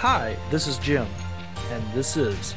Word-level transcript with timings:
Hi, 0.00 0.36
this 0.50 0.66
is 0.66 0.76
Jim, 0.76 1.06
and 1.70 1.82
this 1.94 2.18
is 2.18 2.54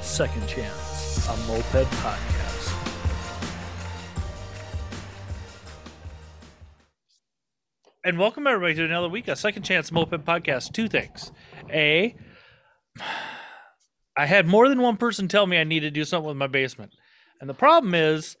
Second 0.00 0.48
Chance, 0.48 1.28
a 1.28 1.36
moped 1.46 1.86
podcast. 2.00 2.72
And 8.02 8.18
welcome 8.18 8.46
everybody 8.46 8.72
to 8.76 8.86
another 8.86 9.10
week 9.10 9.28
of 9.28 9.36
Second 9.36 9.64
Chance 9.64 9.92
Moped 9.92 10.24
Podcast. 10.24 10.72
Two 10.72 10.88
things. 10.88 11.30
A, 11.70 12.16
I 14.16 14.24
had 14.24 14.46
more 14.46 14.70
than 14.70 14.80
one 14.80 14.96
person 14.96 15.28
tell 15.28 15.46
me 15.46 15.58
I 15.58 15.64
need 15.64 15.80
to 15.80 15.90
do 15.90 16.06
something 16.06 16.28
with 16.28 16.38
my 16.38 16.46
basement. 16.46 16.92
And 17.38 17.50
the 17.50 17.54
problem 17.54 17.94
is 17.94 18.38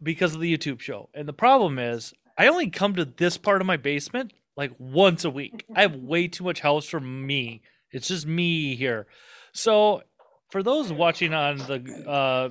because 0.00 0.32
of 0.32 0.40
the 0.40 0.56
YouTube 0.56 0.78
show. 0.78 1.10
And 1.12 1.26
the 1.26 1.32
problem 1.32 1.80
is 1.80 2.14
I 2.38 2.46
only 2.46 2.70
come 2.70 2.94
to 2.94 3.04
this 3.04 3.36
part 3.36 3.60
of 3.60 3.66
my 3.66 3.76
basement 3.76 4.32
like 4.58 4.72
once 4.78 5.24
a 5.24 5.30
week. 5.30 5.64
I 5.74 5.82
have 5.82 5.94
way 5.94 6.28
too 6.28 6.44
much 6.44 6.60
house 6.60 6.84
for 6.84 7.00
me. 7.00 7.62
It's 7.92 8.08
just 8.08 8.26
me 8.26 8.76
here. 8.76 9.06
So 9.52 10.02
for 10.50 10.62
those 10.62 10.92
watching 10.92 11.32
on 11.32 11.58
the 11.58 12.04
uh, 12.06 12.48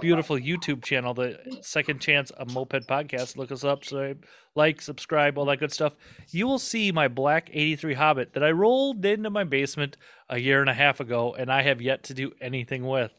beautiful 0.00 0.36
YouTube 0.36 0.82
channel, 0.82 1.14
the 1.14 1.38
Second 1.60 2.00
Chance 2.00 2.32
a 2.38 2.46
Moped 2.46 2.88
podcast, 2.88 3.36
look 3.36 3.52
us 3.52 3.62
up, 3.62 3.84
so 3.84 4.14
like, 4.54 4.80
subscribe, 4.80 5.36
all 5.36 5.44
that 5.44 5.60
good 5.60 5.72
stuff. 5.72 5.94
You 6.30 6.46
will 6.46 6.58
see 6.58 6.92
my 6.92 7.08
black 7.08 7.50
83 7.52 7.94
Hobbit 7.94 8.32
that 8.32 8.42
I 8.42 8.50
rolled 8.50 9.04
into 9.04 9.30
my 9.30 9.44
basement 9.44 9.96
a 10.28 10.38
year 10.38 10.60
and 10.60 10.70
a 10.70 10.74
half 10.74 10.98
ago, 10.98 11.34
and 11.34 11.52
I 11.52 11.62
have 11.62 11.82
yet 11.82 12.04
to 12.04 12.14
do 12.14 12.32
anything 12.40 12.86
with. 12.86 13.12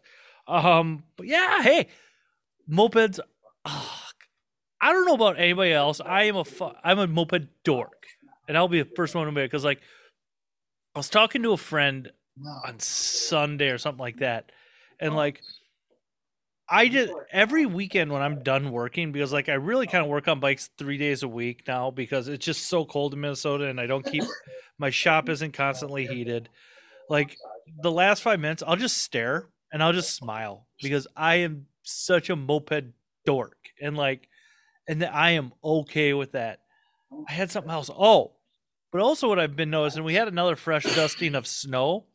Um, 0.48 1.04
but 1.16 1.27
yeah, 1.27 1.62
hey, 1.62 1.88
mopeds. 2.70 3.20
I 4.84 4.94
don't 4.94 5.05
know 5.05 5.13
about 5.13 5.40
anybody 5.40 5.73
else. 5.73 6.02
I 6.04 6.23
am 6.23 6.38
a 6.38 6.46
fu- 6.46 6.71
I'm 6.84 6.98
a 6.98 7.08
moped 7.08 7.63
dork, 7.63 8.01
and 8.52 8.58
I'll 8.58 8.68
be 8.68 8.84
the 8.84 8.90
first 8.98 9.16
one 9.16 9.23
to 9.23 9.30
admit 9.30 9.50
because 9.50 9.64
like 9.64 9.80
I 10.94 11.00
was 11.00 11.08
talking 11.08 11.41
to 11.44 11.54
a 11.54 11.58
friend 11.58 12.12
on 12.66 12.82
Sunday 12.82 13.70
or 13.70 13.77
something 13.77 14.02
like 14.02 14.18
that. 14.18 14.52
And 14.99 15.16
like 15.16 15.40
I 16.68 16.90
just 16.90 17.13
every 17.32 17.66
weekend 17.66 18.12
when 18.12 18.22
I'm 18.22 18.44
done 18.44 18.74
working 18.74 19.13
because 19.13 19.32
like 19.32 19.48
I 19.48 19.54
really 19.54 19.88
kind 19.88 20.04
of 20.04 20.10
work 20.10 20.27
on 20.27 20.41
bikes 20.41 20.70
3 20.77 20.98
days 20.98 21.24
a 21.24 21.29
week 21.29 21.63
now 21.66 21.91
because 21.91 22.27
it's 22.27 22.46
just 22.46 22.66
so 22.66 22.84
cold 22.84 23.13
in 23.13 23.22
Minnesota 23.22 23.70
and 23.70 23.79
I 23.79 23.85
don't 23.85 24.05
keep 24.05 24.26
my 24.77 24.90
shop 24.90 25.29
isn't 25.29 25.54
constantly 25.54 26.05
heated. 26.05 26.49
Like 27.10 27.38
the 27.82 27.91
last 27.91 28.22
5 28.22 28.38
minutes 28.38 28.63
I'll 28.68 28.76
just 28.76 28.98
stare 28.98 29.48
and 29.72 29.82
I'll 29.82 29.94
just 29.94 30.13
smile 30.13 30.68
because 30.82 31.07
I 31.16 31.35
am 31.35 31.68
such 31.84 32.29
a 32.29 32.35
moped 32.35 32.84
dork 33.26 33.55
and 33.82 33.96
like 33.96 34.27
and 34.90 35.05
I 35.05 35.32
am 35.32 35.54
okay 35.63 36.13
with 36.13 36.34
that. 36.34 36.60
I 37.27 37.32
had 37.32 37.52
something 37.52 37.72
else. 37.72 37.90
Oh, 37.90 38.34
but 38.92 39.02
also 39.02 39.28
what 39.30 39.40
I've 39.40 39.56
been 39.56 39.70
noticing, 39.70 40.04
we 40.04 40.14
had 40.16 40.28
another 40.28 40.56
fresh 40.56 40.90
dusting 40.90 41.36
of 41.36 41.48
snow, 41.48 42.06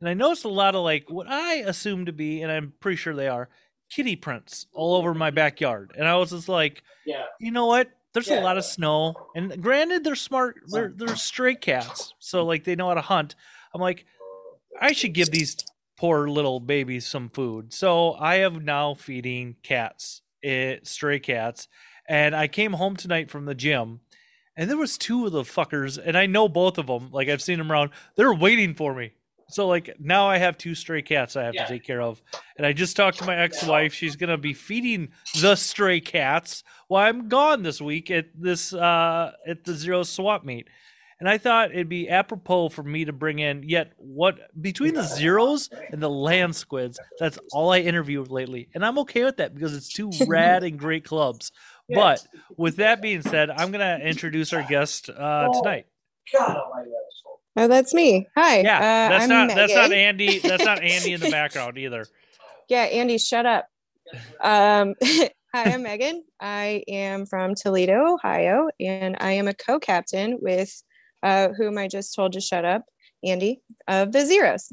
and 0.00 0.08
I 0.08 0.14
noticed 0.14 0.44
a 0.44 0.48
lot 0.48 0.74
of 0.74 0.82
like 0.84 1.10
what 1.10 1.26
I 1.28 1.54
assume 1.56 2.06
to 2.06 2.12
be, 2.12 2.42
and 2.42 2.52
I'm 2.52 2.72
pretty 2.80 2.96
sure 2.96 3.14
they 3.14 3.28
are 3.28 3.48
kitty 3.90 4.16
prints 4.16 4.66
all 4.72 4.96
over 4.96 5.14
my 5.14 5.30
backyard. 5.30 5.92
And 5.96 6.06
I 6.06 6.16
was 6.16 6.30
just 6.30 6.48
like, 6.48 6.82
Yeah. 7.06 7.24
you 7.40 7.50
know 7.50 7.66
what? 7.66 7.90
There's 8.12 8.28
a 8.30 8.34
Yeah. 8.34 8.40
lot 8.40 8.56
of 8.58 8.64
snow, 8.64 9.14
and 9.34 9.62
granted, 9.62 10.04
they're 10.04 10.14
smart. 10.14 10.56
They're 10.68 10.92
they're 10.94 11.16
stray 11.16 11.54
cats, 11.54 12.14
so 12.18 12.44
like 12.44 12.64
they 12.64 12.74
know 12.76 12.88
how 12.88 12.94
to 12.94 13.00
hunt. 13.02 13.36
I'm 13.74 13.80
like, 13.80 14.06
I 14.80 14.92
should 14.92 15.12
give 15.12 15.30
these 15.30 15.56
poor 15.96 16.28
little 16.28 16.60
babies 16.60 17.06
some 17.06 17.28
food. 17.30 17.72
So 17.72 18.14
I 18.14 18.36
have 18.36 18.62
now 18.62 18.94
feeding 18.94 19.56
cats, 19.62 20.22
eh, 20.42 20.78
stray 20.82 21.18
cats, 21.20 21.68
and 22.08 22.34
I 22.34 22.48
came 22.48 22.72
home 22.74 22.96
tonight 22.96 23.30
from 23.30 23.44
the 23.44 23.54
gym, 23.54 24.00
and 24.56 24.70
there 24.70 24.76
was 24.78 24.96
two 24.98 25.26
of 25.26 25.32
the 25.32 25.42
fuckers, 25.42 25.98
and 26.02 26.16
I 26.16 26.26
know 26.26 26.48
both 26.48 26.78
of 26.78 26.86
them. 26.86 27.10
Like 27.12 27.28
I've 27.28 27.42
seen 27.42 27.58
them 27.58 27.70
around. 27.70 27.90
They're 28.16 28.34
waiting 28.34 28.74
for 28.74 28.94
me. 28.94 29.12
So 29.48 29.68
like 29.68 29.94
now 30.00 30.26
I 30.28 30.38
have 30.38 30.58
two 30.58 30.74
stray 30.74 31.02
cats 31.02 31.36
I 31.36 31.44
have 31.44 31.54
Yeah. 31.54 31.66
to 31.66 31.72
take 31.72 31.84
care 31.84 32.02
of, 32.02 32.20
and 32.56 32.66
I 32.66 32.72
just 32.72 32.96
talked 32.96 33.18
to 33.18 33.24
my 33.26 33.36
ex-wife. 33.36 33.94
She's 33.94 34.16
gonna 34.16 34.36
be 34.38 34.54
feeding 34.54 35.10
the 35.40 35.54
stray 35.54 36.00
cats 36.00 36.64
while 36.88 37.06
I'm 37.06 37.28
gone 37.28 37.62
this 37.62 37.80
week 37.80 38.10
at 38.10 38.26
this 38.34 38.72
uh 38.72 39.32
at 39.46 39.64
the 39.64 39.74
zero 39.74 40.02
swap 40.02 40.44
meet. 40.44 40.68
And 41.18 41.30
I 41.30 41.38
thought 41.38 41.70
it'd 41.70 41.88
be 41.88 42.10
apropos 42.10 42.68
for 42.68 42.82
me 42.82 43.06
to 43.06 43.12
bring 43.12 43.38
in 43.38 43.62
yet 43.62 43.92
what 43.96 44.38
between 44.60 44.92
the 44.92 45.02
zeros 45.04 45.70
and 45.90 46.02
the 46.02 46.10
land 46.10 46.54
squids. 46.54 47.00
That's 47.18 47.38
all 47.52 47.72
I 47.72 47.78
interviewed 47.78 48.30
lately, 48.30 48.68
and 48.74 48.84
I'm 48.84 48.98
okay 48.98 49.24
with 49.24 49.36
that 49.38 49.54
because 49.54 49.74
it's 49.74 49.88
two 49.88 50.10
rad 50.26 50.62
and 50.64 50.78
great 50.78 51.04
clubs. 51.04 51.52
But 51.88 52.26
with 52.56 52.76
that 52.76 53.00
being 53.00 53.22
said, 53.22 53.50
I'm 53.50 53.70
gonna 53.70 53.98
introduce 54.02 54.52
our 54.52 54.62
guest 54.62 55.08
uh, 55.10 55.48
tonight. 55.52 55.86
God 56.32 56.56
almighty, 56.56 56.90
that 56.90 57.02
was. 57.04 57.16
Oh, 57.58 57.68
that's 57.68 57.94
me. 57.94 58.28
Hi. 58.36 58.60
Yeah, 58.60 58.76
uh, 58.76 58.80
that's 58.80 59.24
I'm 59.24 59.28
not 59.30 59.54
that's 59.54 59.74
not 59.74 59.90
Megan. 59.90 59.98
Andy. 59.98 60.38
That's 60.40 60.64
not 60.64 60.82
Andy 60.82 61.14
in 61.14 61.20
the 61.20 61.30
background 61.30 61.78
either. 61.78 62.06
Yeah, 62.68 62.82
Andy, 62.82 63.16
shut 63.16 63.46
up. 63.46 63.66
Um, 64.42 64.94
hi, 65.02 65.30
I'm 65.54 65.82
Megan. 65.82 66.22
I 66.38 66.82
am 66.86 67.24
from 67.24 67.54
Toledo, 67.54 68.14
Ohio, 68.14 68.68
and 68.78 69.16
I 69.20 69.32
am 69.32 69.48
a 69.48 69.54
co-captain 69.54 70.38
with 70.42 70.82
uh, 71.22 71.48
whom 71.56 71.78
I 71.78 71.88
just 71.88 72.14
told 72.14 72.34
to 72.34 72.40
shut 72.40 72.66
up, 72.66 72.82
Andy 73.24 73.62
of 73.88 74.12
the 74.12 74.26
Zeros. 74.26 74.68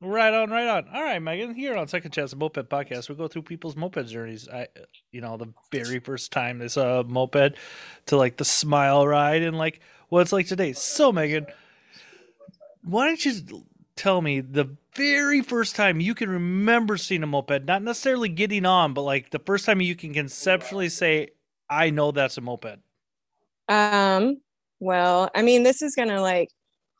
Right 0.00 0.34
on, 0.34 0.50
right 0.50 0.66
on. 0.68 0.88
All 0.94 1.02
right, 1.02 1.20
Megan. 1.22 1.54
Here 1.54 1.74
on 1.74 1.88
Second 1.88 2.10
Chance 2.10 2.34
Moped 2.36 2.68
Podcast, 2.68 3.08
we 3.08 3.14
go 3.14 3.28
through 3.28 3.42
people's 3.42 3.76
moped 3.76 4.06
journeys. 4.06 4.46
I, 4.46 4.66
you 5.10 5.22
know, 5.22 5.38
the 5.38 5.52
very 5.72 6.00
first 6.00 6.32
time 6.32 6.58
they 6.58 6.68
saw 6.68 7.00
a 7.00 7.04
moped, 7.04 7.56
to 8.06 8.16
like 8.16 8.36
the 8.36 8.44
smile 8.44 9.06
ride, 9.06 9.42
and 9.42 9.56
like 9.56 9.80
what 10.10 10.20
it's 10.20 10.32
like 10.32 10.48
today. 10.48 10.74
So, 10.74 11.12
Megan, 11.12 11.46
why 12.82 13.06
don't 13.06 13.24
you 13.24 13.64
tell 13.96 14.20
me 14.20 14.40
the 14.40 14.76
very 14.94 15.40
first 15.40 15.74
time 15.74 15.98
you 15.98 16.14
can 16.14 16.28
remember 16.28 16.98
seeing 16.98 17.22
a 17.22 17.26
moped, 17.26 17.64
not 17.64 17.82
necessarily 17.82 18.28
getting 18.28 18.66
on, 18.66 18.92
but 18.92 19.02
like 19.02 19.30
the 19.30 19.38
first 19.38 19.64
time 19.64 19.80
you 19.80 19.96
can 19.96 20.12
conceptually 20.12 20.90
say, 20.90 21.30
"I 21.70 21.88
know 21.88 22.12
that's 22.12 22.36
a 22.36 22.42
moped." 22.42 22.80
Um, 23.68 24.42
well, 24.78 25.30
I 25.34 25.40
mean, 25.40 25.62
this 25.62 25.80
is 25.80 25.94
gonna 25.96 26.20
like, 26.20 26.50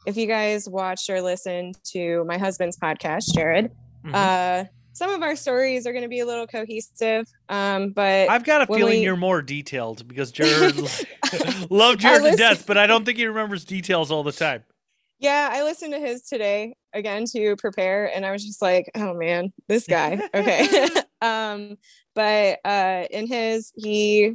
if 0.07 0.17
you 0.17 0.27
guys 0.27 0.69
watched 0.69 1.11
or 1.11 1.21
listened 1.21 1.77
to 1.93 2.25
my 2.25 2.39
husband's 2.39 2.79
podcast, 2.79 3.35
Jared, 3.35 3.71
Mhm. 4.05 4.15
uh, 4.15 4.65
some 4.93 5.11
of 5.11 5.23
our 5.23 5.37
stories 5.37 5.87
are 5.87 5.93
gonna 5.93 6.09
be 6.09 6.21
a 6.21 6.27
little 6.27 6.47
cohesive. 6.47 7.27
Um, 7.51 7.91
but 7.91 8.31
I've 8.31 8.45
got 8.45 8.63
a 8.63 8.67
feeling 8.67 8.99
we- 9.01 9.03
you're 9.05 9.17
more 9.17 9.43
detailed 9.43 10.07
because 10.09 10.33
Jared 10.33 10.77
loved 11.71 12.01
Jared 12.01 12.23
to 12.33 12.37
death, 12.37 12.67
but 12.67 12.79
I 12.79 12.87
don't 12.87 13.05
think 13.05 13.19
he 13.19 13.27
remembers 13.27 13.65
details 13.65 14.11
all 14.11 14.23
the 14.23 14.33
time. 14.33 14.65
Yeah, 15.19 15.49
I 15.51 15.63
listened 15.65 15.93
to 15.95 15.99
his 15.99 16.23
today 16.23 16.77
again 16.93 17.25
to 17.33 17.57
prepare, 17.57 18.15
and 18.15 18.25
I 18.27 18.33
was 18.33 18.45
just 18.45 18.61
like, 18.63 18.91
"Oh 18.95 19.15
man, 19.15 19.53
this 19.67 19.87
guy." 19.87 20.21
Okay, 20.35 20.69
um, 21.23 21.79
but 22.15 22.59
uh, 22.65 23.05
in 23.11 23.27
his, 23.27 23.73
he, 23.77 24.35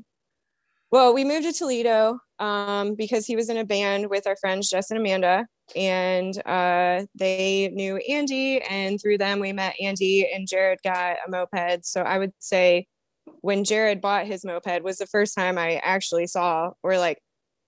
well, 0.92 1.14
we 1.14 1.24
moved 1.24 1.46
to 1.46 1.54
Toledo 1.54 2.20
um, 2.40 2.96
because 2.96 3.26
he 3.28 3.36
was 3.36 3.50
in 3.50 3.58
a 3.58 3.64
band 3.66 4.10
with 4.10 4.26
our 4.28 4.36
friends 4.36 4.70
Jess 4.70 4.90
and 4.92 5.00
Amanda, 5.00 5.46
and 5.76 6.36
uh, 6.46 7.06
they 7.16 7.70
knew 7.74 7.98
Andy, 7.98 8.62
and 8.62 9.00
through 9.02 9.18
them 9.18 9.40
we 9.40 9.54
met 9.54 9.76
Andy, 9.82 10.30
and 10.32 10.48
Jared 10.48 10.80
got 10.84 11.18
a 11.26 11.30
moped. 11.30 11.86
So 11.86 12.02
I 12.02 12.18
would 12.18 12.34
say 12.40 12.88
when 13.42 13.64
Jared 13.64 14.02
bought 14.02 14.26
his 14.28 14.44
moped 14.46 14.84
was 14.84 14.98
the 14.98 15.06
first 15.08 15.36
time 15.36 15.58
I 15.58 15.76
actually 15.84 16.28
saw 16.28 16.72
or 16.84 16.98
like 16.98 17.20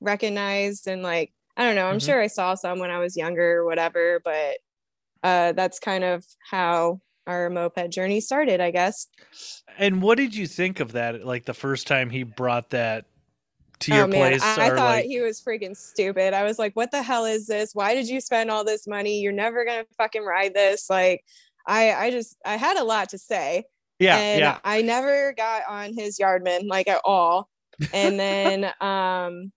recognized 0.01 0.87
and 0.87 1.01
like 1.03 1.31
I 1.55 1.63
don't 1.63 1.75
know. 1.75 1.85
I'm 1.85 1.97
Mhm. 1.97 2.05
sure 2.05 2.21
I 2.21 2.27
saw 2.27 2.55
some 2.55 2.79
when 2.79 2.89
I 2.89 2.97
was 2.99 3.15
younger 3.15 3.59
or 3.59 3.65
whatever, 3.65 4.19
but 4.25 4.57
uh, 5.21 5.51
that's 5.53 5.79
kind 5.79 6.03
of 6.03 6.25
how 6.49 6.99
our 7.27 7.49
moped 7.49 7.89
journey 7.91 8.19
started, 8.19 8.59
I 8.59 8.71
guess. 8.71 9.07
And 9.77 10.01
what 10.01 10.17
did 10.17 10.35
you 10.35 10.47
think 10.47 10.79
of 10.79 10.91
that? 10.93 11.25
Like 11.25 11.45
the 11.45 11.53
first 11.53 11.87
time 11.87 12.09
he 12.09 12.23
brought 12.23 12.71
that 12.71 13.05
to 13.83 13.95
your 13.95 14.07
place, 14.07 14.41
Oh, 14.43 14.61
I, 14.61 14.65
I 14.67 14.69
thought 14.69 14.77
like, 14.77 15.05
he 15.05 15.21
was 15.21 15.41
freaking 15.41 15.75
stupid. 15.75 16.33
I 16.33 16.43
was 16.43 16.59
like, 16.59 16.75
"What 16.75 16.91
the 16.91 17.03
hell 17.03 17.25
is 17.25 17.47
this? 17.47 17.73
Why 17.73 17.95
did 17.95 18.07
you 18.07 18.21
spend 18.21 18.51
all 18.51 18.63
this 18.63 18.87
money? 18.87 19.21
You're 19.21 19.31
never 19.33 19.65
gonna 19.65 19.85
fucking 19.97 20.23
ride 20.23 20.53
this." 20.53 20.89
Like, 20.89 21.23
I, 21.67 21.93
I 21.93 22.11
just, 22.11 22.35
I 22.45 22.57
had 22.57 22.77
a 22.77 22.83
lot 22.83 23.09
to 23.09 23.17
say, 23.17 23.63
yeah, 23.99 24.17
and 24.17 24.39
yeah, 24.39 24.59
I 24.63 24.81
never 24.81 25.33
got 25.33 25.63
on 25.67 25.93
his 25.93 26.17
yardman 26.19 26.67
like 26.67 26.87
at 26.87 27.01
all. 27.05 27.49
And 27.93 28.19
then, 28.19 28.65
um, 28.81 29.51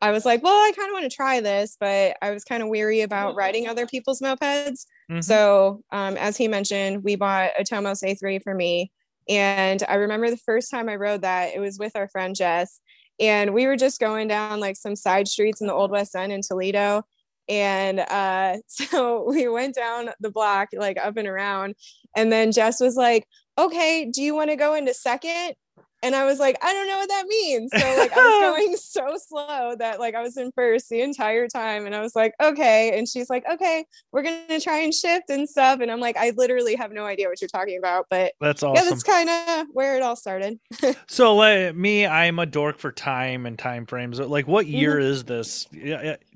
I 0.00 0.10
was 0.10 0.24
like, 0.24 0.42
"Well, 0.42 0.52
I 0.54 0.72
kind 0.76 0.88
of 0.88 0.94
want 0.94 1.10
to 1.10 1.14
try 1.16 1.40
this," 1.40 1.76
but 1.78 2.16
I 2.20 2.30
was 2.32 2.44
kind 2.44 2.62
of 2.62 2.68
weary 2.68 3.02
about 3.02 3.36
riding 3.36 3.68
other 3.68 3.86
people's 3.86 4.20
mopeds. 4.20 4.84
Mhm. 5.10 5.22
So, 5.22 5.82
um, 5.92 6.16
as 6.16 6.36
he 6.36 6.48
mentioned, 6.48 7.04
we 7.04 7.14
bought 7.16 7.50
a 7.58 7.64
Tomos 7.64 8.02
A3 8.02 8.40
for 8.40 8.54
me. 8.54 8.90
And 9.28 9.82
I 9.88 9.94
remember 9.94 10.30
the 10.30 10.36
first 10.36 10.70
time 10.70 10.88
I 10.88 10.96
rode 10.96 11.22
that, 11.22 11.54
it 11.54 11.60
was 11.60 11.78
with 11.78 11.94
our 11.94 12.08
friend 12.08 12.34
Jess. 12.34 12.80
And 13.22 13.54
we 13.54 13.66
were 13.66 13.76
just 13.76 14.00
going 14.00 14.26
down 14.26 14.58
like 14.58 14.76
some 14.76 14.96
side 14.96 15.28
streets 15.28 15.60
in 15.60 15.68
the 15.68 15.72
Old 15.72 15.92
West 15.92 16.16
End 16.16 16.32
in 16.32 16.42
Toledo. 16.42 17.04
And 17.48 18.00
uh, 18.00 18.56
so 18.66 19.24
we 19.28 19.48
went 19.48 19.76
down 19.76 20.10
the 20.20 20.30
block, 20.30 20.70
like 20.74 20.98
up 20.98 21.16
and 21.16 21.28
around. 21.28 21.76
And 22.16 22.32
then 22.32 22.52
Jess 22.52 22.80
was 22.80 22.96
like, 22.96 23.26
okay, 23.56 24.10
do 24.12 24.22
you 24.22 24.34
want 24.34 24.50
to 24.50 24.56
go 24.56 24.74
into 24.74 24.92
second? 24.92 25.54
And 26.02 26.14
I 26.16 26.24
was 26.24 26.38
like, 26.38 26.56
I 26.62 26.72
don't 26.72 26.86
know 26.88 26.98
what 26.98 27.08
that 27.08 27.26
means. 27.28 27.70
So 27.72 27.78
like 27.96 28.12
I 28.16 28.16
was 28.16 28.40
going 28.58 28.76
so 28.76 29.16
slow 29.28 29.74
that 29.78 30.00
like 30.00 30.14
I 30.14 30.22
was 30.22 30.36
in 30.36 30.52
first 30.52 30.88
the 30.88 31.00
entire 31.02 31.48
time. 31.48 31.86
And 31.86 31.94
I 31.94 32.00
was 32.00 32.14
like, 32.16 32.34
okay. 32.42 32.98
And 32.98 33.08
she's 33.08 33.30
like, 33.30 33.44
okay, 33.50 33.84
we're 34.12 34.22
gonna 34.22 34.60
try 34.60 34.78
and 34.78 34.92
shift 34.92 35.30
and 35.30 35.48
stuff. 35.48 35.80
And 35.80 35.90
I'm 35.90 36.00
like, 36.00 36.16
I 36.16 36.32
literally 36.36 36.74
have 36.76 36.92
no 36.92 37.04
idea 37.04 37.28
what 37.28 37.40
you're 37.40 37.48
talking 37.48 37.78
about. 37.78 38.06
But 38.10 38.32
That's 38.40 38.62
awesome. 38.62 38.84
yeah, 38.84 38.90
that's 38.90 39.02
kind 39.02 39.28
of 39.30 39.66
where 39.72 39.96
it 39.96 40.02
all 40.02 40.16
started. 40.16 40.58
So, 41.08 41.34
like 41.36 41.74
me, 41.74 42.06
I'm 42.06 42.38
a 42.38 42.46
dork 42.46 42.78
for 42.78 42.90
time 42.92 43.46
and 43.46 43.58
time 43.58 43.86
frames. 43.86 44.18
Like, 44.18 44.46
what 44.46 44.66
Mm-hmm. 44.66 44.74
year 44.76 44.98
is 44.98 45.24
this? 45.24 45.66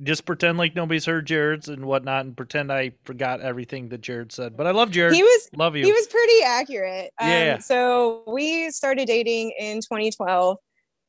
Just 0.03 0.25
pretend 0.27 0.59
like 0.59 0.75
nobody's 0.75 1.05
heard 1.07 1.27
Jared's 1.27 1.69
and 1.69 1.85
whatnot, 1.87 2.25
and 2.27 2.37
pretend 2.37 2.71
I 2.73 2.93
forgot 3.05 3.41
everything 3.41 3.89
that 3.91 4.01
Jared 4.01 4.33
said. 4.33 4.57
But 4.57 4.67
I 4.67 4.73
love 4.73 4.91
Jared. 4.91 5.15
He 5.15 5.23
was 5.23 5.49
love 5.57 5.77
you. 5.77 5.85
he 5.85 5.93
was 5.93 6.07
pretty 6.09 6.43
accurate. 6.45 7.11
Um, 7.21 7.29
Yeah. 7.29 7.59
So 7.59 8.23
we 8.27 8.71
started 8.71 9.07
dating 9.07 9.53
in 9.59 9.77
2012 9.81 10.59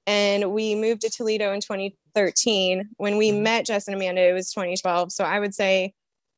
and 0.06 0.52
we 0.54 0.74
moved 0.76 1.02
to 1.02 1.10
Toledo 1.10 1.52
in 1.54 1.60
2013. 1.62 2.90
When 2.98 3.18
we 3.18 3.32
Mhm. 3.32 3.42
met 3.42 3.66
Jess 3.66 3.88
and 3.88 3.96
Amanda, 3.96 4.22
it 4.22 4.34
was 4.34 4.52
2012. 4.54 5.12
So 5.12 5.24
I 5.26 5.40
would 5.40 5.54
say 5.54 5.94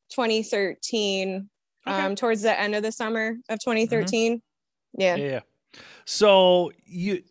2013, 0.09 1.49
Okay. 1.87 1.95
Mm-hmm. 1.97 2.05
um, 2.07 2.15
towards 2.15 2.41
the 2.41 2.59
end 2.59 2.75
of 2.75 2.83
the 2.83 2.91
summer 2.91 3.37
of 3.49 3.59
2013. 3.59 4.41
Yeah. 4.97 5.15
yeah. 5.15 5.25
yeah. 5.25 5.39
So 6.05 6.71
you, 6.85 7.23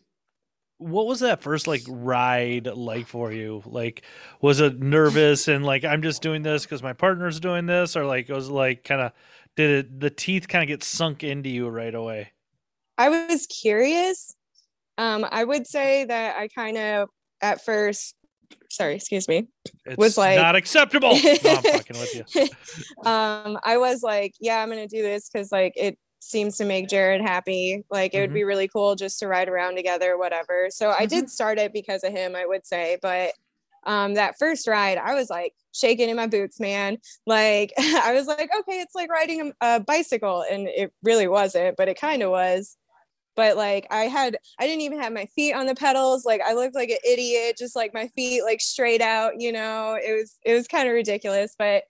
what 0.77 1.07
was 1.07 1.19
that 1.19 1.41
first 1.41 1.67
like 1.67 1.83
ride 1.87 2.67
like 2.67 3.05
for 3.07 3.31
you? 3.33 3.61
Like, 3.65 4.03
was 4.41 4.61
it 4.61 4.79
nervous 4.79 5.49
and 5.49 5.65
like 5.65 5.83
I'm 5.83 6.01
just 6.01 6.21
doing 6.21 6.41
this 6.41 6.63
because 6.63 6.81
my 6.81 6.93
partner's 6.93 7.39
doing 7.41 7.65
this, 7.65 7.97
or 7.97 8.05
like 8.05 8.29
it 8.29 8.33
was 8.33 8.49
like 8.49 8.85
kind 8.85 9.01
of 9.01 9.11
did 9.57 9.69
it 9.71 9.99
the 9.99 10.09
teeth 10.09 10.47
kind 10.47 10.63
of 10.63 10.67
get 10.69 10.83
sunk 10.83 11.23
into 11.23 11.49
you 11.49 11.67
right 11.67 11.93
away? 11.93 12.31
I 12.97 13.09
was 13.09 13.45
curious. 13.47 14.35
Um, 14.99 15.25
I 15.31 15.43
would 15.45 15.65
say 15.65 16.03
that 16.05 16.35
I 16.37 16.49
kind 16.49 16.77
of 16.77 17.09
at 17.41 17.63
first, 17.63 18.15
sorry, 18.69 18.95
excuse 18.95 19.27
me. 19.29 19.47
It's 19.85 19.97
Was 19.97 20.17
like- 20.17 20.37
not 20.37 20.55
acceptable. 20.57 21.11
no, 21.15 21.15
I'm 21.15 21.33
fucking 21.63 21.99
with 21.99 22.15
you. 22.35 22.43
um, 23.09 23.57
I 23.63 23.77
was 23.77 24.03
like, 24.03 24.33
yeah, 24.41 24.61
I'm 24.61 24.67
gonna 24.69 24.87
do 24.87 25.01
this 25.01 25.29
because 25.29 25.51
like 25.51 25.73
it 25.77 25.97
seems 26.19 26.57
to 26.57 26.65
make 26.65 26.89
Jared 26.89 27.21
happy. 27.21 27.83
Like 27.89 28.13
it 28.13 28.19
would 28.19 28.31
Mhm. 28.31 28.33
be 28.33 28.43
really 28.43 28.67
cool 28.67 28.95
just 28.95 29.19
to 29.19 29.27
ride 29.27 29.47
around 29.47 29.75
together, 29.77 30.17
whatever. 30.17 30.67
So 30.69 30.89
I 30.89 31.05
did 31.05 31.29
start 31.29 31.57
it 31.59 31.71
because 31.71 32.03
of 32.03 32.11
him, 32.11 32.35
I 32.35 32.45
would 32.45 32.67
say. 32.67 32.97
But 33.01 33.31
um, 33.85 34.15
that 34.15 34.35
first 34.37 34.67
ride, 34.67 34.97
I 34.97 35.13
was 35.15 35.29
like 35.29 35.53
shaking 35.73 36.09
in 36.09 36.17
my 36.17 36.27
boots, 36.27 36.59
man. 36.59 36.97
Like 37.25 37.71
I 37.79 38.11
was 38.13 38.27
like, 38.27 38.49
okay, 38.53 38.81
it's 38.81 38.95
like 38.95 39.09
riding 39.09 39.53
a, 39.61 39.75
a 39.75 39.79
bicycle, 39.79 40.43
and 40.51 40.67
it 40.67 40.91
really 41.03 41.29
wasn't, 41.29 41.77
but 41.77 41.87
it 41.87 41.97
kind 41.97 42.21
of 42.21 42.31
was. 42.31 42.75
But 43.39 43.55
like 43.55 43.87
I 43.89 44.03
had, 44.03 44.37
I 44.59 44.67
didn't 44.67 44.81
even 44.81 44.99
have 44.99 45.13
my 45.13 45.27
feet 45.27 45.53
on 45.53 45.65
the 45.65 45.73
pedals. 45.73 46.25
Like 46.25 46.41
I 46.41 46.51
looked 46.55 46.75
like 46.75 46.89
an 46.89 46.97
idiot, 47.09 47.55
just 47.57 47.73
like 47.73 47.93
my 47.93 48.09
feet 48.09 48.43
like 48.43 48.59
straight 48.59 48.99
out. 48.99 49.39
You 49.39 49.53
know, 49.53 49.97
it 49.97 50.11
was 50.11 50.35
it 50.43 50.53
was 50.53 50.67
kind 50.67 50.89
of 50.89 50.93
ridiculous, 50.93 51.55
but 51.57 51.83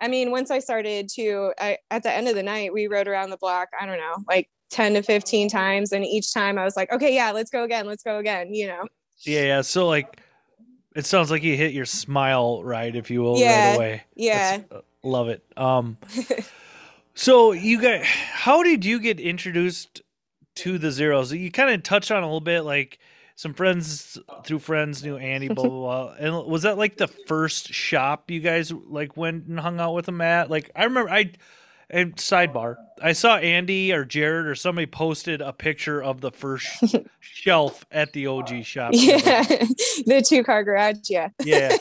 I 0.00 0.08
mean, 0.08 0.32
once 0.32 0.50
I 0.50 0.58
started 0.58 1.08
to, 1.10 1.52
I, 1.60 1.78
at 1.92 2.02
the 2.02 2.10
end 2.10 2.26
of 2.26 2.34
the 2.34 2.42
night, 2.42 2.72
we 2.72 2.88
rode 2.88 3.06
around 3.06 3.30
the 3.30 3.36
block, 3.36 3.68
I 3.80 3.86
don't 3.86 3.98
know, 3.98 4.16
like 4.28 4.50
10 4.70 4.94
to 4.94 5.02
15 5.02 5.48
times. 5.48 5.92
And 5.92 6.04
each 6.04 6.34
time 6.34 6.58
I 6.58 6.64
was 6.64 6.76
like, 6.76 6.90
okay, 6.92 7.14
yeah, 7.14 7.30
let's 7.30 7.50
go 7.52 7.62
again. 7.62 7.86
Let's 7.86 8.02
go 8.02 8.18
again, 8.18 8.52
you 8.52 8.66
know? 8.66 8.88
Yeah, 9.20 9.42
yeah. 9.42 9.60
So 9.62 9.86
like, 9.86 10.20
it 10.96 11.06
sounds 11.06 11.30
like 11.30 11.44
you 11.44 11.56
hit 11.56 11.72
your 11.72 11.86
smile 11.86 12.64
right, 12.64 12.94
if 12.94 13.12
you 13.12 13.22
will, 13.22 13.38
Yeah, 13.38 13.68
right 13.68 13.76
away. 13.76 14.02
Yeah. 14.16 14.56
That's- 14.58 14.66
uh, 14.72 14.80
love 15.06 15.28
it. 15.28 15.44
Um, 15.56 15.98
so 17.14 17.52
you 17.52 17.80
got, 17.80 18.02
how 18.02 18.64
did 18.64 18.84
you 18.84 18.98
get 18.98 19.20
introduced 19.20 20.02
to 20.56 20.78
the 20.78 20.90
zeros? 20.90 21.32
You 21.32 21.50
kind 21.50 21.70
of 21.70 21.82
touched 21.82 22.10
on 22.10 22.22
a 22.22 22.26
little 22.26 22.40
bit, 22.40 22.62
like 22.62 22.98
some 23.34 23.54
friends 23.54 24.18
through 24.44 24.60
friends 24.60 25.04
knew 25.04 25.16
Andy, 25.16 25.48
blah 25.48 25.68
blah 25.68 25.70
blah. 25.70 26.14
And 26.18 26.46
was 26.46 26.62
that 26.62 26.78
like 26.78 26.96
the 26.96 27.08
first 27.08 27.72
shop 27.72 28.30
you 28.30 28.40
guys 28.40 28.72
like 28.72 29.16
went 29.16 29.46
and 29.46 29.60
hung 29.60 29.80
out 29.80 29.94
with 29.94 30.08
him 30.08 30.20
at? 30.20 30.50
Like 30.50 30.70
I 30.74 30.84
remember, 30.84 31.10
I 31.10 31.32
and 31.88 32.16
sidebar, 32.16 32.76
I 33.00 33.12
saw 33.12 33.36
Andy 33.36 33.92
or 33.92 34.04
Jared 34.04 34.46
or 34.46 34.54
somebody 34.54 34.86
posted 34.86 35.40
a 35.40 35.52
picture 35.52 36.02
of 36.02 36.20
the 36.20 36.32
first 36.32 36.66
shelf 37.20 37.84
at 37.92 38.12
the 38.12 38.26
OG 38.26 38.64
shop. 38.64 38.90
yeah. 38.94 39.42
the 40.06 40.24
two 40.26 40.42
car 40.42 40.64
garage. 40.64 41.08
Yeah. 41.08 41.28
yeah. 41.44 41.76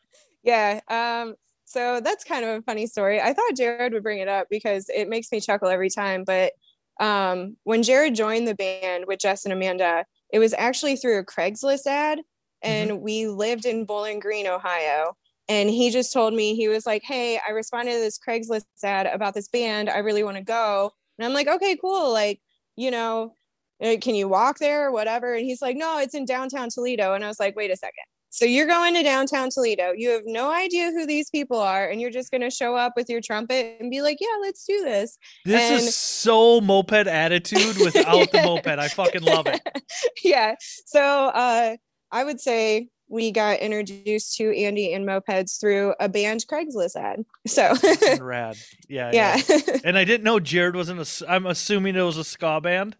yeah. 0.42 0.80
Um, 0.88 1.34
so 1.66 2.00
that's 2.00 2.24
kind 2.24 2.44
of 2.44 2.58
a 2.58 2.62
funny 2.62 2.86
story. 2.86 3.20
I 3.20 3.34
thought 3.34 3.54
Jared 3.54 3.92
would 3.92 4.02
bring 4.02 4.20
it 4.20 4.28
up 4.28 4.48
because 4.50 4.88
it 4.88 5.08
makes 5.08 5.30
me 5.30 5.40
chuckle 5.40 5.68
every 5.68 5.90
time. 5.90 6.24
But 6.24 6.52
um, 7.00 7.56
when 7.64 7.82
Jared 7.82 8.14
joined 8.14 8.46
the 8.46 8.54
band 8.54 9.04
with 9.08 9.20
Jess 9.20 9.44
and 9.44 9.52
Amanda, 9.52 10.04
it 10.32 10.38
was 10.38 10.54
actually 10.54 10.96
through 10.96 11.18
a 11.18 11.24
Craigslist 11.24 11.86
ad, 11.86 12.20
and 12.62 13.00
we 13.00 13.26
lived 13.26 13.64
in 13.64 13.86
Bowling 13.86 14.20
Green, 14.20 14.46
Ohio. 14.46 15.16
And 15.48 15.68
he 15.68 15.90
just 15.90 16.12
told 16.12 16.34
me 16.34 16.54
he 16.54 16.68
was 16.68 16.86
like, 16.86 17.02
"Hey, 17.02 17.40
I 17.46 17.50
responded 17.50 17.94
to 17.94 17.98
this 18.00 18.18
Craigslist 18.18 18.64
ad 18.84 19.06
about 19.06 19.34
this 19.34 19.48
band. 19.48 19.90
I 19.90 19.98
really 19.98 20.22
want 20.22 20.36
to 20.36 20.44
go." 20.44 20.92
And 21.18 21.26
I'm 21.26 21.32
like, 21.32 21.48
"Okay, 21.48 21.76
cool. 21.76 22.12
Like, 22.12 22.40
you 22.76 22.90
know, 22.90 23.34
uh, 23.82 23.96
can 24.00 24.14
you 24.14 24.28
walk 24.28 24.58
there 24.58 24.86
or 24.86 24.92
whatever?" 24.92 25.34
And 25.34 25.44
he's 25.44 25.62
like, 25.62 25.76
"No, 25.76 25.98
it's 25.98 26.14
in 26.14 26.24
downtown 26.26 26.68
Toledo." 26.70 27.14
And 27.14 27.24
I 27.24 27.28
was 27.28 27.40
like, 27.40 27.56
"Wait 27.56 27.70
a 27.72 27.76
second. 27.76 28.04
So 28.32 28.44
you're 28.44 28.66
going 28.68 28.94
to 28.94 29.02
downtown 29.02 29.50
Toledo. 29.50 29.92
You 29.96 30.10
have 30.10 30.22
no 30.24 30.52
idea 30.52 30.92
who 30.92 31.04
these 31.04 31.28
people 31.30 31.58
are, 31.58 31.88
and 31.88 32.00
you're 32.00 32.10
just 32.12 32.30
going 32.30 32.42
to 32.42 32.50
show 32.50 32.76
up 32.76 32.92
with 32.96 33.08
your 33.10 33.20
trumpet 33.20 33.76
and 33.80 33.90
be 33.90 34.02
like, 34.02 34.18
"Yeah, 34.20 34.28
let's 34.40 34.64
do 34.64 34.82
this." 34.84 35.18
This 35.44 35.60
And- 35.70 35.80
is 35.80 35.94
so 35.96 36.60
moped 36.60 36.92
attitude 37.08 37.76
without 37.84 38.30
the 38.30 38.42
moped. 38.42 38.68
I 38.68 38.88
fucking 38.88 39.22
love 39.22 39.46
it. 39.48 39.60
yeah. 40.24 40.54
So 40.86 41.00
uh, 41.02 41.76
I 42.12 42.24
would 42.24 42.40
say 42.40 42.88
we 43.08 43.32
got 43.32 43.58
introduced 43.58 44.36
to 44.36 44.56
Andy 44.56 44.92
and 44.94 45.04
mopeds 45.04 45.58
through 45.60 45.94
a 45.98 46.08
band 46.08 46.44
Craigslist 46.48 46.94
ad. 46.94 47.24
So 47.48 47.74
rad. 48.24 48.56
Yeah, 48.88 49.10
yeah. 49.12 49.40
yeah. 49.48 49.58
And 49.82 49.98
I 49.98 50.04
didn't 50.04 50.22
know 50.22 50.38
Jared 50.38 50.76
was 50.76 50.88
in 50.88 51.00
a. 51.00 51.04
I'm 51.28 51.46
assuming 51.46 51.96
it 51.96 52.02
was 52.02 52.16
a 52.16 52.22
ska 52.24 52.60
band. 52.60 52.94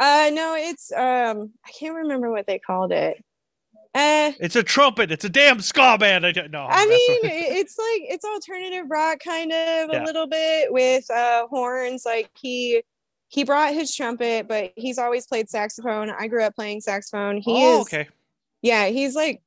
uh, 0.00 0.30
no, 0.32 0.54
it's 0.56 0.90
um, 0.92 1.52
I 1.66 1.70
can't 1.78 1.94
remember 1.94 2.30
what 2.30 2.46
they 2.46 2.58
called 2.58 2.90
it. 2.90 3.22
Uh, 3.94 4.32
It's 4.40 4.56
a 4.56 4.62
trumpet. 4.62 5.12
It's 5.12 5.24
a 5.24 5.28
damn 5.28 5.60
ska 5.60 5.96
band. 5.98 6.26
I 6.26 6.32
don't 6.32 6.50
know. 6.50 6.66
I 6.68 6.84
mean, 6.86 7.20
it's 7.22 7.78
like 7.78 8.10
it's 8.12 8.24
alternative 8.24 8.86
rock 8.90 9.20
kind 9.20 9.52
of 9.52 9.90
Yeah. 9.92 10.02
a 10.02 10.04
little 10.04 10.26
bit 10.26 10.72
with 10.72 11.08
uh 11.10 11.46
horns. 11.48 12.04
Like 12.04 12.30
he 12.40 12.82
he 13.28 13.44
brought 13.44 13.72
his 13.74 13.94
trumpet, 13.94 14.48
but 14.48 14.72
he's 14.76 14.98
always 14.98 15.26
played 15.26 15.48
saxophone. 15.48 16.10
I 16.10 16.26
grew 16.28 16.42
up 16.42 16.54
playing 16.54 16.80
saxophone. 16.80 17.38
He 17.38 17.52
oh, 17.64 17.80
is 17.80 17.86
okay. 17.86 18.08
yeah, 18.62 18.86
he's 18.86 19.14
like 19.14 19.42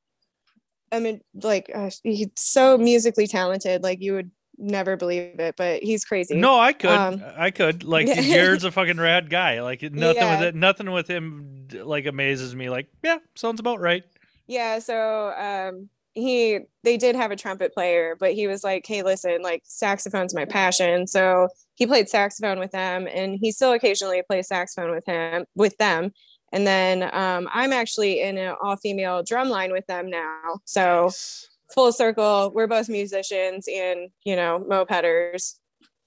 I 0.90 1.00
mean 1.00 1.20
like 1.42 1.70
uh, 1.74 1.90
he's 2.02 2.28
so 2.36 2.78
musically 2.78 3.26
talented. 3.26 3.82
Like 3.82 4.00
you 4.00 4.14
would 4.14 4.30
never 4.56 4.96
believe 4.96 5.38
it, 5.38 5.54
but 5.56 5.82
he's 5.82 6.04
crazy. 6.04 6.34
No, 6.36 6.58
I 6.58 6.72
could. 6.72 6.90
Um, 6.90 7.22
I 7.36 7.50
could. 7.50 7.84
Like. 7.84 8.06
Jared's 8.22 8.64
a 8.64 8.72
fucking 8.72 8.96
rad 8.96 9.28
guy. 9.30 9.60
Like 9.60 9.82
nothing 9.82 10.16
Yeah. 10.22 10.38
with 10.40 10.48
it. 10.48 10.54
Nothing 10.54 10.90
with 10.90 11.06
him 11.06 11.68
like 11.72 12.06
amazes 12.06 12.54
me. 12.56 12.70
Like 12.70 12.88
yeah, 13.04 13.18
sounds 13.36 13.60
about 13.60 13.78
right. 13.80 14.04
Yeah 14.48 14.78
so 14.78 15.32
um 15.38 15.88
he 16.14 16.58
they 16.82 16.96
did 16.96 17.14
have 17.14 17.30
a 17.30 17.36
trumpet 17.36 17.72
player 17.72 18.16
but 18.18 18.32
he 18.32 18.46
was 18.48 18.64
like 18.64 18.84
hey 18.86 19.02
listen 19.02 19.40
like 19.42 19.62
saxophone's 19.64 20.34
my 20.34 20.44
passion 20.44 21.06
so 21.06 21.48
he 21.76 21.86
played 21.86 22.08
saxophone 22.08 22.58
with 22.58 22.72
them 22.72 23.06
and 23.14 23.38
he 23.40 23.52
still 23.52 23.72
occasionally 23.72 24.22
plays 24.26 24.48
saxophone 24.48 24.90
with 24.90 25.06
him 25.06 25.44
with 25.54 25.76
them 25.78 26.10
and 26.52 26.66
then 26.66 27.08
um 27.14 27.48
i'm 27.52 27.72
actually 27.72 28.20
in 28.20 28.36
an 28.36 28.56
all-female 28.60 29.22
drum 29.22 29.48
line 29.48 29.70
with 29.70 29.86
them 29.86 30.10
now 30.10 30.58
so 30.64 31.04
Nice. 31.04 31.48
full 31.72 31.92
circle 31.92 32.50
we're 32.52 32.66
both 32.66 32.88
musicians 32.88 33.68
and 33.72 34.10
you 34.24 34.34
know 34.34 34.64
mopeders 34.68 35.54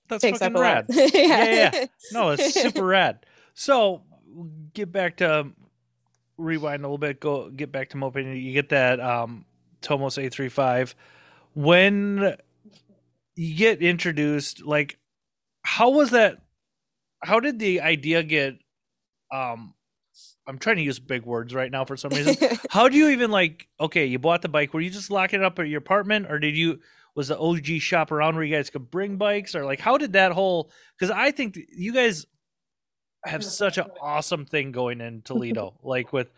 That's 0.10 0.22
takes 0.22 0.40
fucking 0.40 0.60
rad. 0.60 0.86
lot 0.90 1.14
yeah. 1.14 1.72
yeah. 1.74 1.86
No, 2.12 2.32
it's 2.32 2.54
super 2.54 2.84
rad. 2.84 3.26
So 3.54 4.02
get 4.74 4.92
back 4.92 5.18
to 5.18 5.52
rewind 6.42 6.84
a 6.84 6.88
little 6.88 6.98
bit. 6.98 7.20
Go 7.20 7.50
get 7.50 7.72
back 7.72 7.90
to 7.90 7.98
moped. 7.98 8.18
You 8.18 8.54
get 8.54 8.70
that 8.70 9.00
um, 9.00 9.46
Tomos 9.82 10.18
eight 10.18 10.34
three 10.34 10.50
five. 10.50 10.96
When 11.54 12.36
you 13.36 13.56
get 13.56 13.82
introduced, 13.82 14.64
like, 14.66 14.98
how 15.64 15.90
was 15.90 16.12
that? 16.12 16.42
How 17.24 17.40
did 17.40 17.60
the 17.60 17.82
idea 17.82 18.24
get? 18.24 18.56
Um, 19.32 19.74
I'm 20.48 20.58
trying 20.58 20.78
to 20.78 20.82
use 20.82 21.00
big 21.00 21.26
words 21.26 21.54
right 21.54 21.72
now 21.72 21.86
for 21.86 21.96
some 21.96 22.12
reason. 22.12 22.36
How 22.70 22.90
do 22.90 22.98
you 22.98 23.10
even 23.10 23.32
like? 23.32 23.68
Okay, 23.80 24.06
you 24.06 24.20
bought 24.20 24.42
the 24.42 24.50
bike. 24.50 24.74
Were 24.74 24.82
you 24.82 24.90
just 24.90 25.12
locking 25.12 25.40
it 25.40 25.46
up 25.46 25.60
at 25.60 25.68
your 25.68 25.78
apartment, 25.78 26.28
or 26.30 26.40
did 26.40 26.58
you? 26.58 26.80
Was 27.14 27.28
the 27.28 27.38
OG 27.38 27.66
shop 27.80 28.12
around 28.12 28.36
where 28.36 28.44
you 28.44 28.56
guys 28.56 28.70
could 28.70 28.90
bring 28.90 29.18
bikes, 29.18 29.54
or 29.56 29.66
like 29.66 29.80
how 29.80 29.98
did 29.98 30.14
that 30.14 30.32
whole? 30.32 30.72
Because 30.98 31.12
I 31.12 31.32
think 31.32 31.56
th- 31.56 31.68
you 31.70 31.94
guys 31.94 32.26
have 33.26 33.44
such 33.44 33.78
an 33.78 33.86
awesome 34.02 34.46
thing 34.46 34.72
going 34.72 35.02
in 35.02 35.22
Toledo, 35.26 35.74
like 35.84 36.14
with 36.14 36.32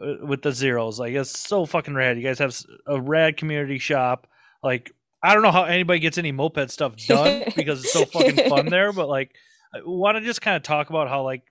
uh, 0.00 0.14
with 0.24 0.42
the 0.42 0.52
zeros. 0.52 0.98
Like 0.98 1.14
it's 1.14 1.38
so 1.38 1.66
fucking 1.66 1.94
rad. 1.94 2.16
You 2.16 2.22
guys 2.22 2.38
have 2.38 2.56
a 2.86 3.00
rad 3.00 3.36
community 3.36 3.78
shop. 3.78 4.26
Like 4.62 4.92
I 5.22 5.34
don't 5.34 5.42
know 5.42 5.52
how 5.52 5.64
anybody 5.64 6.00
gets 6.00 6.18
any 6.18 6.32
moped 6.32 6.70
stuff 6.70 6.96
done 7.06 7.44
because 7.56 7.84
it's 7.84 7.92
so 7.92 8.04
fucking 8.04 8.48
fun 8.48 8.66
there. 8.66 8.92
But 8.92 9.08
like, 9.10 9.34
I 9.74 9.80
want 9.84 10.16
to 10.16 10.24
just 10.24 10.40
kind 10.40 10.56
of 10.56 10.62
talk 10.62 10.90
about 10.90 11.08
how 11.08 11.22
like 11.22 11.42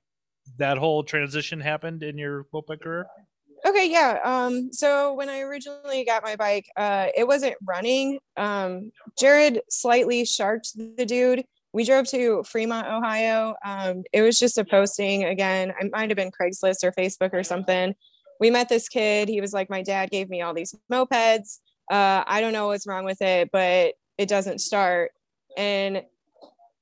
that 0.57 0.77
whole 0.77 1.03
transition 1.03 1.59
happened 1.59 2.03
in 2.03 2.17
your 2.17 2.45
moped 2.51 2.81
career? 2.81 3.07
Okay, 3.65 3.89
yeah. 3.91 4.19
Um, 4.23 4.71
so 4.71 5.13
when 5.13 5.27
I 5.27 5.41
originally 5.41 6.05
got 6.05 6.23
my 6.23 6.35
bike, 6.37 6.65
uh, 6.77 7.07
it 7.15 7.27
wasn't 7.27 7.55
running. 7.67 8.19
Um, 8.37 8.91
Jared 9.19 9.61
slightly 9.69 10.25
sharked 10.25 10.77
the 10.95 11.05
dude. 11.05 11.43
We 11.71 11.85
drove 11.85 12.07
to 12.07 12.43
Fremont, 12.43 12.87
Ohio. 12.87 13.55
Um, 13.63 14.03
it 14.11 14.21
was 14.21 14.39
just 14.39 14.57
a 14.57 14.65
posting 14.65 15.25
again. 15.25 15.71
I 15.79 15.89
might 15.91 16.09
have 16.09 16.17
been 16.17 16.31
Craigslist 16.31 16.83
or 16.83 16.91
Facebook 16.91 17.33
or 17.33 17.43
something. 17.43 17.93
We 18.39 18.49
met 18.49 18.69
this 18.69 18.89
kid. 18.89 19.29
He 19.29 19.41
was 19.41 19.53
like, 19.53 19.69
My 19.69 19.83
dad 19.83 20.09
gave 20.09 20.29
me 20.29 20.41
all 20.41 20.53
these 20.53 20.75
mopeds. 20.91 21.59
Uh, 21.91 22.23
I 22.25 22.41
don't 22.41 22.53
know 22.53 22.67
what's 22.67 22.87
wrong 22.87 23.05
with 23.05 23.21
it, 23.21 23.49
but 23.51 23.93
it 24.17 24.29
doesn't 24.29 24.59
start. 24.59 25.11
And 25.57 26.03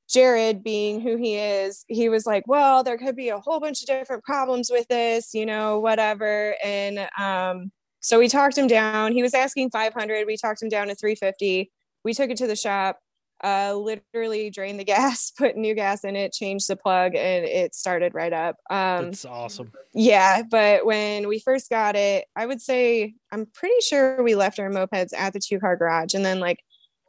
Jared, 0.10 0.64
being 0.64 1.02
who 1.02 1.18
he 1.18 1.36
is, 1.36 1.84
he 1.88 2.08
was 2.08 2.26
like, 2.26 2.48
Well, 2.48 2.84
there 2.84 2.98
could 2.98 3.16
be 3.16 3.30
a 3.30 3.40
whole 3.40 3.60
bunch 3.60 3.82
of 3.82 3.88
different 3.88 4.24
problems 4.24 4.70
with 4.72 4.88
this, 4.88 5.34
you 5.34 5.46
know, 5.46 5.80
whatever. 5.80 6.56
And 6.64 7.10
um, 7.20 7.72
so 8.00 8.20
we 8.20 8.30
talked 8.30 8.58
him 8.58 8.68
down. 8.68 9.12
He 9.12 9.22
was 9.22 9.34
asking 9.34 9.72
500. 9.72 10.26
We 10.28 10.38
talked 10.38 10.62
him 10.62 10.70
down 10.70 10.88
to 10.88 10.96
350. 10.96 11.72
We 12.06 12.14
took 12.14 12.30
it 12.30 12.38
to 12.38 12.48
the 12.48 12.56
shop, 12.56 13.00
uh, 13.44 13.76
literally 13.76 14.50
drained 14.50 14.80
the 14.80 14.84
gas, 14.96 15.32
put 15.32 15.56
new 15.56 15.76
gas 15.76 16.04
in 16.04 16.16
it, 16.16 16.34
changed 16.34 16.68
the 16.68 16.76
plug, 16.76 17.16
and 17.16 17.46
it 17.46 17.76
started 17.76 18.14
right 18.14 18.34
up. 18.34 18.56
Um, 18.70 19.06
That's 19.06 19.26
awesome. 19.26 19.72
yeah, 19.94 20.44
but 20.50 20.86
when 20.86 21.28
we 21.28 21.40
first 21.40 21.70
got 21.70 21.96
it, 21.96 22.26
I 22.36 22.46
would 22.46 22.62
say 22.62 23.14
I'm 23.32 23.46
pretty 23.54 23.82
sure 23.82 24.24
we 24.24 24.36
left 24.36 24.60
our 24.60 24.70
mopeds 24.70 25.14
at 25.16 25.34
the 25.34 25.40
two 25.40 25.60
car 25.60 25.76
garage. 25.76 26.14
And 26.14 26.26
then, 26.26 26.40
like, 26.40 26.60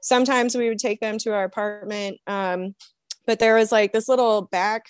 sometimes 0.03 0.57
we 0.57 0.69
would 0.69 0.79
take 0.79 1.01
them 1.01 1.19
to 1.19 1.33
our 1.33 1.45
apartment. 1.45 2.19
Um, 2.27 2.75
but 3.27 3.39
there 3.39 3.57
was 3.57 3.71
like 3.71 3.93
this 3.93 4.09
little 4.09 4.43
back 4.43 4.87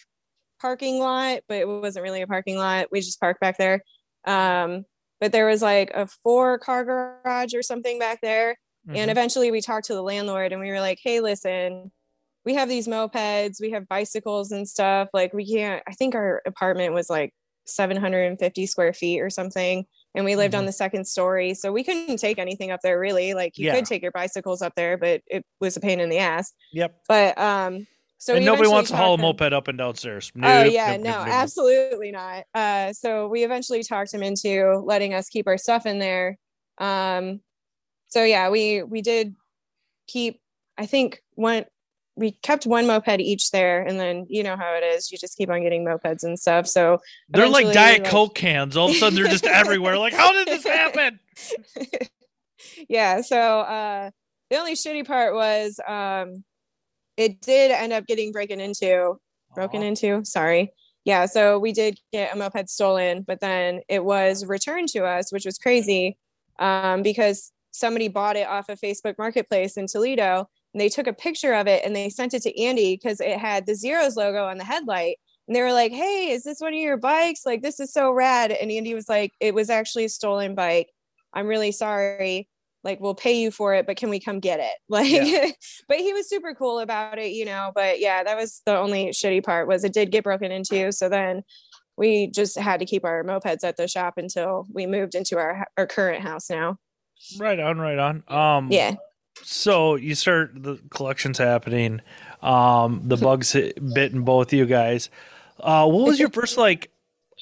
parking 0.61 0.99
lot, 1.01 1.41
but 1.49 1.59
it 1.59 1.69
wasn't 1.69 2.03
really 2.03 2.23
a 2.23 2.27
parking 2.27 2.57
lot. 2.57 2.89
We 2.91 3.01
just 3.01 3.21
parked 3.21 3.41
back 3.41 3.59
there. 3.59 3.83
Um, 4.27 4.85
but 5.21 5.33
there 5.33 5.47
was 5.47 5.63
like 5.63 5.91
a 5.95 6.07
four 6.23 6.59
car 6.59 6.85
garage 6.85 7.55
or 7.55 7.63
something 7.63 7.99
back 7.99 8.21
there. 8.21 8.57
And 8.95 9.09
Mhm. 9.09 9.13
eventually 9.13 9.51
we 9.51 9.61
talked 9.61 9.87
to 9.87 9.95
the 9.95 10.03
landlord 10.03 10.53
and 10.53 10.61
we 10.61 10.71
were 10.71 10.81
like, 10.81 10.99
hey, 11.03 11.21
listen, 11.21 11.93
we 12.45 12.55
have 12.55 12.69
these 12.69 12.89
mopeds, 12.89 13.61
we 13.61 13.71
have 13.73 13.89
bicycles 13.89 14.53
and 14.53 14.69
stuff. 14.69 15.09
Like, 15.13 15.35
we 15.35 15.47
can't, 15.51 15.83
I 15.89 15.93
think 15.93 16.15
our 16.15 16.43
apartment 16.47 16.95
was 16.95 17.11
like 17.11 17.33
750 17.67 18.67
square 18.67 18.93
feet 18.95 19.21
or 19.21 19.31
something. 19.31 19.85
And 20.15 20.25
we 20.25 20.37
lived 20.37 20.55
on 20.55 20.65
Mhm. 20.65 20.67
the 20.67 20.73
second 20.73 21.07
story. 21.07 21.55
So 21.55 21.71
we 21.73 21.85
couldn't 21.85 22.17
take 22.19 22.39
anything 22.39 22.71
up 22.71 22.81
there 22.83 22.99
really. 22.99 23.35
Like, 23.35 23.59
you 23.59 23.67
Yeah. 23.67 23.75
could 23.77 23.85
take 23.85 24.03
your 24.03 24.13
bicycles 24.13 24.63
up 24.63 24.75
there, 24.77 24.97
but 24.97 25.23
it 25.27 25.45
was 25.61 25.77
a 25.77 25.81
pain 25.81 26.01
in 26.01 26.09
the 26.09 26.19
ass. 26.19 26.53
Yep. 26.73 27.03
But, 27.09 27.39
um, 27.39 27.87
so 28.19 28.35
and 28.35 28.45
nobody 28.45 28.69
wants 28.69 28.91
to 28.91 28.97
haul 28.97 29.15
a 29.15 29.19
moped 29.19 29.53
up 29.53 29.69
and 29.69 29.79
downstairs. 29.79 30.33
Oh 30.43 30.65
Nope, 30.65 30.73
yeah, 30.73 30.97
nope, 30.97 31.01
no, 31.05 31.19
nope. 31.19 31.29
absolutely 31.29 32.11
not. 32.11 32.45
Uh, 32.55 32.93
so 32.93 33.29
we 33.29 33.45
eventually 33.45 33.83
talked 33.85 34.13
him 34.15 34.23
into 34.25 34.79
letting 34.85 35.15
us 35.15 35.29
keep 35.29 35.47
our 35.47 35.59
stuff 35.59 35.87
in 35.87 35.99
there. 36.01 36.37
Um, 36.79 37.43
so 38.09 38.25
yeah, 38.25 38.51
we 38.51 38.83
we 38.83 39.03
did 39.03 39.35
keep. 40.07 40.41
I 40.77 40.87
think 40.87 41.23
one 41.35 41.65
we 42.17 42.33
kept 42.33 42.67
one 42.67 42.87
moped 42.87 43.21
each 43.21 43.51
there, 43.51 43.83
and 43.83 43.99
then 43.99 44.27
you 44.29 44.43
know 44.43 44.57
how 44.57 44.75
it 44.75 44.83
is. 44.85 45.11
You 45.11 45.19
just 45.19 45.37
keep 45.37 45.51
on 45.51 45.63
getting 45.63 45.85
mopeds 45.85 46.23
and 46.25 46.39
stuff. 46.39 46.67
So 46.67 46.99
They're 47.29 47.49
like 47.49 47.73
Diet 47.73 48.03
like- 48.03 48.11
Coke 48.11 48.35
cans. 48.35 48.77
All 48.77 48.89
of 48.89 48.97
a 48.97 48.99
sudden, 48.99 49.15
they're 49.17 49.31
just 49.31 49.47
everywhere. 49.47 49.99
Like, 49.99 50.15
how 50.15 50.33
did 50.33 50.49
this 50.49 50.65
happen? 50.65 51.21
yeah 52.89 53.21
so 53.21 53.61
uh 53.61 54.11
the 54.51 54.57
only 54.57 54.75
shitty 54.75 55.07
part 55.07 55.35
was 55.35 55.81
um 55.87 56.45
it 57.17 57.41
did 57.41 57.71
end 57.71 57.93
up 57.93 58.07
getting 58.07 58.33
broken 58.33 58.61
into 58.61 59.19
broken 59.55 59.83
Aw. 59.83 59.87
into 59.87 60.25
sorry 60.25 60.73
yeah 61.05 61.27
so 61.27 61.59
we 61.59 61.73
did 61.73 61.99
get 62.13 62.35
a 62.35 62.37
moped 62.37 62.69
stolen 62.69 63.23
but 63.23 63.41
then 63.41 63.81
it 63.89 64.05
was 64.05 64.45
returned 64.45 64.89
to 64.89 65.05
us 65.05 65.33
which 65.33 65.45
was 65.45 65.59
crazy 65.59 66.17
um 66.59 67.03
because 67.03 67.53
somebody 67.71 68.09
bought 68.09 68.37
it 68.37 68.49
off 68.49 68.69
of 68.69 68.81
facebook 68.81 69.15
marketplace 69.19 69.77
in 69.77 69.87
toledo 69.87 70.49
and 70.75 70.81
they 70.81 70.89
took 70.89 71.07
a 71.07 71.13
picture 71.13 71.55
of 71.55 71.67
it 71.67 71.85
and 71.85 71.95
they 71.95 72.09
sent 72.09 72.35
it 72.35 72.43
to 72.43 72.61
andy 72.63 72.97
because 72.97 73.21
it 73.21 73.39
had 73.39 73.67
the 73.67 73.75
zeros 73.75 74.17
logo 74.17 74.45
on 74.45 74.59
the 74.59 74.65
headlight. 74.65 75.17
And 75.47 75.57
they 75.57 75.63
were 75.63 75.73
like 75.73 75.93
hey 75.93 76.31
is 76.31 76.45
this 76.45 76.61
one 76.61 76.75
of 76.75 76.79
your 76.79 76.97
bikes? 76.97 77.47
Like 77.47 77.63
this 77.63 77.81
is 77.81 77.93
so 77.93 78.13
rad. 78.13 78.53
And 78.53 78.71
andy 78.71 78.95
was 78.95 79.09
like 79.09 79.33
it 79.41 79.55
was 79.55 79.71
actually 79.71 80.05
a 80.05 80.09
stolen 80.09 80.55
bike. 80.55 80.91
I'm 81.33 81.47
really 81.47 81.73
sorry. 81.73 82.49
Like 82.85 83.01
we'll 83.01 83.15
pay 83.15 83.41
you 83.41 83.51
for 83.51 83.75
it 83.75 83.87
but 83.87 83.97
can 83.97 84.11
we 84.11 84.21
come 84.21 84.41
get 84.41 84.61
it? 84.61 84.75
Like 84.89 85.11
Yeah. 85.11 85.51
but 85.89 85.99
he 85.99 86.13
was 86.13 86.29
super 86.29 86.55
cool 86.55 86.81
about 86.81 87.19
it 87.19 87.33
you 87.33 87.45
know 87.45 87.73
but 87.75 87.99
yeah 87.99 88.23
that 88.23 88.37
was 88.37 88.63
the 88.67 88.77
only 88.77 89.07
shitty 89.09 89.43
part 89.43 89.67
was 89.69 89.85
it 89.85 89.95
did 89.95 90.13
get 90.13 90.25
broken 90.25 90.53
into. 90.53 90.93
So 90.93 91.09
then 91.09 91.43
we 91.97 92.29
just 92.29 92.57
had 92.57 92.79
to 92.81 92.87
keep 92.87 93.05
our 93.05 93.25
mopeds 93.25 93.65
at 93.65 93.77
the 93.77 93.89
shop 93.89 94.15
until 94.19 94.67
we 94.73 94.87
moved 94.87 95.15
into 95.15 95.39
our 95.39 95.67
our 95.79 95.87
current 95.87 96.23
house 96.23 96.51
now 96.51 96.79
Right 97.39 97.59
on, 97.59 97.79
right 97.79 97.99
on. 97.99 98.23
Um, 98.29 98.69
yeah 98.71 98.97
So 99.43 99.97
you 99.97 100.15
start 100.15 100.53
the 100.55 100.79
collections 100.91 101.39
happening. 101.39 102.01
Um, 102.43 103.03
the 103.05 103.17
bugs 103.27 103.53
hit, 103.53 103.79
bitten 103.95 104.23
both 104.23 104.53
you 104.53 104.67
guys. 104.67 105.11
Uh, 105.61 105.87
what 105.87 106.07
was 106.07 106.21
your 106.21 106.31
first 106.31 106.57
like 106.57 106.91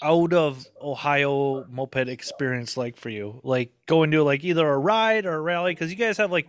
out 0.03 0.33
of 0.33 0.67
Ohio 0.83 1.65
moped 1.71 2.09
experience 2.09 2.77
like 2.77 2.97
for 2.97 3.09
you? 3.11 3.41
Like 3.43 3.73
going 3.87 4.11
to 4.13 4.23
like 4.23 4.45
either 4.45 4.67
a 4.67 4.79
ride 4.79 5.27
or 5.27 5.35
a 5.35 5.41
rally 5.41 5.73
because 5.73 5.91
you 5.91 5.97
guys 5.97 6.17
have 6.19 6.31
like 6.33 6.49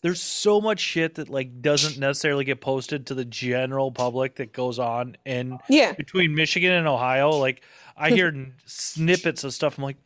there's 0.00 0.20
so 0.20 0.60
much 0.60 0.78
shit 0.78 1.16
that 1.16 1.28
like 1.28 1.60
doesn't 1.60 1.98
necessarily 1.98 2.44
get 2.44 2.60
posted 2.60 3.06
to 3.06 3.14
the 3.14 3.24
general 3.24 3.90
public 3.90 4.36
that 4.36 4.52
goes 4.52 4.78
on 4.78 5.16
in 5.24 5.58
yeah 5.68 5.92
between 5.92 6.34
Michigan 6.34 6.72
and 6.72 6.86
Ohio. 6.86 7.30
Like 7.30 7.62
I 7.96 8.10
hear 8.10 8.52
snippets 8.64 9.42
of 9.42 9.52
stuff. 9.52 9.76
I'm 9.76 9.84
like, 9.84 9.96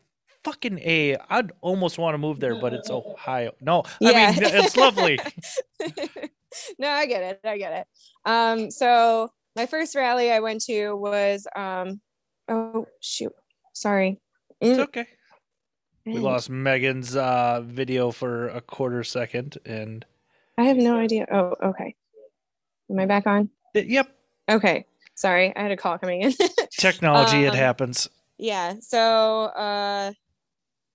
fucking 0.44 0.78
a. 0.80 1.16
I'd 1.30 1.52
almost 1.60 1.98
want 1.98 2.14
to 2.14 2.18
move 2.18 2.40
there, 2.40 2.54
but 2.56 2.72
it's 2.72 2.90
Ohio. 2.90 3.52
No, 3.60 3.82
I 4.02 4.10
Yeah. 4.10 4.32
mean 4.32 4.42
it's 4.42 4.76
lovely. 4.76 5.20
no 6.78 6.88
i 6.88 7.06
get 7.06 7.22
it 7.22 7.40
i 7.44 7.56
get 7.56 7.72
it 7.72 7.86
um 8.30 8.70
so 8.70 9.30
my 9.56 9.64
first 9.64 9.94
rally 9.94 10.30
i 10.30 10.38
went 10.40 10.60
to 10.62 10.92
was 10.94 11.46
um 11.56 11.98
oh 12.48 12.86
shoot 13.00 13.32
sorry 13.72 14.20
It's 14.60 14.78
okay. 14.78 15.06
We 16.04 16.20
lost 16.20 16.50
Megan's 16.50 17.16
uh, 17.16 17.62
video 17.64 18.10
for 18.10 18.48
a 18.48 18.60
quarter 18.60 19.02
second, 19.02 19.56
and 19.64 20.04
i 20.58 20.64
have 20.64 20.76
no 20.76 20.96
idea 20.96 21.26
oh 21.32 21.54
okay 21.70 21.94
am 22.90 22.98
i 22.98 23.06
back 23.06 23.26
on 23.26 23.48
yep, 23.74 24.14
okay 24.50 24.84
sorry 25.14 25.56
i 25.56 25.62
had 25.62 25.70
a 25.72 25.76
call 25.76 25.96
coming 25.98 26.20
in 26.20 26.32
technology. 26.78 27.44
it 27.44 27.54
Um, 27.54 27.56
happens. 27.56 28.10
yeah 28.36 28.74
so 28.80 29.44
uh 29.56 30.12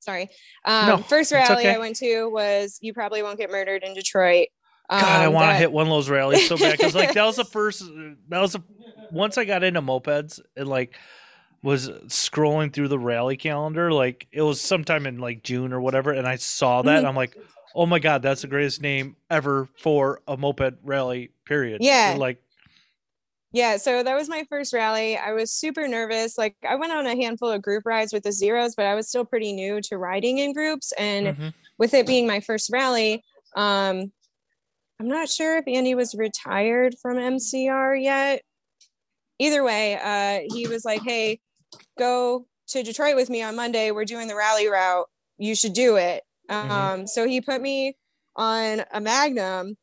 sorry 0.08 0.30
um 0.66 0.88
No, 0.88 0.98
first 0.98 1.32
rally 1.32 1.64
okay. 1.64 1.76
i 1.76 1.78
went 1.78 1.96
to 1.98 2.28
was 2.30 2.80
you 2.82 2.94
probably 2.94 3.22
won't 3.22 3.38
get 3.38 3.52
murdered 3.52 3.84
in 3.84 3.94
detroit 3.94 4.48
God, 4.90 5.04
I 5.04 5.26
Um, 5.26 5.34
want 5.34 5.50
to 5.50 5.54
that- 5.54 5.60
hit 5.60 5.72
one 5.74 5.86
of 5.86 5.92
those 5.92 6.10
rallies 6.10 6.48
so 6.48 6.56
bad 6.58 6.78
because 6.78 6.96
like 6.96 7.14
that 7.14 7.26
was 7.26 7.36
the 7.36 7.44
first. 7.58 7.84
That 8.30 8.40
was 8.40 8.54
the 8.54 8.62
once 9.12 9.38
I 9.38 9.44
got 9.44 9.62
into 9.62 9.82
mopeds 9.82 10.40
and 10.56 10.66
like 10.70 10.96
was 11.62 11.90
scrolling 12.08 12.72
through 12.72 12.88
the 12.88 12.98
rally 12.98 13.36
calendar. 13.36 13.92
Like 13.92 14.28
it 14.32 14.42
was 14.44 14.62
sometime 14.62 15.06
in 15.06 15.18
like 15.20 15.44
June 15.44 15.74
or 15.74 15.82
whatever, 15.82 16.12
and 16.14 16.26
I 16.26 16.38
saw 16.38 16.84
that. 16.84 16.90
Mhm. 16.90 16.98
and 17.00 17.08
I'm 17.08 17.18
like, 17.18 17.36
oh 17.76 17.86
my 17.86 18.00
god, 18.00 18.22
that's 18.22 18.44
the 18.44 18.48
greatest 18.48 18.82
name 18.82 19.18
ever 19.30 19.68
for 19.78 20.22
a 20.26 20.38
moped 20.38 20.76
rally. 20.86 21.32
Period. 21.44 21.82
Yeah. 21.84 22.16
Like 22.18 22.42
yeah 23.51 23.77
so 23.77 24.04
that 24.04 24.16
was 24.16 24.27
my 24.30 24.44
first 24.50 24.74
rally 24.74 25.18
i 25.18 25.32
was 25.32 25.51
super 25.51 25.88
nervous 25.88 26.38
like 26.38 26.56
i 26.68 26.75
went 26.75 26.92
on 26.92 27.08
a 27.08 27.16
handful 27.16 27.50
of 27.50 27.62
group 27.62 27.86
rides 27.86 28.12
with 28.12 28.24
the 28.24 28.32
zeros 28.32 28.75
but 28.75 28.86
i 28.86 28.96
was 28.96 29.08
still 29.08 29.25
pretty 29.25 29.54
new 29.54 29.80
to 29.82 29.98
riding 29.98 30.38
in 30.38 30.54
groups 30.54 30.92
and 30.98 31.27
mhm. 31.27 31.54
with 31.77 31.94
it 31.94 32.06
being 32.06 32.27
my 32.27 32.39
first 32.39 32.70
rally 32.72 33.24
um 33.56 34.12
i'm 35.00 35.08
not 35.08 35.30
sure 35.30 35.58
if 35.58 35.68
andy 35.68 35.96
was 35.96 36.13
retired 36.16 36.96
from 37.01 37.18
mcr 37.18 38.01
yet 38.01 38.42
either 39.39 39.63
way 39.63 39.96
uh 39.96 40.39
he 40.54 40.68
was 40.68 40.84
like 40.84 41.01
hey 41.04 41.39
go 41.98 42.46
to 42.68 42.84
detroit 42.84 43.16
with 43.16 43.30
me 43.30 43.42
on 43.42 43.56
monday 43.56 43.92
we're 43.92 44.06
doing 44.06 44.27
the 44.27 44.36
rally 44.36 44.68
route 44.68 45.08
you 45.38 45.56
should 45.56 45.74
do 45.74 45.96
it 45.96 46.24
um 46.50 46.70
Mhm. 46.70 47.10
so 47.10 47.27
he 47.27 47.39
put 47.42 47.62
me 47.62 47.96
on 48.36 48.84
a 48.92 49.00
magnum 49.01 49.77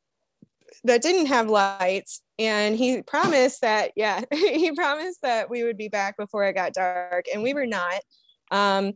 that 0.82 1.02
didn't 1.02 1.26
have 1.26 1.48
lights 1.48 2.22
and 2.38 2.76
he 2.76 3.02
promised 3.02 3.60
that 3.60 3.92
yeah 3.96 4.22
he 4.32 4.72
promised 4.72 5.22
that 5.22 5.48
we 5.48 5.62
would 5.62 5.76
be 5.76 5.88
back 5.88 6.16
before 6.16 6.44
it 6.44 6.54
got 6.54 6.72
dark 6.72 7.26
and 7.32 7.42
we 7.42 7.54
were 7.54 7.66
not 7.66 8.00
um 8.50 8.92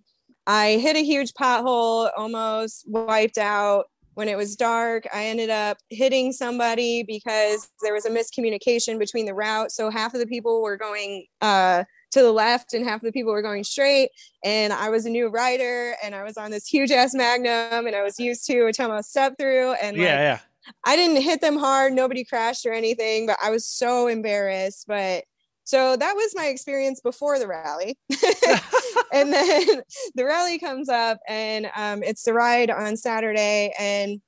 i 0.46 0.72
hit 0.72 0.96
a 0.96 1.04
huge 1.04 1.32
pothole 1.32 2.10
almost 2.16 2.84
wiped 2.88 3.38
out 3.38 3.86
when 4.14 4.28
it 4.28 4.36
was 4.36 4.56
dark 4.56 5.06
i 5.14 5.26
ended 5.26 5.50
up 5.50 5.78
hitting 5.90 6.32
somebody 6.32 7.02
because 7.02 7.68
there 7.82 7.94
was 7.94 8.04
a 8.04 8.10
miscommunication 8.10 8.98
between 8.98 9.26
the 9.26 9.34
route 9.34 9.70
so 9.70 9.90
half 9.90 10.14
of 10.14 10.20
the 10.20 10.26
people 10.26 10.62
were 10.62 10.76
going 10.76 11.24
uh 11.40 11.84
to 12.10 12.22
the 12.22 12.32
left 12.32 12.72
and 12.72 12.84
half 12.84 12.96
of 12.96 13.06
the 13.06 13.12
people 13.12 13.32
were 13.32 13.42
going 13.42 13.62
straight 13.62 14.10
and 14.42 14.72
i 14.72 14.88
was 14.88 15.06
a 15.06 15.10
new 15.10 15.28
rider 15.28 15.94
and 16.02 16.14
i 16.14 16.24
was 16.24 16.36
on 16.36 16.50
this 16.50 16.66
huge 16.66 16.90
ass 16.90 17.14
magnum 17.14 17.86
and 17.86 17.94
i 17.94 18.02
was 18.02 18.18
used 18.18 18.46
to 18.46 18.66
a 18.66 18.72
tomo 18.72 19.00
step 19.02 19.34
through 19.38 19.72
and 19.74 19.96
like, 19.96 20.06
yeah, 20.06 20.20
yeah. 20.20 20.38
I 20.84 20.96
didn't 20.96 21.22
hit 21.22 21.40
them 21.40 21.56
hard. 21.56 21.92
Nobody 21.92 22.24
crashed 22.24 22.66
or 22.66 22.72
anything, 22.72 23.26
but 23.26 23.38
I 23.42 23.50
was 23.50 23.66
so 23.66 24.06
embarrassed. 24.06 24.84
But 24.86 25.24
so 25.64 25.96
that 25.96 26.14
was 26.14 26.32
my 26.34 26.46
experience 26.46 27.00
before 27.00 27.38
the 27.38 27.46
rally. 27.46 27.98
and 29.12 29.32
then 29.32 29.82
the 30.14 30.24
rally 30.24 30.58
comes 30.58 30.88
up 30.88 31.18
and 31.28 31.70
um, 31.76 32.02
it's 32.02 32.22
the 32.22 32.32
ride 32.32 32.70
on 32.70 32.96
Saturday 32.96 33.74
and 33.78 34.20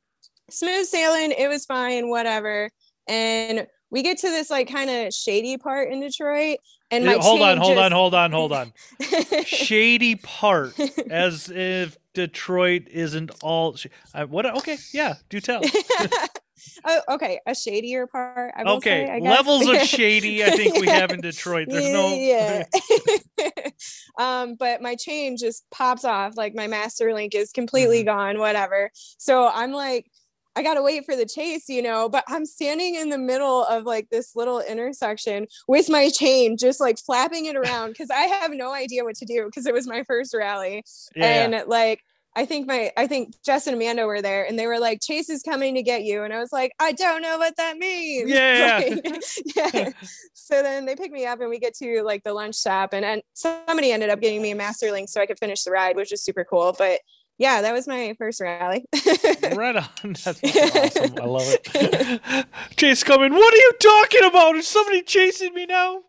smooth 0.51 0.87
sailing. 0.87 1.33
It 1.33 1.49
was 1.49 1.65
fine, 1.65 2.11
whatever. 2.11 2.69
And 3.09 3.67
we 3.91 4.03
get 4.03 4.19
to 4.19 4.29
this 4.29 4.51
like 4.51 4.71
kind 4.71 4.91
of 4.91 5.15
shady 5.15 5.57
part 5.57 5.91
in 5.91 6.01
Detroit. 6.01 6.59
And 6.91 7.07
my 7.07 7.15
hold 7.15 7.41
on, 7.41 7.57
hold 7.57 7.79
on, 7.79 7.91
just- 7.91 7.95
hold 7.95 8.15
on, 8.15 8.33
hold 8.33 8.53
on. 8.53 8.73
Shady 9.47 10.17
part, 10.17 10.79
as 11.09 11.49
if 11.49 11.97
Detroit 12.15 12.83
isn't 12.91 13.31
all. 13.43 13.77
Sh- 13.77 13.87
I, 14.15 14.25
what? 14.25 14.47
Okay, 14.59 14.79
yeah, 14.93 15.15
do 15.29 15.41
tell. 15.41 15.63
oh, 16.85 17.01
okay, 17.11 17.41
a 17.47 17.55
shadier 17.55 18.07
part. 18.07 18.53
Okay, 18.59 19.07
say, 19.07 19.21
levels 19.21 19.67
of 19.69 19.77
shady. 19.83 20.45
I 20.45 20.51
think 20.51 20.79
we 20.81 20.87
have 20.89 21.11
in 21.11 21.21
Detroit. 21.21 21.69
There's 21.71 21.93
no. 21.93 22.15
yeah. 22.15 22.65
um, 24.19 24.55
but 24.57 24.83
my 24.83 24.97
chain 24.97 25.37
just 25.37 25.65
pops 25.71 26.05
off. 26.05 26.37
Like 26.37 26.55
my 26.55 26.67
master 26.67 27.13
link 27.15 27.35
is 27.35 27.53
completely 27.53 28.03
Mhm. 28.03 28.07
gone. 28.07 28.39
Whatever. 28.39 28.91
So 28.95 29.49
I'm 29.49 29.73
like. 29.73 30.11
I 30.57 30.63
gotta 30.63 30.83
wait 30.83 31.05
for 31.05 31.15
the 31.17 31.27
chase, 31.27 31.69
you 31.69 31.83
know, 31.83 32.09
but 32.09 32.25
I'm 32.27 32.45
standing 32.45 32.97
in 32.97 33.09
the 33.09 33.19
middle 33.19 33.65
of 33.65 33.85
like 33.85 34.09
this 34.11 34.35
little 34.35 34.61
intersection 34.61 35.47
with 35.69 35.89
my 35.89 36.11
chain, 36.11 36.57
just 36.57 36.81
like 36.81 36.99
flapping 36.99 37.47
it 37.47 37.57
around 37.57 37.91
because 37.91 38.11
I 38.11 38.23
have 38.23 38.53
no 38.53 38.73
idea 38.73 39.05
what 39.05 39.17
to 39.17 39.25
do 39.25 39.45
because 39.47 39.67
it 39.67 39.75
was 39.75 39.87
my 39.87 40.03
first 40.05 40.35
rally 40.35 40.85
Yeah, 41.15 41.45
and 41.45 41.69
like 41.69 42.01
I 42.37 42.47
think 42.47 42.69
my 42.69 42.93
I 42.97 43.07
think 43.07 43.35
Jess 43.45 43.67
and 43.67 43.75
Amanda 43.75 44.07
were 44.07 44.23
there 44.23 44.45
and 44.45 44.59
they 44.59 44.67
were 44.67 44.79
like 44.79 45.01
Chase 45.01 45.29
is 45.29 45.43
coming 45.43 45.75
to 45.75 45.83
get 45.83 46.05
you 46.05 46.23
and 46.23 46.33
I 46.33 46.39
was 46.39 46.53
like 46.53 46.73
I 46.79 46.93
don't 46.93 47.23
know 47.23 47.39
what 47.39 47.57
that 47.57 47.77
means. 47.77 48.31
Yeah. 48.31 48.81
Like, 48.81 49.33
yeah. 49.57 49.91
So 50.33 50.63
then 50.63 50.87
they 50.87 50.95
pick 50.95 51.11
me 51.11 51.27
up 51.27 51.41
and 51.41 51.51
we 51.51 51.59
get 51.59 51.75
to 51.77 52.03
like 52.03 52.23
the 52.23 52.33
lunch 52.33 52.55
stop 52.55 52.93
and 52.93 53.05
and 53.05 53.23
somebody 53.35 53.93
ended 53.93 54.11
up 54.11 54.21
getting 54.21 54.43
me 54.43 54.53
a 54.53 54.57
master 54.57 54.91
link 54.93 55.09
so 55.09 55.21
I 55.21 55.27
could 55.27 55.39
finish 55.39 55.65
the 55.65 55.71
ride 55.71 55.97
which 55.97 56.13
is 56.13 56.23
super 56.23 56.45
cool 56.45 56.75
but 56.77 57.01
yeah 57.41 57.63
that 57.63 57.73
was 57.73 57.89
my 57.89 58.15
first 58.19 58.41
rally. 58.41 58.85
right 59.57 59.75
on. 59.77 59.85
That's 60.25 60.27
awesome. 60.45 61.19
I 61.21 61.25
love 61.25 61.43
it. 61.47 62.47
Chase 62.77 63.03
coming. 63.03 63.33
What 63.33 63.53
are 63.53 63.57
you 63.57 63.73
talking 63.81 64.25
about? 64.29 64.55
Is 64.57 64.69
somebody 64.69 65.03
chasing 65.03 65.53
me 65.55 65.67
now? 65.67 66.03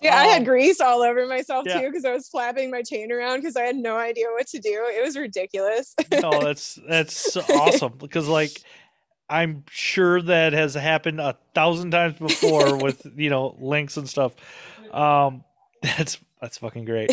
Yeah, 0.00 0.14
I 0.16 0.24
had 0.24 0.42
Um, 0.42 0.44
grease 0.44 0.80
all 0.80 1.02
over 1.02 1.26
myself 1.26 1.64
yeah. 1.66 1.80
too 1.80 1.88
because 1.88 2.04
I 2.04 2.12
was 2.12 2.28
flapping 2.28 2.70
my 2.70 2.82
chain 2.82 3.10
around 3.10 3.38
because 3.40 3.56
I 3.56 3.62
had 3.62 3.74
no 3.76 3.96
idea 3.96 4.26
what 4.30 4.46
to 4.48 4.58
do. 4.60 4.84
It 4.90 5.02
was 5.02 5.16
ridiculous. 5.16 5.94
no, 6.12 6.40
that's 6.40 6.78
that's 6.88 7.36
awesome 7.50 7.94
because 7.98 8.28
like 8.28 8.50
I'm 9.28 9.64
sure 9.70 10.20
that 10.22 10.52
has 10.52 10.74
happened 10.74 11.20
a 11.20 11.36
thousand 11.54 11.90
times 11.92 12.18
before 12.18 12.76
with 12.76 13.06
you 13.16 13.30
know 13.30 13.56
links 13.58 13.96
and 13.96 14.08
stuff. 14.08 14.34
Um, 14.92 15.42
that's 15.82 16.18
that's 16.40 16.58
fucking 16.58 16.84
great. 16.84 17.10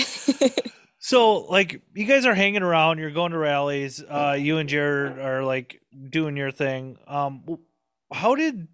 So 1.10 1.38
like 1.46 1.82
you 1.96 2.06
guys 2.06 2.28
are 2.28 2.36
hanging 2.36 2.62
around, 2.62 3.00
you're 3.00 3.10
going 3.10 3.32
to 3.32 3.38
rallies. 3.40 4.00
Uh, 4.00 4.38
you 4.40 4.60
and 4.60 4.70
Jared 4.70 5.18
are 5.18 5.44
like 5.44 5.82
doing 6.12 6.38
your 6.38 6.52
thing. 6.52 7.00
Um, 7.08 7.58
how 8.14 8.36
did 8.36 8.68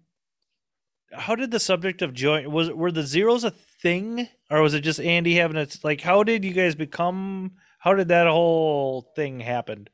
how 1.10 1.34
did 1.34 1.50
the 1.50 1.58
subject 1.58 2.02
of 2.02 2.12
joint 2.12 2.50
was 2.50 2.70
were 2.70 2.92
the 2.92 3.04
zeros 3.04 3.44
a 3.44 3.52
thing 3.52 4.28
or 4.50 4.60
was 4.60 4.74
it 4.74 4.82
just 4.82 5.00
Andy 5.00 5.34
having 5.36 5.56
it? 5.56 5.78
Like 5.82 6.02
how 6.02 6.24
did 6.24 6.44
you 6.44 6.52
guys 6.52 6.74
become? 6.74 7.52
How 7.78 7.94
did 7.94 8.08
that 8.08 8.26
whole 8.26 9.10
thing 9.16 9.40
happen? 9.40 9.88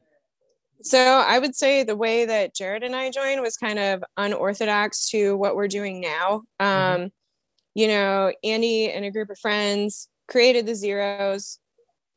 So 0.82 0.98
I 0.98 1.38
would 1.38 1.54
say 1.54 1.84
the 1.84 1.94
way 1.94 2.26
that 2.26 2.56
Jared 2.56 2.82
and 2.82 2.96
I 2.96 3.12
joined 3.12 3.40
was 3.40 3.56
kind 3.56 3.78
of 3.78 4.02
unorthodox 4.16 5.08
to 5.10 5.36
what 5.36 5.54
we're 5.54 5.68
doing 5.68 6.00
now. 6.00 6.42
Um, 6.58 7.12
You 7.76 7.86
know, 7.86 8.32
Andy 8.42 8.90
and 8.90 9.04
a 9.04 9.12
group 9.12 9.30
of 9.30 9.38
friends 9.38 10.08
created 10.26 10.66
the 10.66 10.74
zeros. 10.74 11.60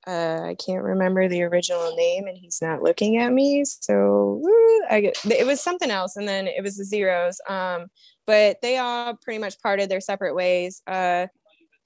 Uh, 0.07 0.41
I 0.45 0.55
can't 0.63 0.83
remember 0.83 1.27
the 1.27 1.43
original 1.43 1.95
name, 1.95 2.27
and 2.27 2.37
he's 2.37 2.61
not 2.61 2.81
looking 2.83 3.17
at 3.17 3.31
me. 3.33 3.63
So 3.65 4.39
woo, 4.41 4.81
I 4.89 5.01
get 5.01 5.17
it 5.25 5.45
was 5.45 5.61
something 5.61 5.89
else, 5.91 6.15
and 6.15 6.27
then 6.27 6.47
it 6.47 6.61
was 6.63 6.77
the 6.77 6.85
zeros. 6.85 7.39
Um, 7.49 7.87
but 8.27 8.57
they 8.61 8.77
all 8.77 9.15
pretty 9.21 9.39
much 9.39 9.59
parted 9.61 9.89
their 9.89 10.01
separate 10.01 10.35
ways. 10.35 10.81
Uh, 10.87 11.27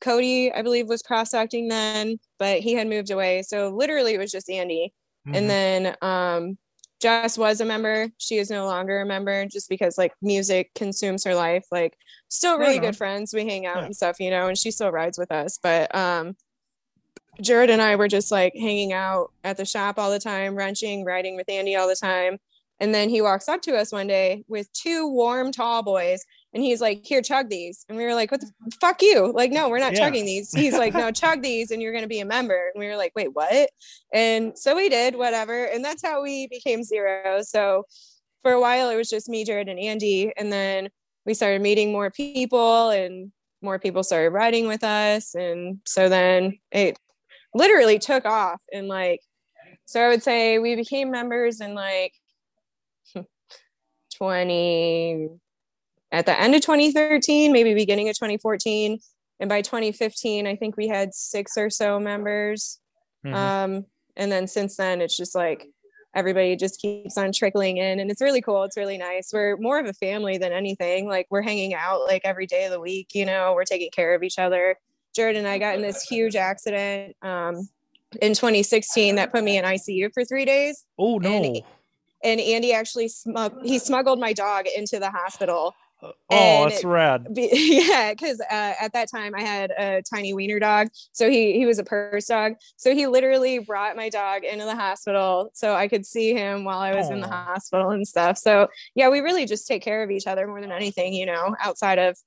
Cody, 0.02 0.52
I 0.52 0.62
believe, 0.62 0.88
was 0.88 1.04
prospecting 1.04 1.68
then, 1.68 2.20
but 2.38 2.60
he 2.60 2.74
had 2.74 2.88
moved 2.88 3.12
away. 3.12 3.42
So 3.42 3.70
literally, 3.70 4.14
it 4.14 4.20
was 4.20 4.32
just 4.32 4.50
Andy 4.50 4.94
Mhm. 5.28 5.36
and 5.36 5.50
then 5.50 5.96
um 6.02 6.58
Jess 7.02 7.38
was 7.38 7.62
a 7.62 7.66
member. 7.66 8.08
She 8.18 8.38
is 8.38 8.50
no 8.50 8.66
longer 8.66 9.02
a 9.02 9.06
member 9.06 9.46
just 9.46 9.70
because 9.70 9.98
like 9.98 10.14
music 10.22 10.72
consumes 10.76 11.24
her 11.26 11.34
life. 11.36 11.66
Like 11.72 11.98
still 12.30 12.58
really 12.58 12.80
good 12.80 12.96
friends. 12.98 13.34
We 13.34 13.46
hang 13.46 13.66
out 13.66 13.78
Yeah. 13.78 13.86
and 13.86 13.96
stuff, 13.96 14.20
you 14.20 14.30
know, 14.30 14.48
and 14.48 14.58
she 14.58 14.72
still 14.72 14.92
rides 14.92 15.18
with 15.18 15.32
us. 15.32 15.60
But 15.62 15.94
um 15.96 16.36
Jared 17.42 17.70
and 17.70 17.82
I 17.82 17.96
were 17.96 18.08
just 18.08 18.32
like 18.32 18.54
hanging 18.56 18.94
out 18.94 19.32
at 19.44 19.58
the 19.58 19.66
shop 19.66 19.98
all 19.98 20.12
the 20.12 20.20
time, 20.20 20.56
wrenching, 20.56 21.06
riding 21.06 21.36
with 21.36 21.50
Andy 21.50 21.76
all 21.76 21.88
the 21.88 21.96
time. 21.96 22.38
And 22.82 22.94
then 22.96 23.10
he 23.10 23.22
walks 23.22 23.50
up 23.50 23.62
to 23.64 23.76
us 23.76 23.92
one 23.92 24.08
day 24.08 24.44
with 24.48 24.72
two 24.72 25.08
warm 25.10 25.52
tall 25.52 25.84
boys 25.84 26.24
and 26.54 26.64
he's 26.64 26.80
like, 26.80 27.06
Here, 27.06 27.22
chug 27.22 27.50
these. 27.50 27.86
And 27.90 27.98
we 27.98 28.06
were 28.06 28.14
like, 28.16 28.32
What 28.32 28.42
the 28.42 28.52
fuck 28.80 29.02
you? 29.02 29.34
Like, 29.34 29.52
no, 29.52 29.70
we're 29.70 29.80
not 29.80 29.94
Yeah. 29.94 30.00
chugging 30.00 30.26
these. 30.26 30.52
He's 30.54 30.78
like, 30.78 30.94
No, 30.94 31.12
chug 31.12 31.42
these 31.42 31.72
and 31.72 31.82
you're 31.82 31.94
gonna 31.94 32.08
be 32.08 32.22
a 32.22 32.26
member. 32.26 32.72
And 32.74 32.80
we 32.80 32.88
were 32.88 32.96
like, 32.96 33.12
Wait, 33.16 33.34
what? 33.34 33.70
And 34.14 34.58
so 34.58 34.76
we 34.76 34.88
did, 34.88 35.16
whatever. 35.16 35.66
And 35.66 35.84
that's 35.84 36.02
how 36.02 36.24
we 36.24 36.48
became 36.48 36.84
zero. 36.84 37.42
So 37.42 37.84
for 38.44 38.52
a 38.54 38.62
while 38.62 38.90
it 38.90 38.96
was 38.96 39.10
just 39.10 39.28
me, 39.28 39.44
Jared, 39.44 39.68
and 39.68 39.80
Andy. 39.80 40.32
And 40.38 40.52
then 40.52 40.90
we 41.26 41.34
started 41.34 41.62
meeting 41.62 41.92
more 41.92 42.10
people 42.12 42.90
and 42.92 43.32
more 43.62 43.78
people 43.78 44.04
started 44.04 44.30
riding 44.30 44.68
with 44.68 44.86
us. 44.86 45.36
And 45.36 45.80
so 45.86 46.08
then 46.08 46.58
it 46.72 46.98
literally 47.54 48.00
took 48.00 48.26
off 48.26 48.62
and 48.72 48.88
like 48.88 49.22
so 49.86 50.02
I 50.02 50.10
would 50.10 50.22
say 50.22 50.60
we 50.60 50.76
became 50.76 51.10
members 51.10 51.62
in 51.62 51.74
like 51.74 52.14
20 54.18 55.30
at 56.12 56.26
the 56.26 56.40
end 56.40 56.56
of 56.56 56.62
2013, 56.62 57.52
maybe 57.52 57.74
beginning 57.74 58.10
of 58.10 58.16
2014. 58.16 59.00
And 59.40 59.50
by 59.50 59.62
2015, 59.62 60.46
I 60.48 60.56
think 60.56 60.76
we 60.76 60.88
had 60.88 61.14
six 61.14 61.58
or 61.58 61.70
so 61.70 62.00
members. 62.00 62.80
Mhm. 63.26 63.34
Um, 63.34 63.86
and 64.16 64.32
then 64.32 64.48
since 64.48 64.76
then, 64.76 65.02
it's 65.02 65.16
just 65.16 65.34
like 65.34 65.68
everybody 66.14 66.56
just 66.56 66.80
keeps 66.82 67.18
on 67.18 67.32
trickling 67.32 67.78
in, 67.78 68.00
and 68.00 68.12
it's 68.12 68.22
really 68.22 68.42
cool. 68.42 68.64
It's 68.64 68.76
really 68.78 68.98
nice. 68.98 69.32
We're 69.32 69.56
more 69.58 69.80
of 69.80 69.86
a 69.86 69.94
family 69.94 70.38
than 70.38 70.52
anything. 70.52 71.08
Like 71.08 71.28
we're 71.30 71.42
hanging 71.42 71.74
out 71.74 72.02
like 72.02 72.24
every 72.26 72.48
day 72.48 72.66
of 72.66 72.72
the 72.72 72.80
week. 72.80 73.10
You 73.14 73.26
know, 73.26 73.54
we're 73.54 73.64
taking 73.64 73.92
care 73.92 74.14
of 74.14 74.24
each 74.24 74.40
other. 74.40 74.78
Jared 75.20 75.36
and 75.36 75.46
I 75.46 75.58
got 75.58 75.76
in 75.76 75.82
this 75.82 76.02
huge 76.04 76.38
accident 76.38 77.14
um, 77.22 77.68
in 78.22 78.34
2016 78.34 79.16
that 79.16 79.34
put 79.34 79.44
me 79.44 79.58
in 79.58 79.66
ICU 79.66 80.14
for 80.14 80.24
three 80.24 80.46
days. 80.46 80.86
oh 80.98 81.18
no. 81.18 81.44
and- 81.44 81.62
And 82.24 82.40
Andy 82.40 82.72
actually 82.72 83.10
smug- 83.10 83.62
he 83.66 83.80
smuggled 83.80 84.18
my 84.18 84.32
dog 84.32 84.66
into 84.78 84.98
the 84.98 85.10
hospital 85.10 85.74
oh, 86.02 86.14
and- 86.30 86.72
that's 86.72 86.84
rad. 86.84 87.34
be- 87.34 87.50
yeah, 87.88 88.14
because 88.14 88.40
uh, 88.42 88.74
at 88.82 88.94
that 88.94 89.10
time 89.10 89.34
I 89.36 89.42
had 89.42 89.72
a 89.72 90.02
tiny 90.02 90.34
wiener 90.34 90.60
dog, 90.60 90.90
so 91.12 91.30
he 91.30 91.54
he 91.54 91.66
was 91.66 91.80
a 91.80 91.84
purse 91.84 92.28
dog. 92.28 92.54
So 92.78 92.94
he 92.94 93.08
literally 93.08 93.60
brought 93.60 93.96
my 93.96 94.10
dog 94.10 94.44
into 94.44 94.66
the 94.66 94.76
hospital 94.76 95.52
so 95.54 95.74
I 95.76 95.88
could 95.88 96.06
see 96.06 96.34
him 96.34 96.64
while 96.64 96.80
I 96.80 96.96
was 96.96 97.10
in 97.10 97.20
the 97.22 97.28
hospital 97.28 97.90
and 97.92 98.08
stuff. 98.08 98.38
So 98.38 98.68
yeah, 98.96 99.10
we 99.10 99.20
really 99.20 99.46
just 99.46 99.68
take 99.68 99.82
care 99.82 100.04
of 100.04 100.12
each 100.12 100.28
other 100.28 100.48
more 100.48 100.62
than 100.62 100.72
anything, 100.72 101.14
you 101.14 101.26
know, 101.26 101.56
outside 101.60 102.00
of 102.00 102.18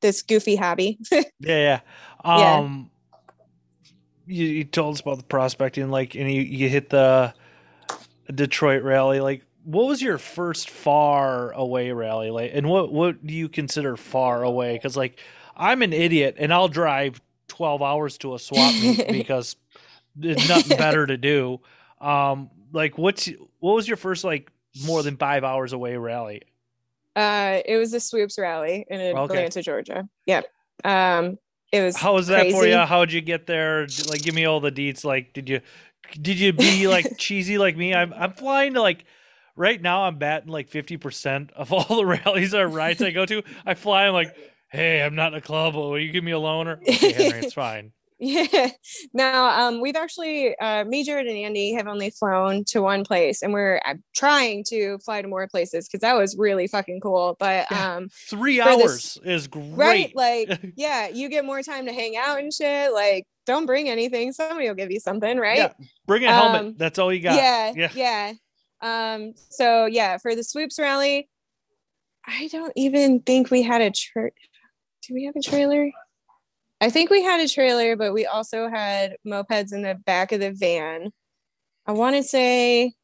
this 0.00 0.22
goofy 0.22 0.56
hobby. 0.56 0.98
Yeah, 1.12 1.24
yeah. 1.40 1.80
Yeah. 2.24 2.56
Um, 2.56 2.90
You, 4.26 4.44
you 4.46 4.64
told 4.64 4.94
us 4.94 5.00
about 5.00 5.18
the 5.18 5.24
prospecting, 5.24 5.90
like, 5.90 6.14
and 6.14 6.30
you, 6.30 6.42
you 6.42 6.68
hit 6.68 6.88
the 6.90 7.34
Detroit 8.32 8.82
rally. 8.82 9.20
Like, 9.20 9.42
what 9.64 9.86
was 9.86 10.00
your 10.02 10.18
first 10.18 10.70
far 10.70 11.52
away 11.52 11.92
rally? 11.92 12.30
Like, 12.30 12.52
and 12.54 12.68
what 12.68 12.92
what 12.92 13.26
do 13.26 13.34
you 13.34 13.48
consider 13.48 13.96
far 13.96 14.42
away? 14.42 14.74
Because 14.74 14.96
like, 14.96 15.18
I'm 15.56 15.82
an 15.82 15.92
idiot, 15.92 16.36
and 16.38 16.52
I'll 16.52 16.68
drive 16.68 17.20
12 17.48 17.82
hours 17.82 18.18
to 18.18 18.34
a 18.34 18.38
swap 18.38 18.74
meet 18.74 19.08
because 19.12 19.56
there's 20.16 20.48
nothing 20.48 20.76
better 20.76 21.06
to 21.06 21.16
do. 21.16 21.60
Um, 22.00 22.50
like, 22.72 22.96
what's 22.98 23.28
what 23.58 23.74
was 23.74 23.86
your 23.88 23.96
first 23.96 24.24
like 24.24 24.50
more 24.86 25.02
than 25.02 25.16
five 25.16 25.44
hours 25.44 25.72
away 25.72 25.96
rally? 25.96 26.42
uh, 27.16 27.60
it 27.66 27.76
was 27.76 27.90
the 27.90 28.00
swoops 28.00 28.38
rally 28.38 28.86
in 28.88 29.00
Okay. 29.00 29.34
Atlanta, 29.34 29.62
Georgia. 29.62 30.08
Yep. 30.26 30.46
Um, 30.84 31.38
it 31.72 31.82
was 31.82 31.96
How 31.96 32.14
was 32.14 32.28
that 32.28 32.50
for 32.50 32.66
you? 32.66 32.76
How'd 32.78 33.12
you 33.12 33.20
get 33.20 33.46
there? 33.46 33.86
Like, 34.08 34.22
give 34.22 34.34
me 34.34 34.44
all 34.44 34.60
the 34.60 34.72
deets. 34.72 35.04
Like, 35.04 35.32
did 35.32 35.48
you 35.48 35.60
did 36.20 36.38
you 36.40 36.52
be 36.52 36.88
like 36.88 37.16
cheesy 37.18 37.58
like 37.58 37.76
me? 37.76 37.94
I'm 37.94 38.12
I'm 38.14 38.32
flying 38.32 38.74
to 38.74 38.80
like 38.80 39.04
right 39.60 39.80
now. 39.80 40.02
I'm 40.04 40.16
batting 40.18 40.48
like 40.48 40.68
fifty 40.68 40.96
percent 40.96 41.52
of 41.54 41.72
all 41.74 41.84
the 41.96 42.06
rallies 42.06 42.54
or 42.54 42.66
rides 42.66 43.00
I 43.02 43.10
go 43.12 43.26
to. 43.26 43.42
I 43.64 43.74
fly. 43.74 44.06
I'm 44.06 44.14
like, 44.14 44.34
hey, 44.72 45.02
I'm 45.02 45.14
not 45.14 45.32
in 45.32 45.38
a 45.38 45.42
club. 45.42 45.74
Will 45.76 45.98
you 45.98 46.10
give 46.10 46.24
me 46.24 46.32
a 46.32 46.36
loaner? 46.38 46.80
Okay, 46.82 47.12
Henry, 47.12 47.38
it's 47.40 47.54
fine. 47.54 47.92
Yeah. 48.22 48.68
Now, 49.14 49.66
um, 49.66 49.80
we've 49.80 49.96
actually, 49.96 50.54
uh, 50.58 50.84
me, 50.84 51.04
Jared, 51.04 51.26
and 51.26 51.38
Andy 51.38 51.72
have 51.72 51.86
only 51.88 52.10
flown 52.10 52.64
to 52.66 52.82
one 52.82 53.02
place, 53.02 53.40
and 53.40 53.50
we're 53.54 53.80
uh, 53.86 53.94
trying 54.14 54.62
to 54.64 54.98
fly 54.98 55.22
to 55.22 55.26
more 55.28 55.48
places 55.48 55.88
because 55.88 56.02
that 56.02 56.12
was 56.18 56.36
really 56.36 56.66
fucking 56.66 57.00
cool. 57.00 57.38
But 57.40 57.64
Yeah. 57.70 57.94
um, 57.96 58.08
Three 58.28 58.60
hours 58.60 59.14
this- 59.14 59.18
is 59.24 59.46
great. 59.46 59.72
right, 59.74 60.14
like, 60.14 60.60
yeah, 60.76 61.08
you 61.08 61.30
get 61.30 61.46
more 61.46 61.62
time 61.62 61.86
to 61.86 61.94
hang 61.94 62.14
out 62.18 62.38
and 62.40 62.52
shit. 62.52 62.92
Like, 62.92 63.24
don't 63.46 63.64
bring 63.64 63.88
anything; 63.88 64.34
somebody 64.34 64.68
will 64.68 64.74
give 64.74 64.90
you 64.90 65.00
something, 65.00 65.38
right? 65.38 65.56
Yeah, 65.56 65.72
Bring 66.06 66.26
a 66.26 66.30
helmet. 66.30 66.60
Um, 66.60 66.74
That's 66.76 66.98
all 66.98 67.10
you 67.14 67.20
got. 67.22 67.36
yeah, 67.36 67.72
Yeah. 67.74 67.88
yeah, 67.94 68.32
Um, 68.82 69.34
so 69.36 69.86
yeah, 69.86 70.18
for 70.18 70.34
the 70.34 70.44
swoops 70.44 70.78
rally, 70.78 71.28
I 72.26 72.48
don't 72.48 72.72
even 72.76 73.20
think 73.20 73.50
we 73.50 73.62
had 73.62 73.80
a 73.80 73.90
tra- 73.90 74.30
do 75.06 75.14
we 75.14 75.24
have 75.24 75.36
a 75.36 75.42
trailer? 75.42 75.90
I 76.80 76.90
think 76.90 77.10
we 77.10 77.22
had 77.22 77.40
a 77.40 77.48
trailer, 77.48 77.96
but 77.96 78.14
we 78.14 78.26
also 78.26 78.68
had 78.68 79.16
mopeds 79.26 79.72
in 79.72 79.82
the 79.82 79.96
back 80.06 80.32
of 80.32 80.40
the 80.40 80.52
van. 80.52 81.10
I 81.86 81.92
want 81.92 82.16
to 82.16 82.22
say 82.22 82.94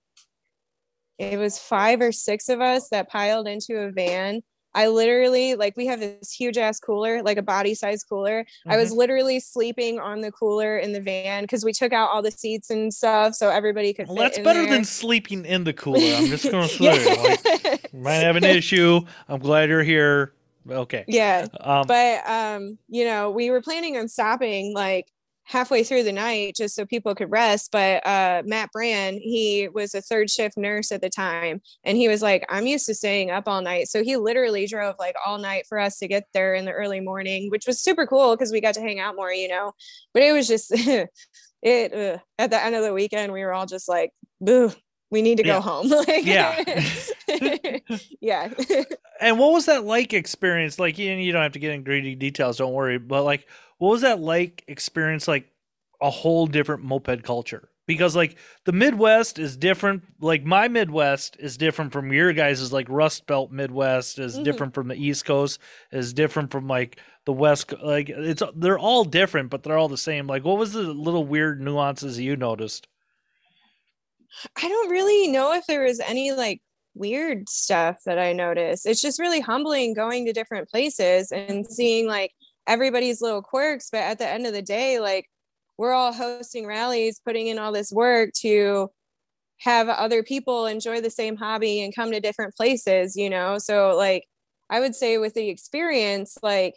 it 1.18 1.38
was 1.38 1.58
five 1.58 2.00
or 2.00 2.12
six 2.12 2.48
of 2.48 2.60
us 2.60 2.88
that 2.90 3.10
piled 3.10 3.48
into 3.48 3.78
a 3.78 3.90
van. 3.90 4.42
I 4.76 4.88
literally 4.88 5.54
like 5.54 5.74
we 5.74 5.86
have 5.86 6.00
this 6.00 6.30
huge 6.30 6.58
ass 6.58 6.78
cooler, 6.78 7.22
like 7.22 7.38
a 7.38 7.42
body 7.42 7.74
size 7.74 8.04
cooler. 8.04 8.44
I 8.66 8.76
was 8.76 8.92
literally 8.92 9.40
sleeping 9.40 9.98
on 9.98 10.20
the 10.20 10.30
cooler 10.30 10.76
in 10.76 10.92
the 10.92 11.00
van 11.00 11.44
because 11.44 11.64
we 11.64 11.72
took 11.72 11.94
out 11.94 12.10
all 12.10 12.20
the 12.20 12.30
seats 12.30 12.68
and 12.68 12.92
stuff 12.92 13.34
so 13.34 13.48
everybody 13.48 13.94
could. 13.94 14.06
Well, 14.06 14.16
fit 14.16 14.22
that's 14.22 14.38
better 14.40 14.60
there. 14.60 14.70
than 14.74 14.84
sleeping 14.84 15.46
in 15.46 15.64
the 15.64 15.72
cooler. 15.82 15.98
I'm 15.98 16.26
just 16.26 16.50
gonna 16.50 16.68
say, 16.68 17.16
like, 17.22 17.92
might 17.94 18.16
have 18.16 18.36
an 18.36 18.44
issue. 18.44 19.00
I'm 19.28 19.40
glad 19.40 19.70
you're 19.70 19.82
here. 19.82 20.34
Okay. 20.68 21.04
yeah, 21.06 21.46
Um, 21.60 21.86
but 21.86 22.28
um, 22.28 22.76
you 22.88 23.04
know, 23.04 23.30
we 23.30 23.50
were 23.50 23.62
planning 23.62 23.96
on 23.96 24.08
stopping 24.08 24.74
like 24.74 25.06
halfway 25.48 25.84
through 25.84 26.02
the 26.02 26.12
night 26.12 26.56
just 26.56 26.74
so 26.74 26.84
people 26.84 27.14
could 27.14 27.30
rest. 27.30 27.70
But 27.70 28.04
uh, 28.06 28.42
Matt 28.44 28.72
Brand, 28.72 29.18
he 29.22 29.68
was 29.72 29.94
a 29.94 30.02
third 30.02 30.28
shift 30.28 30.56
nurse 30.56 30.90
at 30.90 31.00
the 31.00 31.08
time, 31.08 31.62
and 31.84 31.96
he 31.96 32.08
was 32.08 32.20
like, 32.20 32.44
"I'm 32.48 32.66
used 32.66 32.86
to 32.86 32.94
staying 32.94 33.30
up 33.30 33.46
all 33.46 33.62
night," 33.62 33.88
so 33.88 34.02
he 34.02 34.16
literally 34.16 34.66
drove 34.66 34.96
like 34.98 35.14
all 35.24 35.38
night 35.38 35.66
for 35.68 35.78
us 35.78 35.98
to 35.98 36.08
get 36.08 36.24
there 36.34 36.54
in 36.54 36.64
the 36.64 36.72
early 36.72 37.00
morning, 37.00 37.50
which 37.50 37.66
was 37.66 37.80
super 37.80 38.06
cool 38.06 38.34
because 38.36 38.50
we 38.52 38.60
got 38.60 38.74
to 38.74 38.80
hang 38.80 38.98
out 38.98 39.16
more, 39.16 39.32
you 39.32 39.48
know. 39.48 39.72
But 40.12 40.22
it 40.24 40.32
was 40.32 40.48
just 40.48 40.72
it 41.62 41.94
uh, 41.94 42.18
at 42.38 42.50
the 42.50 42.62
end 42.62 42.74
of 42.74 42.82
the 42.82 42.92
weekend, 42.92 43.32
we 43.32 43.44
were 43.44 43.52
all 43.52 43.66
just 43.66 43.88
like, 43.88 44.10
"Boo." 44.40 44.72
We 45.08 45.22
need 45.22 45.38
to 45.38 45.46
Yeah. 45.46 45.58
go 45.58 45.60
home. 45.60 45.88
like, 46.08 46.26
Yeah. 46.26 46.64
yeah. 48.20 48.52
and 49.20 49.38
what 49.38 49.52
was 49.52 49.66
that 49.66 49.84
like 49.84 50.12
experience? 50.12 50.80
Like, 50.80 50.98
you, 50.98 51.12
you 51.12 51.30
don't 51.30 51.42
have 51.44 51.52
to 51.52 51.60
get 51.60 51.72
in 51.72 51.84
greedy 51.84 52.16
details. 52.16 52.58
Don't 52.58 52.72
worry. 52.72 52.98
But 52.98 53.22
like, 53.22 53.46
what 53.78 53.90
was 53.90 54.02
that 54.02 54.20
like 54.20 54.64
experience? 54.68 55.28
Like 55.28 55.46
a 56.00 56.10
whole 56.10 56.46
different 56.46 56.82
moped 56.84 57.22
culture 57.22 57.70
because 57.86 58.14
like 58.14 58.36
the 58.64 58.72
Midwest 58.72 59.38
is 59.38 59.56
different. 59.56 60.02
Like 60.20 60.44
my 60.44 60.68
Midwest 60.68 61.36
is 61.38 61.56
different 61.56 61.92
from 61.92 62.12
your 62.12 62.32
guys' 62.32 62.60
is 62.60 62.72
like 62.72 62.86
Rust 62.88 63.26
Belt 63.26 63.50
Midwest 63.50 64.18
is 64.18 64.36
Mhm. 64.38 64.44
different 64.44 64.74
from 64.74 64.88
the 64.88 64.96
East 64.96 65.24
Coast 65.24 65.58
is 65.92 66.12
different 66.12 66.50
from 66.50 66.66
like 66.66 66.98
the 67.24 67.32
West. 67.32 67.72
Like 67.82 68.08
it's 68.10 68.42
they're 68.56 68.78
all 68.78 69.04
different, 69.04 69.50
but 69.50 69.62
they're 69.62 69.78
all 69.78 69.88
the 69.88 69.96
same. 69.96 70.26
Like, 70.26 70.44
what 70.44 70.58
was 70.58 70.72
the 70.72 70.82
little 70.82 71.24
weird 71.24 71.60
nuances 71.60 72.18
you 72.18 72.36
noticed? 72.36 72.88
I 74.60 74.68
don't 74.68 74.90
really 74.90 75.28
know 75.28 75.54
if 75.54 75.66
there 75.66 75.84
was 75.84 76.00
any 76.00 76.32
like 76.32 76.60
weird 76.94 77.48
stuff 77.48 77.98
that 78.04 78.18
I 78.18 78.32
noticed. 78.32 78.86
It's 78.86 79.00
just 79.00 79.18
really 79.18 79.40
humbling 79.40 79.94
going 79.94 80.24
to 80.26 80.32
different 80.32 80.68
places 80.68 81.32
and 81.32 81.66
seeing 81.66 82.06
like 82.06 82.32
everybody's 82.66 83.20
little 83.20 83.42
quirks. 83.42 83.88
But 83.90 84.02
at 84.02 84.18
the 84.18 84.28
end 84.28 84.46
of 84.46 84.52
the 84.52 84.62
day, 84.62 85.00
like 85.00 85.26
we're 85.78 85.92
all 85.92 86.12
hosting 86.12 86.66
rallies, 86.66 87.20
putting 87.24 87.48
in 87.48 87.58
all 87.58 87.72
this 87.72 87.92
work 87.92 88.30
to 88.40 88.90
have 89.58 89.88
other 89.88 90.22
people 90.22 90.66
enjoy 90.66 91.00
the 91.00 91.10
same 91.10 91.36
hobby 91.36 91.82
and 91.82 91.94
come 91.94 92.10
to 92.12 92.20
different 92.20 92.54
places, 92.54 93.16
you 93.16 93.30
know? 93.30 93.58
So, 93.58 93.96
like, 93.96 94.24
I 94.70 94.80
would 94.80 94.94
say 94.94 95.18
with 95.18 95.34
the 95.34 95.48
experience, 95.48 96.36
like, 96.42 96.74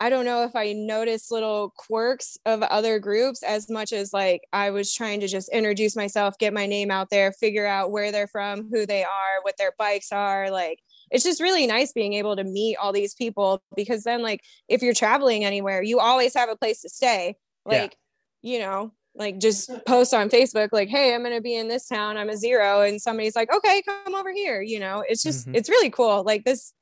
I 0.00 0.10
don't 0.10 0.24
know 0.24 0.44
if 0.44 0.54
I 0.54 0.72
noticed 0.74 1.32
little 1.32 1.72
quirks 1.76 2.38
of 2.46 2.62
other 2.62 3.00
groups 3.00 3.42
as 3.42 3.68
much 3.68 3.92
as 3.92 4.12
like 4.12 4.42
I 4.52 4.70
was 4.70 4.94
trying 4.94 5.18
to 5.20 5.28
just 5.28 5.48
introduce 5.52 5.96
myself, 5.96 6.38
get 6.38 6.54
my 6.54 6.66
name 6.66 6.90
out 6.92 7.10
there, 7.10 7.32
figure 7.32 7.66
out 7.66 7.90
where 7.90 8.12
they're 8.12 8.28
from, 8.28 8.68
who 8.70 8.86
they 8.86 9.02
are, 9.02 9.42
what 9.42 9.56
their 9.58 9.72
bikes 9.76 10.12
are. 10.12 10.52
Like 10.52 10.80
it's 11.10 11.24
just 11.24 11.40
really 11.40 11.66
nice 11.66 11.92
being 11.92 12.14
able 12.14 12.36
to 12.36 12.44
meet 12.44 12.76
all 12.76 12.92
these 12.92 13.14
people 13.14 13.62
because 13.76 14.04
then 14.04 14.22
like 14.22 14.42
if 14.68 14.82
you're 14.82 14.94
traveling 14.94 15.44
anywhere, 15.44 15.82
you 15.82 16.00
always 16.00 16.34
have 16.34 16.48
a 16.48 16.56
place 16.56 16.82
to 16.82 16.88
stay. 16.88 17.36
Yeah. 17.70 17.82
Like, 17.82 17.96
you 18.42 18.58
know, 18.58 18.92
like 19.14 19.38
just 19.38 19.70
post 19.86 20.14
on 20.14 20.28
Facebook, 20.30 20.68
like, 20.72 20.88
hey, 20.88 21.14
I'm 21.14 21.22
gonna 21.24 21.40
be 21.40 21.56
in 21.56 21.68
this 21.68 21.88
town, 21.88 22.16
I'm 22.16 22.28
a 22.30 22.36
zero, 22.36 22.82
and 22.82 23.00
somebody's 23.02 23.34
like, 23.36 23.52
okay, 23.52 23.82
come 23.82 24.14
over 24.14 24.32
here. 24.32 24.62
You 24.62 24.78
know, 24.80 25.04
it's 25.08 25.22
just 25.22 25.48
Mhm. 25.48 25.56
it's 25.56 25.68
really 25.68 25.90
cool. 25.90 26.22
Like 26.24 26.44
this 26.44 26.72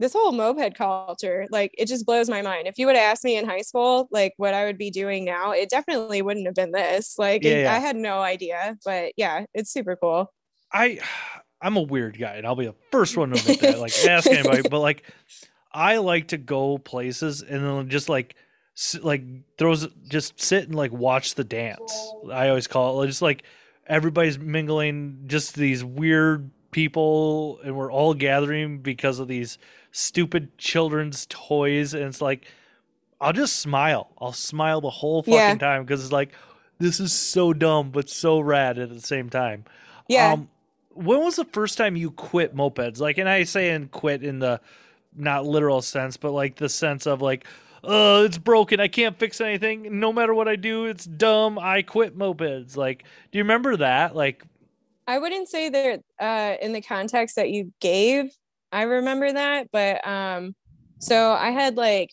this 0.00 0.12
whole 0.12 0.30
moped 0.30 0.76
culture, 0.76 1.46
like 1.50 1.72
it 1.76 1.86
just 1.86 2.06
blows 2.06 2.28
my 2.28 2.40
mind. 2.40 2.68
If 2.68 2.78
you 2.78 2.86
would 2.86 2.94
have 2.94 3.10
asked 3.10 3.24
me 3.24 3.36
in 3.36 3.44
high 3.48 3.62
school, 3.62 4.06
like 4.12 4.32
what 4.36 4.54
I 4.54 4.64
would 4.64 4.78
be 4.78 4.90
doing 4.90 5.24
now, 5.24 5.50
it 5.50 5.70
definitely 5.70 6.22
wouldn't 6.22 6.46
have 6.46 6.54
been 6.54 6.70
this. 6.70 7.18
Like 7.18 7.42
Yeah, 7.42 7.62
yeah. 7.62 7.74
I 7.74 7.78
had 7.80 7.96
no 7.96 8.20
idea, 8.20 8.76
but 8.84 9.12
yeah, 9.16 9.46
it's 9.54 9.72
super 9.72 9.96
cool. 9.96 10.32
I 10.72 11.00
I'm 11.60 11.76
a 11.76 11.82
weird 11.82 12.18
guy, 12.18 12.34
and 12.36 12.46
I'll 12.46 12.54
be 12.56 12.66
the 12.66 12.74
first 12.92 13.16
one 13.16 13.30
to 13.30 13.38
admit 13.40 13.60
that. 13.60 13.78
Like, 13.80 13.92
ask 14.08 14.26
anybody, 14.28 14.62
but 14.68 14.80
like, 14.80 15.02
I 15.72 15.96
like 15.98 16.28
to 16.28 16.38
go 16.38 16.78
places 16.78 17.42
and 17.42 17.64
then 17.64 17.88
just 17.88 18.08
like, 18.08 18.36
like 19.02 19.22
throws 19.58 19.88
just 20.08 20.40
sit 20.40 20.64
and 20.64 20.74
like 20.74 20.92
watch 20.92 21.34
the 21.34 21.42
dance. 21.44 22.12
I 22.32 22.48
always 22.48 22.68
call 22.68 23.02
it 23.02 23.08
just 23.08 23.22
like 23.22 23.42
everybody's 23.88 24.38
mingling, 24.38 25.24
just 25.26 25.54
these 25.56 25.82
weird 25.84 26.50
people, 26.70 27.58
and 27.64 27.76
we're 27.76 27.90
all 27.90 28.14
gathering 28.14 28.78
because 28.78 29.18
of 29.18 29.26
these 29.26 29.58
stupid 29.90 30.56
children's 30.58 31.26
toys, 31.28 31.92
and 31.94 32.04
it's 32.04 32.20
like, 32.20 32.46
I'll 33.20 33.32
just 33.32 33.56
smile. 33.56 34.10
I'll 34.20 34.32
smile 34.32 34.80
the 34.80 34.90
whole 34.90 35.22
fucking 35.22 35.34
Yeah. 35.34 35.54
time 35.56 35.82
because 35.82 36.02
it's 36.04 36.12
like, 36.12 36.30
this 36.78 37.00
is 37.00 37.12
so 37.12 37.52
dumb 37.52 37.90
but 37.90 38.08
so 38.08 38.38
rad 38.38 38.78
at 38.78 38.90
the 38.90 39.00
same 39.00 39.28
time. 39.28 39.64
Yeah. 40.08 40.34
Um, 40.34 40.48
when 40.98 41.20
was 41.20 41.36
the 41.36 41.44
first 41.44 41.78
time 41.78 41.96
you 41.96 42.10
quit 42.10 42.54
mopeds? 42.54 43.00
Like, 43.00 43.18
and 43.18 43.28
I 43.28 43.44
say 43.44 43.70
and 43.70 43.90
quit 43.90 44.22
in 44.22 44.40
the 44.40 44.60
not 45.16 45.46
literal 45.46 45.80
sense, 45.80 46.16
but 46.16 46.32
like 46.32 46.56
the 46.56 46.68
sense 46.68 47.06
of 47.06 47.22
like, 47.22 47.46
uh, 47.84 48.24
it's 48.26 48.38
broken. 48.38 48.80
I 48.80 48.88
can't 48.88 49.16
fix 49.16 49.40
anything. 49.40 50.00
No 50.00 50.12
matter 50.12 50.34
what 50.34 50.48
I 50.48 50.56
do, 50.56 50.86
it's 50.86 51.04
dumb. 51.04 51.58
I 51.58 51.82
quit 51.82 52.18
mopeds. 52.18 52.76
Like, 52.76 53.04
do 53.30 53.38
you 53.38 53.44
remember 53.44 53.76
that? 53.76 54.16
Like, 54.16 54.42
I 55.06 55.18
wouldn't 55.18 55.48
say 55.48 55.68
that 55.68 56.02
uh, 56.20 56.56
in 56.60 56.72
the 56.72 56.82
context 56.82 57.36
that 57.36 57.50
you 57.50 57.72
gave, 57.80 58.30
I 58.72 58.82
remember 58.82 59.32
that, 59.32 59.68
but 59.72 60.06
um, 60.06 60.54
so 60.98 61.32
I 61.32 61.50
had 61.50 61.76
like 61.76 62.10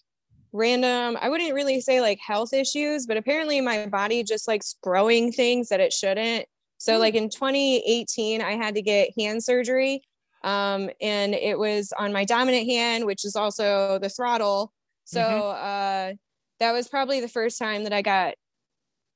random, 0.53 1.17
I 1.19 1.27
wouldn't 1.27 1.53
really 1.53 1.81
say 1.81 1.99
like 1.99 2.19
health 2.19 2.53
issues, 2.53 3.05
but 3.05 3.17
apparently 3.17 3.59
my 3.59 3.87
body 3.87 4.23
just 4.23 4.47
likes 4.47 4.75
growing 4.81 5.31
things 5.31 5.69
that 5.69 5.81
it 5.81 5.91
shouldn't. 5.91 6.45
So 6.77 6.97
Hmm. 6.97 6.99
like 6.99 7.15
in 7.15 7.29
2018, 7.29 8.41
I 8.41 8.53
had 8.53 8.75
to 8.75 8.81
get 8.81 9.11
hand 9.17 9.43
surgery. 9.43 10.01
Um, 10.43 10.89
and 11.01 11.33
it 11.35 11.57
was 11.59 11.91
on 11.97 12.13
my 12.13 12.25
dominant 12.25 12.67
hand, 12.67 13.05
which 13.05 13.25
is 13.25 13.35
also 13.35 13.99
the 13.99 14.09
throttle. 14.09 14.73
So 15.05 15.19
Mhm. 15.19 15.45
uh 15.49 16.13
that 16.59 16.71
was 16.71 16.88
probably 16.88 17.19
the 17.21 17.27
first 17.29 17.57
time 17.59 17.83
that 17.83 17.93
I 17.93 18.01
got 18.01 18.35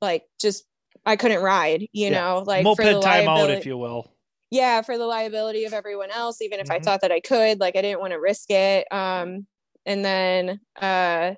like 0.01 0.25
just 0.41 0.65
I 1.05 1.15
couldn't 1.17 1.43
ride, 1.43 1.87
you 1.93 2.09
Yeah. 2.09 2.11
know, 2.11 2.43
like 2.47 2.69
moped 2.69 2.75
for 2.75 2.87
the 2.87 2.99
timeout, 2.99 3.49
liability 3.49 3.49
if 3.49 3.65
you 3.65 3.77
will. 3.77 4.11
yeah 4.51 4.81
for 4.81 4.97
the 4.97 5.05
liability 5.05 5.65
of 5.65 5.73
everyone 5.73 6.11
else 6.11 6.41
even 6.41 6.59
if 6.59 6.71
i 6.71 6.79
Mhm. 6.79 6.79
thought 6.79 7.01
that 7.01 7.11
i 7.11 7.19
could 7.19 7.59
like 7.59 7.75
i 7.75 7.81
didn't 7.81 7.99
want 8.01 8.11
to 8.13 8.19
risk 8.19 8.51
it 8.51 8.87
um 8.91 9.47
and 9.85 10.05
then 10.05 10.59
uh 10.81 11.35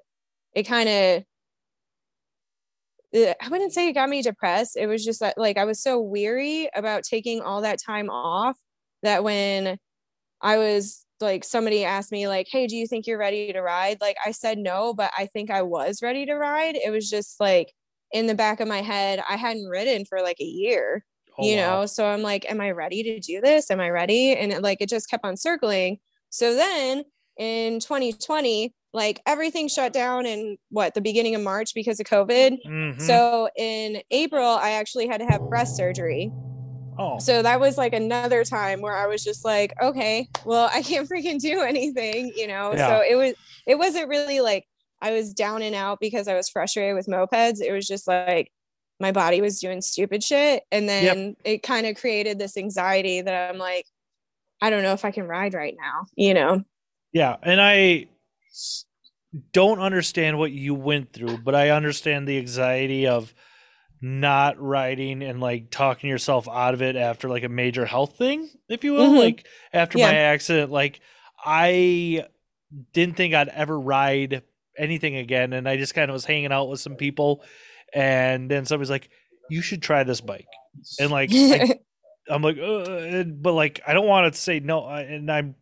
it 0.53 0.63
kind 0.63 0.89
of 0.89 1.23
Eh, 3.13 3.33
i 3.41 3.49
wouldn't 3.49 3.73
say 3.73 3.87
it 3.89 3.93
got 3.93 4.09
me 4.09 4.21
depressed 4.21 4.77
it 4.77 4.87
was 4.87 5.03
just 5.03 5.19
that 5.19 5.37
like 5.37 5.57
i 5.57 5.65
was 5.65 5.81
so 5.81 5.99
weary 5.99 6.69
about 6.75 7.03
taking 7.03 7.41
all 7.41 7.61
that 7.61 7.79
time 7.85 8.09
off 8.09 8.57
that 9.03 9.23
when 9.23 9.77
i 10.41 10.57
was 10.57 11.05
like 11.21 11.43
somebody 11.43 11.85
asked 11.85 12.11
me 12.11 12.27
like 12.27 12.47
hey 12.51 12.67
do 12.67 12.75
you 12.75 12.87
think 12.87 13.07
you're 13.07 13.17
ready 13.19 13.53
to 13.53 13.61
ride? 13.61 13.99
Like 14.01 14.17
i 14.25 14.31
said 14.31 14.57
no 14.59 14.93
but 14.93 15.11
i 15.17 15.27
think 15.27 15.51
i 15.51 15.61
was 15.61 16.01
ready 16.03 16.25
to 16.27 16.35
ride 16.35 16.75
it 16.75 16.91
was 16.91 17.09
just 17.09 17.39
like 17.39 17.73
in 18.13 18.27
the 18.27 18.35
back 18.35 18.59
of 18.59 18.67
my 18.67 18.81
head 18.81 19.21
i 19.29 19.37
hadn't 19.37 19.67
ridden 19.69 20.05
for 20.05 20.21
like 20.21 20.39
a 20.41 20.45
year 20.45 21.05
Oh, 21.37 21.47
you 21.47 21.55
wow. 21.55 21.81
know 21.81 21.85
so 21.85 22.05
i'm 22.07 22.21
like 22.21 22.49
am 22.49 22.61
i 22.61 22.71
ready 22.71 23.03
to 23.03 23.19
do 23.19 23.41
this? 23.41 23.71
Am 23.71 23.79
i 23.81 23.89
ready? 23.89 24.33
And 24.35 24.51
it, 24.53 24.61
like 24.61 24.81
it 24.81 24.89
just 24.89 25.09
kept 25.09 25.25
on 25.25 25.37
circling. 25.37 25.99
So 26.29 26.55
then 26.55 27.03
in 27.37 27.79
2020 27.79 28.73
like 28.93 29.21
everything 29.25 29.67
shut 29.67 29.93
down 29.93 30.25
in 30.25 30.57
what 30.69 30.93
the 30.93 31.01
beginning 31.01 31.35
of 31.35 31.41
march 31.41 31.73
because 31.73 31.99
of 31.99 32.05
covid 32.05 32.57
Mhm. 32.65 33.01
so 33.01 33.49
in 33.57 34.01
april 34.11 34.45
i 34.47 34.71
actually 34.71 35.07
had 35.07 35.19
to 35.19 35.25
have 35.25 35.41
breast 35.49 35.75
surgery 35.77 36.31
oh, 36.99 37.17
so 37.19 37.41
that 37.41 37.59
was 37.59 37.77
like 37.77 37.93
another 37.93 38.43
time 38.43 38.81
where 38.81 38.95
i 38.95 39.07
was 39.07 39.23
just 39.23 39.45
like 39.45 39.73
okay 39.81 40.27
well 40.45 40.69
i 40.73 40.81
can't 40.81 41.07
freaking 41.11 41.39
do 41.39 41.61
anything 41.61 42.31
you 42.35 42.47
know 42.47 42.73
Yeah. 42.75 42.87
so 42.87 43.03
it 43.07 43.15
was 43.15 43.33
it 43.65 43.77
wasn't 43.77 44.07
really 44.09 44.39
like 44.41 44.65
I 45.03 45.13
was 45.13 45.33
down 45.33 45.63
and 45.63 45.73
out 45.73 45.97
because 45.99 46.27
I 46.27 46.35
was 46.35 46.47
frustrated 46.47 46.93
with 46.95 47.07
mopeds. 47.07 47.59
It 47.59 47.71
was 47.71 47.87
just 47.87 48.07
like 48.07 48.51
my 48.99 49.11
body 49.11 49.41
was 49.41 49.59
doing 49.59 49.81
stupid 49.81 50.23
shit. 50.23 50.61
And 50.71 50.87
then 50.87 51.35
it 51.43 51.63
kind 51.63 51.87
of 51.87 51.95
created 51.95 52.37
this 52.37 52.55
anxiety 52.55 53.19
that 53.19 53.49
I'm 53.49 53.57
like, 53.57 53.87
I 54.61 54.69
don't 54.69 54.83
know 54.83 54.93
if 54.93 55.03
I 55.03 55.09
can 55.09 55.27
ride 55.27 55.55
right 55.55 55.75
now, 55.75 56.05
you 56.15 56.35
know? 56.35 56.61
Yeah. 57.13 57.35
And 57.41 57.59
I 57.59 58.09
don't 59.53 59.79
understand 59.79 60.37
what 60.37 60.51
you 60.51 60.75
went 60.75 61.13
through, 61.13 61.37
but 61.37 61.55
I 61.55 61.69
understand 61.69 62.27
the 62.27 62.37
anxiety 62.37 63.07
of 63.07 63.33
not 64.01 64.59
riding 64.59 65.21
and 65.23 65.39
like 65.39 65.69
talking 65.69 66.09
yourself 66.09 66.49
out 66.49 66.73
of 66.73 66.81
it 66.81 66.95
after 66.95 67.29
like 67.29 67.43
a 67.43 67.49
major 67.49 67.85
health 67.85 68.17
thing, 68.17 68.49
if 68.67 68.83
you 68.83 68.93
will. 68.93 69.11
Mhm. 69.11 69.19
Like 69.19 69.47
after 69.73 69.99
my 69.99 70.13
accident, 70.15 70.71
like 70.71 70.99
I 71.43 72.25
didn't 72.93 73.15
think 73.15 73.33
I'd 73.33 73.49
ever 73.49 73.79
ride 73.79 74.43
anything 74.77 75.15
again. 75.15 75.53
And 75.53 75.67
I 75.67 75.77
just 75.77 75.93
kind 75.93 76.09
of 76.09 76.13
was 76.13 76.25
hanging 76.25 76.51
out 76.51 76.69
with 76.69 76.79
some 76.79 76.95
people. 76.95 77.43
And 77.93 78.49
then 78.49 78.65
somebody's 78.65 78.89
like, 78.89 79.09
you 79.49 79.61
should 79.61 79.81
try 79.81 80.03
this 80.03 80.21
bike. 80.21 80.47
And 80.99 81.11
like, 81.11 81.29
I 81.33 81.79
I'm 82.29 82.41
like, 82.41 82.57
uh, 82.57 83.23
but 83.23 83.53
like, 83.53 83.81
I 83.85 83.93
don't 83.93 84.07
want 84.07 84.33
to 84.33 84.39
say 84.39 84.59
no, 84.59 84.87
and 84.87 85.29
I'm, 85.29 85.55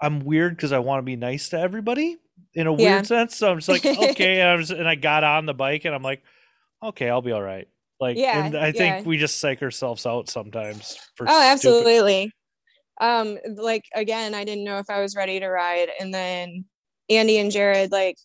I'm 0.00 0.20
weird 0.20 0.56
because 0.56 0.72
I 0.72 0.78
want 0.78 1.00
to 1.00 1.04
be 1.04 1.16
nice 1.16 1.50
to 1.50 1.58
everybody 1.60 2.16
in 2.54 2.66
a 2.66 2.74
Yeah. 2.76 2.94
weird 2.94 3.06
sense. 3.06 3.36
So 3.36 3.50
I'm 3.50 3.58
just 3.58 3.68
like, 3.68 3.84
okay, 4.10 4.40
and, 4.40 4.48
I 4.48 4.54
was, 4.56 4.70
and 4.70 4.88
I 4.88 4.94
got 4.94 5.24
on 5.24 5.46
the 5.46 5.54
bike, 5.54 5.84
and 5.84 5.94
I'm 5.94 6.02
like, 6.02 6.22
okay, 6.82 7.08
I'll 7.10 7.22
be 7.22 7.32
all 7.32 7.42
right. 7.42 7.68
Like, 8.00 8.16
Yeah, 8.16 8.46
and 8.46 8.56
I 8.56 8.72
think 8.72 8.96
yeah. 8.96 9.02
we 9.02 9.18
just 9.18 9.38
psych 9.38 9.60
ourselves 9.62 10.06
out 10.06 10.28
sometimes. 10.30 10.96
For 11.16 11.26
Oh, 11.28 11.42
absolutely. 11.42 12.32
Um, 13.00 13.38
like 13.56 13.84
again, 13.94 14.34
I 14.34 14.44
didn't 14.44 14.64
know 14.64 14.78
if 14.78 14.90
I 14.90 15.00
was 15.00 15.14
ready 15.16 15.38
to 15.40 15.48
ride, 15.48 15.88
and 16.00 16.12
then 16.12 16.64
Andy 17.08 17.38
and 17.38 17.50
Jared, 17.50 17.92
like 17.92 18.16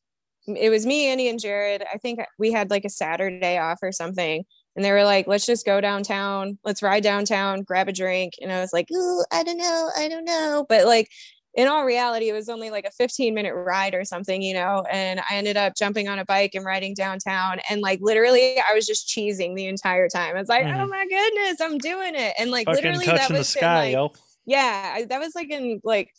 it 0.48 0.70
was 0.70 0.86
me, 0.86 1.08
Andy, 1.08 1.28
and 1.28 1.40
Jared. 1.40 1.84
I 1.94 1.98
think 1.98 2.20
we 2.38 2.52
had 2.52 2.70
like 2.70 2.86
a 2.86 2.90
Saturday 2.90 3.58
off 3.58 3.80
or 3.82 3.92
something, 3.92 4.44
and 4.76 4.84
they 4.86 4.92
were 4.92 5.04
like, 5.06 5.28
"Let's 5.28 5.46
just 5.46 5.66
go 5.66 5.80
downtown. 5.82 6.58
Let's 6.66 6.84
ride 6.84 7.04
downtown, 7.04 7.64
grab 7.64 7.88
a 7.88 7.94
drink." 7.94 8.34
And 8.42 8.52
I 8.52 8.60
was 8.60 8.74
like, 8.74 8.88
"Ooh, 8.94 9.24
I 9.32 9.44
don't 9.44 9.58
know, 9.58 9.90
I 9.98 10.08
don't 10.08 10.26
know," 10.26 10.66
but 10.70 10.86
like. 10.86 11.10
In 11.56 11.68
all 11.70 11.86
reality, 11.86 12.28
it 12.30 12.34
was 12.34 12.50
only 12.50 12.70
like 12.70 12.86
a 12.86 12.92
15 12.92 13.34
minute 13.34 13.54
ride 13.56 13.94
or 13.96 14.04
something, 14.04 14.42
you 14.42 14.54
know. 14.54 14.84
And 14.92 15.22
I 15.22 15.36
ended 15.38 15.56
up 15.56 15.74
jumping 15.78 16.08
on 16.10 16.20
a 16.20 16.26
bike 16.26 16.52
and 16.54 16.66
riding 16.66 16.94
downtown. 16.94 17.60
And 17.70 17.80
like 17.82 18.00
literally, 18.02 18.58
I 18.60 18.74
was 18.74 18.86
just 18.86 19.08
cheesing 19.08 19.56
the 19.56 19.68
entire 19.68 20.10
time. 20.10 20.36
I 20.36 20.40
was 20.40 20.50
like, 20.50 20.66
oh 20.66 20.70
Mhm. 20.70 20.90
my 20.90 21.06
goodness, 21.08 21.62
I'm 21.62 21.78
doing 21.78 22.14
it. 22.16 22.34
And 22.38 22.52
like 22.52 22.66
fucking 22.68 22.84
literally, 22.84 23.06
that 23.06 23.30
was 23.30 23.38
in, 23.40 23.44
sky, 23.46 23.80
like, 23.86 23.94
yo. 23.94 24.12
yeah 24.46 24.94
I, 24.98 25.06
that 25.06 25.20
was 25.20 25.34
like 25.36 25.50
in 25.50 25.80
like 25.84 26.12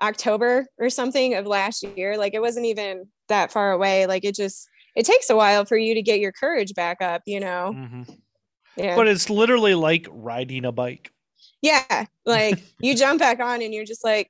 october 0.00 0.66
or 0.78 0.90
something 0.90 1.34
of 1.34 1.46
last 1.46 1.82
year 1.96 2.16
like 2.16 2.34
it 2.34 2.40
wasn't 2.40 2.66
even 2.66 3.06
that 3.28 3.52
far 3.52 3.70
away 3.72 4.06
like 4.06 4.24
it 4.24 4.34
just 4.34 4.66
it 4.96 5.04
takes 5.06 5.30
a 5.30 5.36
while 5.36 5.64
for 5.64 5.76
you 5.76 5.94
to 5.94 6.02
get 6.02 6.18
your 6.18 6.32
courage 6.32 6.74
back 6.74 7.00
up 7.00 7.22
you 7.24 7.38
know 7.38 7.72
Mhm. 7.76 8.18
yeah 8.76 8.96
But 8.96 9.06
it's 9.06 9.30
literally 9.30 9.74
like 9.74 10.06
riding 10.10 10.64
a 10.64 10.72
bike. 10.72 11.12
yeah 11.60 12.06
like 12.26 12.62
you 12.80 12.96
jump 12.96 13.20
back 13.20 13.38
on 13.38 13.62
and 13.62 13.72
you're 13.72 13.84
just 13.84 14.02
like 14.02 14.28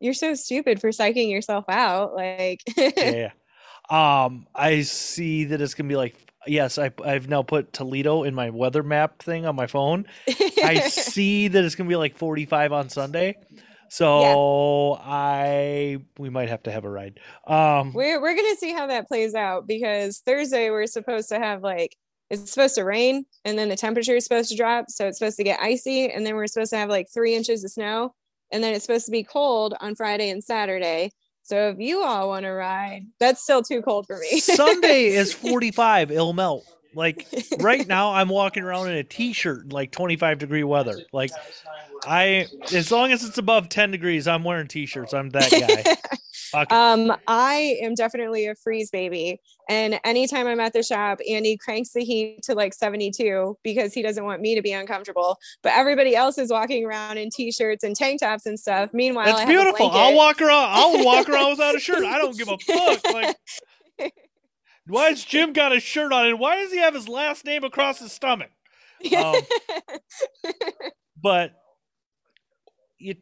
you're 0.00 0.14
so 0.14 0.34
stupid 0.34 0.80
for 0.80 0.90
psyching 0.90 1.30
yourself 1.30 1.64
out 1.68 2.14
like 2.14 2.62
yeah. 2.76 3.30
Um, 3.90 4.46
I 4.54 4.82
see 4.82 5.44
that 5.46 5.62
it's 5.62 5.74
gonna 5.74 5.88
be 5.88 5.96
like 5.96 6.14
yes, 6.46 6.78
I 6.78 6.90
I've 7.04 7.28
now 7.28 7.42
put 7.42 7.72
Toledo 7.72 8.24
in 8.24 8.34
my 8.34 8.50
weather 8.50 8.82
map 8.82 9.22
thing 9.22 9.46
on 9.46 9.56
my 9.56 9.66
phone. 9.66 10.06
I 10.62 10.80
see 10.88 11.48
that 11.48 11.64
it's 11.64 11.74
gonna 11.74 11.88
be 11.88 11.96
like 11.96 12.16
45 12.16 12.72
on 12.72 12.88
Sunday. 12.88 13.36
So 13.90 14.98
I 15.00 15.98
we 16.18 16.28
might 16.28 16.50
have 16.50 16.62
to 16.64 16.70
have 16.70 16.84
a 16.84 16.90
ride. 16.90 17.20
Um 17.46 17.92
we're, 17.92 18.20
we're 18.20 18.36
gonna 18.36 18.56
see 18.56 18.72
how 18.72 18.86
that 18.86 19.08
plays 19.08 19.34
out 19.34 19.66
because 19.66 20.18
thursday 20.18 20.70
we're 20.70 20.86
supposed 20.86 21.30
to 21.30 21.38
have 21.38 21.62
like 21.62 21.96
it's 22.30 22.52
supposed 22.52 22.74
to 22.74 22.82
rain 22.82 23.24
and 23.46 23.58
then 23.58 23.70
the 23.70 23.76
temperature 23.76 24.16
is 24.16 24.24
supposed 24.24 24.50
to 24.50 24.56
drop 24.56 24.90
so 24.90 25.06
it's 25.06 25.18
supposed 25.18 25.38
to 25.38 25.44
get 25.44 25.60
icy 25.60 26.10
and 26.10 26.26
then 26.26 26.34
we're 26.34 26.46
supposed 26.46 26.70
to 26.70 26.76
have 26.76 26.90
like 26.90 27.06
three 27.12 27.34
inches 27.34 27.64
of 27.64 27.70
snow 27.70 28.14
and 28.50 28.62
then 28.62 28.74
it's 28.74 28.84
supposed 28.84 29.06
to 29.06 29.12
be 29.12 29.22
cold 29.22 29.74
on 29.80 29.94
friday 29.94 30.30
and 30.30 30.42
saturday 30.42 31.10
so 31.42 31.70
if 31.70 31.78
you 31.78 32.02
all 32.02 32.28
want 32.28 32.44
to 32.44 32.50
ride 32.50 33.06
that's 33.18 33.42
still 33.42 33.62
too 33.62 33.80
cold 33.80 34.06
for 34.06 34.18
me 34.18 34.38
Sunday 34.38 35.06
is 35.14 35.32
45, 35.32 36.10
it'll 36.10 36.32
melt. 36.32 36.66
Like 36.94 37.26
right 37.60 37.86
now 37.88 38.12
I'm 38.12 38.28
walking 38.28 38.62
around 38.62 38.88
in 38.88 38.96
a 38.96 39.04
t-shirt 39.04 39.64
in 39.64 39.70
like 39.70 39.90
25 39.92 40.38
degree 40.38 40.64
weather. 40.64 40.98
Like 41.12 41.30
I 42.04 42.46
as 42.74 42.90
long 42.90 43.12
as 43.12 43.24
it's 43.24 43.38
above 43.38 43.68
10 43.68 43.90
degrees, 43.90 44.26
I'm 44.26 44.44
wearing 44.44 44.68
t-shirts. 44.68 45.14
I'm 45.14 45.30
that 45.30 45.50
guy. 45.50 45.96
Um 46.70 47.16
i 47.28 47.78
am 47.82 47.94
definitely 47.94 48.46
a 48.46 48.54
freeze 48.54 48.90
baby 48.90 49.40
and 49.68 50.00
anytime 50.04 50.46
i'm 50.46 50.60
at 50.60 50.72
the 50.72 50.82
shop 50.82 51.18
andy 51.30 51.56
cranks 51.56 51.92
the 51.92 52.04
heat 52.04 52.42
to 52.42 52.54
like 52.54 52.74
72 52.74 53.56
because 53.62 53.92
he 53.92 54.02
doesn't 54.02 54.24
want 54.24 54.40
me 54.40 54.54
to 54.54 54.62
be 54.62 54.72
uncomfortable 54.72 55.38
but 55.62 55.72
everybody 55.74 56.16
else 56.16 56.38
is 56.38 56.50
walking 56.50 56.84
around 56.84 57.18
in 57.18 57.30
t-shirts 57.30 57.84
and 57.84 57.94
tank 57.94 58.20
tops 58.20 58.46
and 58.46 58.58
stuff 58.58 58.90
meanwhile 58.92 59.28
I 59.28 59.32
That's 59.32 59.40
have 59.40 59.48
a 59.48 59.52
beautiful. 59.52 59.90
I'll 59.90 60.14
walk 60.14 60.40
around. 60.40 60.68
I'll 60.70 61.04
walk 61.04 61.28
around 61.28 61.50
without 61.50 61.74
a 61.74 61.80
shirt. 61.80 62.04
I 62.04 62.18
don't 62.18 62.36
give 62.36 62.48
a 62.48 62.58
fuck. 62.58 63.04
Like, 63.12 63.36
why 64.86 65.10
has 65.10 65.24
Jim 65.24 65.52
got 65.52 65.72
a 65.72 65.80
shirt 65.80 66.12
on, 66.12 66.26
and 66.26 66.38
why 66.38 66.56
does 66.56 66.72
he 66.72 66.78
have 66.78 66.94
his 66.94 67.08
last 67.08 67.44
name 67.44 67.64
across 67.64 67.98
his 67.98 68.12
stomach? 68.12 68.50
Um, 69.16 69.34
but 71.22 71.52
you, 72.98 73.16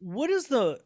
what 0.00 0.30
is 0.30 0.46
the? 0.46 0.80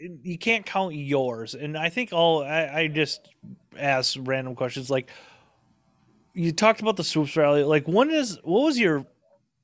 You 0.00 0.38
can't 0.38 0.64
count 0.64 0.94
yours, 0.94 1.54
and 1.54 1.76
I 1.76 1.88
think 1.88 2.12
all 2.12 2.44
I, 2.44 2.66
I 2.72 2.86
just 2.88 3.28
ask 3.76 4.16
random 4.20 4.54
questions. 4.54 4.90
Like, 4.90 5.10
you 6.34 6.52
talked 6.52 6.80
about 6.80 6.96
the 6.96 7.02
swoops 7.04 7.36
rally. 7.36 7.64
Like, 7.64 7.88
when 7.88 8.10
is 8.10 8.38
what 8.44 8.62
was 8.64 8.78
your 8.78 9.04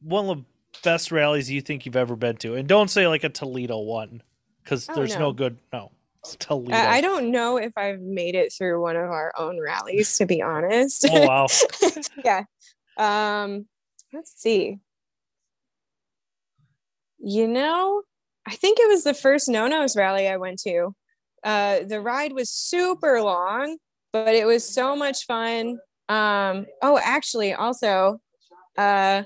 one 0.01 0.29
of 0.29 0.39
the 0.39 0.45
best 0.83 1.13
rallies 1.13 1.49
you 1.51 1.61
think 1.61 1.87
you've 1.87 1.95
ever 1.97 2.17
been 2.17 2.37
to? 2.39 2.57
And 2.57 2.67
don't 2.69 2.89
say 2.91 3.07
like 3.07 3.23
a 3.23 3.29
Toledo 3.29 3.79
one, 3.79 4.23
because 4.63 4.89
Oh, 4.89 4.95
there's 4.95 5.15
no. 5.15 5.21
no. 5.21 5.33
good. 5.33 5.57
No, 5.73 5.93
it's 6.21 6.35
Toledo. 6.37 6.75
I 6.75 6.97
I 6.97 7.01
don't 7.01 7.31
know 7.31 7.57
if 7.59 7.73
I've 7.77 8.01
made 8.01 8.35
it 8.35 8.53
through 8.53 8.83
one 8.83 8.97
of 8.97 9.11
our 9.11 9.33
own 9.39 9.61
rallies, 9.61 10.17
to 10.19 10.27
be 10.27 10.43
honest. 10.43 11.07
oh 11.11 11.27
wow. 11.29 11.47
yeah. 12.25 12.43
Um, 12.97 13.67
let's 14.13 14.33
see. 14.41 14.79
You 17.19 17.47
know, 17.49 18.03
I 18.47 18.55
think 18.57 18.79
it 18.79 18.89
was 18.89 19.05
the 19.05 19.15
first 19.15 19.49
No 19.49 19.67
Nos 19.67 19.97
rally 19.97 20.29
I 20.29 20.37
went 20.37 20.59
to. 20.61 20.95
Uh, 21.43 21.81
the 21.87 22.01
ride 22.01 22.33
was 22.33 22.51
super 22.51 23.21
long, 23.23 23.79
but 24.13 24.35
it 24.35 24.47
was 24.47 24.67
so 24.67 24.97
much 24.97 25.25
fun. 25.27 25.79
Um, 26.09 26.67
oh, 26.83 26.99
actually, 27.03 27.55
also, 27.55 28.21
uh, 28.77 29.23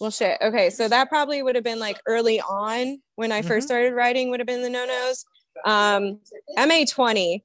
well, 0.00 0.10
shit. 0.10 0.38
Okay, 0.42 0.70
so 0.70 0.88
that 0.88 1.08
probably 1.08 1.42
would 1.42 1.54
have 1.54 1.64
been 1.64 1.78
like 1.78 1.98
early 2.06 2.40
on 2.40 3.00
when 3.16 3.32
I 3.32 3.42
first 3.42 3.64
Mhm. 3.64 3.68
started 3.68 3.94
riding. 3.94 4.30
Would 4.30 4.40
have 4.40 4.46
been 4.46 4.62
the 4.62 4.70
No 4.70 4.84
Nos. 4.84 5.24
Um, 5.64 6.20
MA 6.56 6.84
twenty 6.84 7.44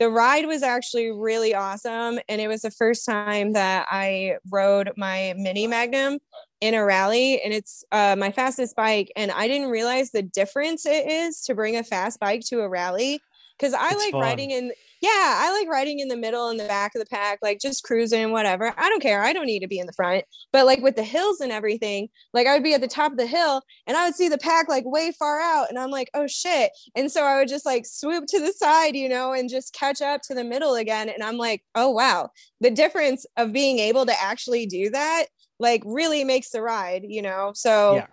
the 0.00 0.10
ride 0.10 0.46
was 0.46 0.64
actually 0.64 1.12
really 1.12 1.54
awesome 1.54 2.18
and 2.28 2.40
it 2.40 2.48
was 2.48 2.62
the 2.62 2.70
first 2.72 3.06
time 3.06 3.52
that 3.52 3.86
i 3.90 4.36
rode 4.50 4.90
my 4.96 5.32
mini 5.36 5.68
magnum 5.68 6.18
in 6.64 6.72
a 6.74 6.84
rally 6.84 7.40
and 7.42 7.52
it's 7.52 7.84
uh, 7.92 8.16
my 8.18 8.30
fastest 8.32 8.74
bike 8.74 9.12
and 9.16 9.30
i 9.32 9.46
didn't 9.46 9.68
realize 9.68 10.10
the 10.10 10.22
difference 10.22 10.86
it 10.86 11.06
is 11.10 11.42
to 11.42 11.54
bring 11.54 11.76
a 11.76 11.84
fast 11.84 12.18
bike 12.18 12.40
to 12.40 12.60
a 12.60 12.68
rally 12.68 13.20
because 13.58 13.74
i 13.74 13.88
It's 13.90 13.98
like 14.02 14.12
fun. 14.12 14.20
riding 14.22 14.50
in 14.50 14.72
yeah 15.02 15.10
i 15.44 15.52
like 15.52 15.68
riding 15.68 15.98
in 16.00 16.08
the 16.08 16.16
middle 16.16 16.48
and 16.48 16.58
the 16.58 16.64
back 16.64 16.94
of 16.94 17.00
the 17.00 17.06
pack 17.06 17.38
like 17.42 17.60
just 17.60 17.84
cruising 17.84 18.32
whatever 18.32 18.72
i 18.78 18.88
don't 18.88 19.02
care 19.02 19.22
i 19.22 19.34
don't 19.34 19.44
need 19.46 19.60
to 19.60 19.68
be 19.68 19.78
in 19.78 19.86
the 19.86 19.92
front 19.92 20.24
but 20.52 20.64
like 20.64 20.80
with 20.80 20.96
the 20.96 21.02
hills 21.04 21.40
and 21.40 21.52
everything 21.52 22.08
like 22.32 22.46
i 22.46 22.54
would 22.54 22.62
be 22.64 22.72
at 22.72 22.80
the 22.80 22.88
top 22.88 23.12
of 23.12 23.18
the 23.18 23.26
hill 23.26 23.60
and 23.86 23.96
i 23.98 24.06
would 24.06 24.14
see 24.14 24.28
the 24.30 24.38
pack 24.38 24.66
like 24.68 24.84
way 24.86 25.12
far 25.18 25.40
out 25.40 25.68
and 25.68 25.78
i'm 25.78 25.90
like 25.90 26.08
oh 26.14 26.26
shit 26.26 26.70
and 26.96 27.12
so 27.12 27.22
I 27.24 27.38
would 27.38 27.48
just 27.48 27.66
like 27.66 27.84
swoop 27.86 28.24
to 28.28 28.40
the 28.40 28.52
side, 28.52 28.94
you 28.94 29.08
know, 29.08 29.32
and 29.32 29.50
just 29.50 29.72
catch 29.74 30.00
up 30.00 30.22
to 30.22 30.34
the 30.34 30.44
middle 30.44 30.74
again. 30.76 31.08
And 31.08 31.22
I'm 31.22 31.36
like, 31.36 31.62
oh, 31.74 31.90
wow. 31.90 32.30
The 32.60 32.70
difference 32.70 33.26
of 33.36 33.52
being 33.52 33.78
able 33.80 34.06
to 34.06 34.20
actually 34.20 34.66
do 34.66 34.90
that, 34.90 35.26
like, 35.58 35.82
really 35.84 36.24
makes 36.24 36.50
the 36.50 36.62
ride, 36.62 37.02
you 37.06 37.22
know? 37.22 37.52
So 37.54 37.96
Yeah. 37.96 38.06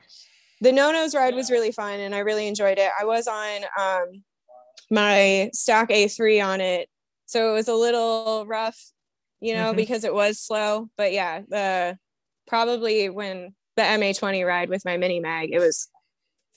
the 0.61 0.71
no 0.71 0.91
nos 0.91 1.15
ride 1.15 1.35
was 1.35 1.49
really 1.49 1.71
fun 1.71 1.99
and 1.99 2.13
I 2.13 2.19
really 2.19 2.47
enjoyed 2.47 2.77
it. 2.77 2.91
I 2.99 3.05
was 3.05 3.27
on 3.27 3.61
um, 3.79 4.23
my 4.89 5.49
stock 5.53 5.89
A3 5.89 6.41
on 6.45 6.61
it. 6.61 6.89
So 7.25 7.49
it 7.49 7.53
was 7.53 7.67
a 7.67 7.73
little 7.73 8.45
rough, 8.45 8.77
you 9.39 9.53
know, 9.55 9.73
Mhm. 9.73 9.77
because 9.77 10.03
it 10.03 10.13
was 10.13 10.39
slow. 10.39 10.89
But 10.97 11.13
yeah, 11.13 11.41
the 11.47 11.97
probably 12.47 13.09
when 13.09 13.55
the 13.77 13.83
MA20 13.83 14.43
ride 14.45 14.69
with 14.69 14.83
my 14.83 14.97
mini 14.97 15.19
mag, 15.19 15.49
it 15.53 15.59
was 15.59 15.87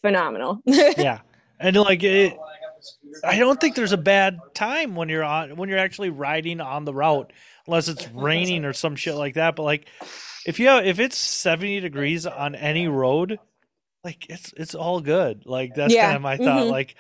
phenomenal. 0.03 0.61
yeah, 0.67 1.21
and 1.61 1.77
like 1.77 2.03
it, 2.03 2.37
I 3.23 3.39
don't 3.39 3.61
think 3.61 3.77
there's 3.77 3.93
a 3.93 3.97
bad 3.97 4.39
time 4.53 4.97
when 4.97 5.09
you're 5.09 5.23
on 5.25 5.57
when 5.57 5.69
you're 5.69 5.79
actually 5.79 6.11
riding 6.11 6.61
on 6.61 6.85
the 6.85 6.93
route, 6.93 7.33
unless 7.67 7.89
it's 7.89 8.09
raining 8.13 8.65
or 8.65 8.73
some 8.73 8.97
shit 8.97 9.15
like 9.15 9.35
that. 9.35 9.55
But 9.55 9.63
like, 9.63 9.87
if 10.47 10.59
you 10.61 10.69
have, 10.69 10.87
if 10.87 10.99
it's 10.99 11.17
70 11.17 11.81
degrees 11.81 12.27
on 12.27 12.55
any 12.55 12.89
road, 12.89 13.39
like 14.03 14.27
it's 14.29 14.53
it's 14.57 14.75
all 14.75 15.01
good. 15.01 15.45
Like 15.47 15.75
that's 15.75 15.95
Yeah, 15.95 16.07
kind 16.07 16.17
of 16.17 16.23
my 16.23 16.37
thought. 16.37 16.65
mhm. 16.67 16.71
Like 16.71 16.95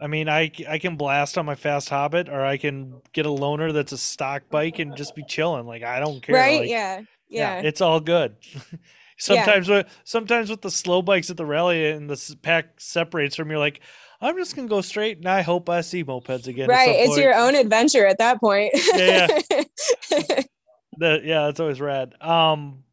I 0.00 0.06
mean, 0.08 0.28
i 0.28 0.50
i 0.68 0.78
can 0.78 0.96
blast 0.96 1.38
on 1.38 1.46
my 1.46 1.54
fast 1.54 1.88
Hobbit, 1.88 2.28
or 2.28 2.44
I 2.44 2.56
can 2.58 3.00
get 3.12 3.26
a 3.26 3.30
loaner 3.30 3.72
that's 3.72 3.92
a 3.92 3.98
stock 3.98 4.42
bike 4.50 4.78
and 4.78 4.96
just 4.96 5.14
be 5.14 5.24
chilling. 5.24 5.66
Like 5.66 5.82
I 5.82 6.00
don't 6.00 6.20
care. 6.22 6.34
right? 6.34 6.60
like, 6.60 6.70
yeah. 6.70 7.00
Yeah. 7.28 7.60
it's 7.60 7.80
all 7.80 8.00
good. 8.00 8.36
sometimes 9.18 9.68
with 9.68 9.86
sometimes 10.04 10.50
with 10.50 10.60
the 10.60 10.70
slow 10.70 11.00
bikes 11.02 11.30
at 11.30 11.36
the 11.36 11.46
rally 11.46 11.90
and 11.90 12.10
the 12.10 12.36
pack 12.42 12.80
separates 12.80 13.36
from 13.36 13.50
you're 13.50 13.58
like, 13.58 13.80
I'm 14.20 14.36
just 14.36 14.54
gonna 14.56 14.68
go 14.68 14.80
straight, 14.80 15.18
and 15.18 15.28
I 15.28 15.42
hope 15.42 15.68
I 15.68 15.80
see 15.80 16.04
mopeds 16.04 16.46
again. 16.48 16.70
at 16.70 16.74
right. 16.74 16.90
It's 16.90 17.08
point. 17.10 17.20
your 17.22 17.34
own 17.34 17.54
adventure 17.54 18.06
at 18.06 18.18
that 18.18 18.40
point. 18.40 18.72
Yeah, 18.94 19.26
That 20.98 21.24
yeah, 21.24 21.46
that's 21.46 21.60
always 21.60 21.80
rad. 21.80 22.14
Um, 22.20 22.84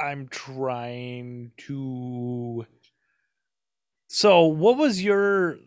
I'm 0.00 0.28
trying 0.28 1.52
to. 1.66 2.66
So, 4.08 4.46
what 4.46 4.78
was 4.78 5.02
your 5.02 5.58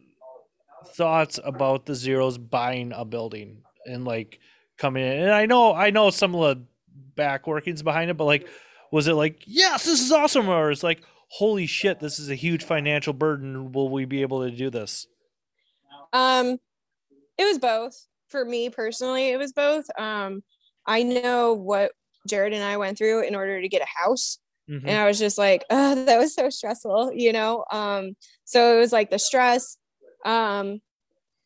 thoughts 0.96 1.40
about 1.44 1.86
the 1.86 1.96
zeros 1.96 2.38
buying 2.38 2.92
a 2.94 3.06
building 3.06 3.62
and 3.86 4.06
like 4.06 4.40
coming 4.78 5.04
in? 5.04 5.20
And 5.20 5.32
I 5.32 5.46
know, 5.46 5.74
I 5.74 5.92
know 5.92 6.10
some 6.10 6.34
of 6.36 6.42
the 6.42 6.64
back 7.16 7.46
workings 7.46 7.84
behind 7.84 8.10
it, 8.10 8.18
but 8.18 8.26
like, 8.26 8.48
was 8.92 9.08
it 9.08 9.14
like, 9.14 9.44
yes, 9.46 9.86
this 9.86 10.02
is 10.02 10.12
awesome, 10.12 10.50
or 10.50 10.72
it's 10.72 10.84
like, 10.84 11.04
holy 11.30 11.66
shit, 11.66 12.00
this 12.00 12.20
is 12.20 12.30
a 12.30 12.36
huge 12.36 12.64
financial 12.64 13.14
burden. 13.14 13.72
Will 13.72 13.90
we 13.90 14.06
be 14.06 14.22
able 14.22 14.44
to 14.44 14.52
do 14.52 14.70
this? 14.70 15.08
Um, 16.14 16.58
it 17.38 17.46
was 17.46 17.60
both 17.60 18.08
for 18.28 18.44
me 18.44 18.70
personally. 18.70 19.30
It 19.30 19.38
was 19.38 19.54
both. 19.54 19.86
Um, 19.98 20.44
I 20.86 21.04
know 21.04 21.54
what 21.54 21.92
Jared 22.28 22.54
and 22.54 22.64
I 22.64 22.78
went 22.78 22.98
through 22.98 23.24
in 23.24 23.36
order 23.36 23.62
to 23.62 23.70
get 23.70 23.82
a 23.82 24.04
house, 24.04 24.40
Mhm. 24.70 24.84
and 24.88 24.98
I 24.98 25.06
was 25.06 25.20
just 25.20 25.38
like, 25.38 25.66
oh, 25.70 26.06
that 26.06 26.18
was 26.20 26.34
so 26.34 26.50
stressful, 26.50 27.14
you 27.14 27.34
know. 27.34 27.66
Um, 27.72 28.16
so 28.46 28.76
it 28.76 28.80
was 28.80 28.92
like 28.92 29.10
the 29.10 29.20
stress. 29.20 29.78
Um, 30.26 30.82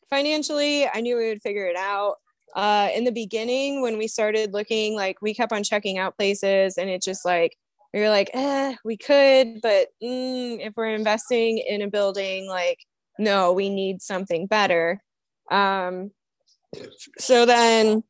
financially, 0.09 0.87
I 0.87 1.01
knew 1.01 1.17
we 1.17 1.29
would 1.29 1.41
figure 1.41 1.67
it 1.67 1.75
out. 1.75 2.15
Uh, 2.55 2.89
in 2.95 3.03
the 3.03 3.11
beginning, 3.11 3.81
when 3.81 3.97
we 3.97 4.07
started 4.07 4.53
looking, 4.53 4.95
like 4.95 5.21
we 5.21 5.33
kept 5.33 5.51
on 5.51 5.63
checking 5.63 5.97
out 5.97 6.15
places, 6.17 6.77
and 6.77 6.89
it 6.89 7.01
just 7.01 7.25
like 7.25 7.57
we 7.93 8.01
were 8.01 8.09
like, 8.09 8.29
eh, 8.33 8.75
we 8.83 8.97
could, 8.97 9.61
but 9.61 9.87
mm, 10.03 10.59
if 10.59 10.73
we're 10.75 10.93
investing 10.93 11.57
in 11.59 11.81
a 11.81 11.89
building, 11.89 12.47
like 12.47 12.79
no, 13.17 13.53
we 13.53 13.69
need 13.69 14.01
something 14.01 14.45
better. 14.47 15.01
Um, 15.49 16.11
so 17.17 17.45
then 17.45 18.03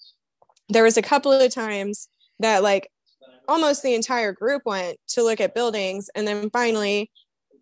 there 0.70 0.84
was 0.84 0.98
a 0.98 1.02
couple 1.02 1.32
of 1.32 1.54
times 1.54 2.08
that 2.40 2.64
like 2.64 2.90
almost 3.48 3.84
the 3.84 3.94
entire 3.94 4.32
group 4.34 4.64
went 4.66 4.98
to 5.10 5.24
look 5.24 5.40
at 5.40 5.54
buildings 5.54 6.10
and 6.16 6.28
then 6.28 6.50
finally 6.50 7.12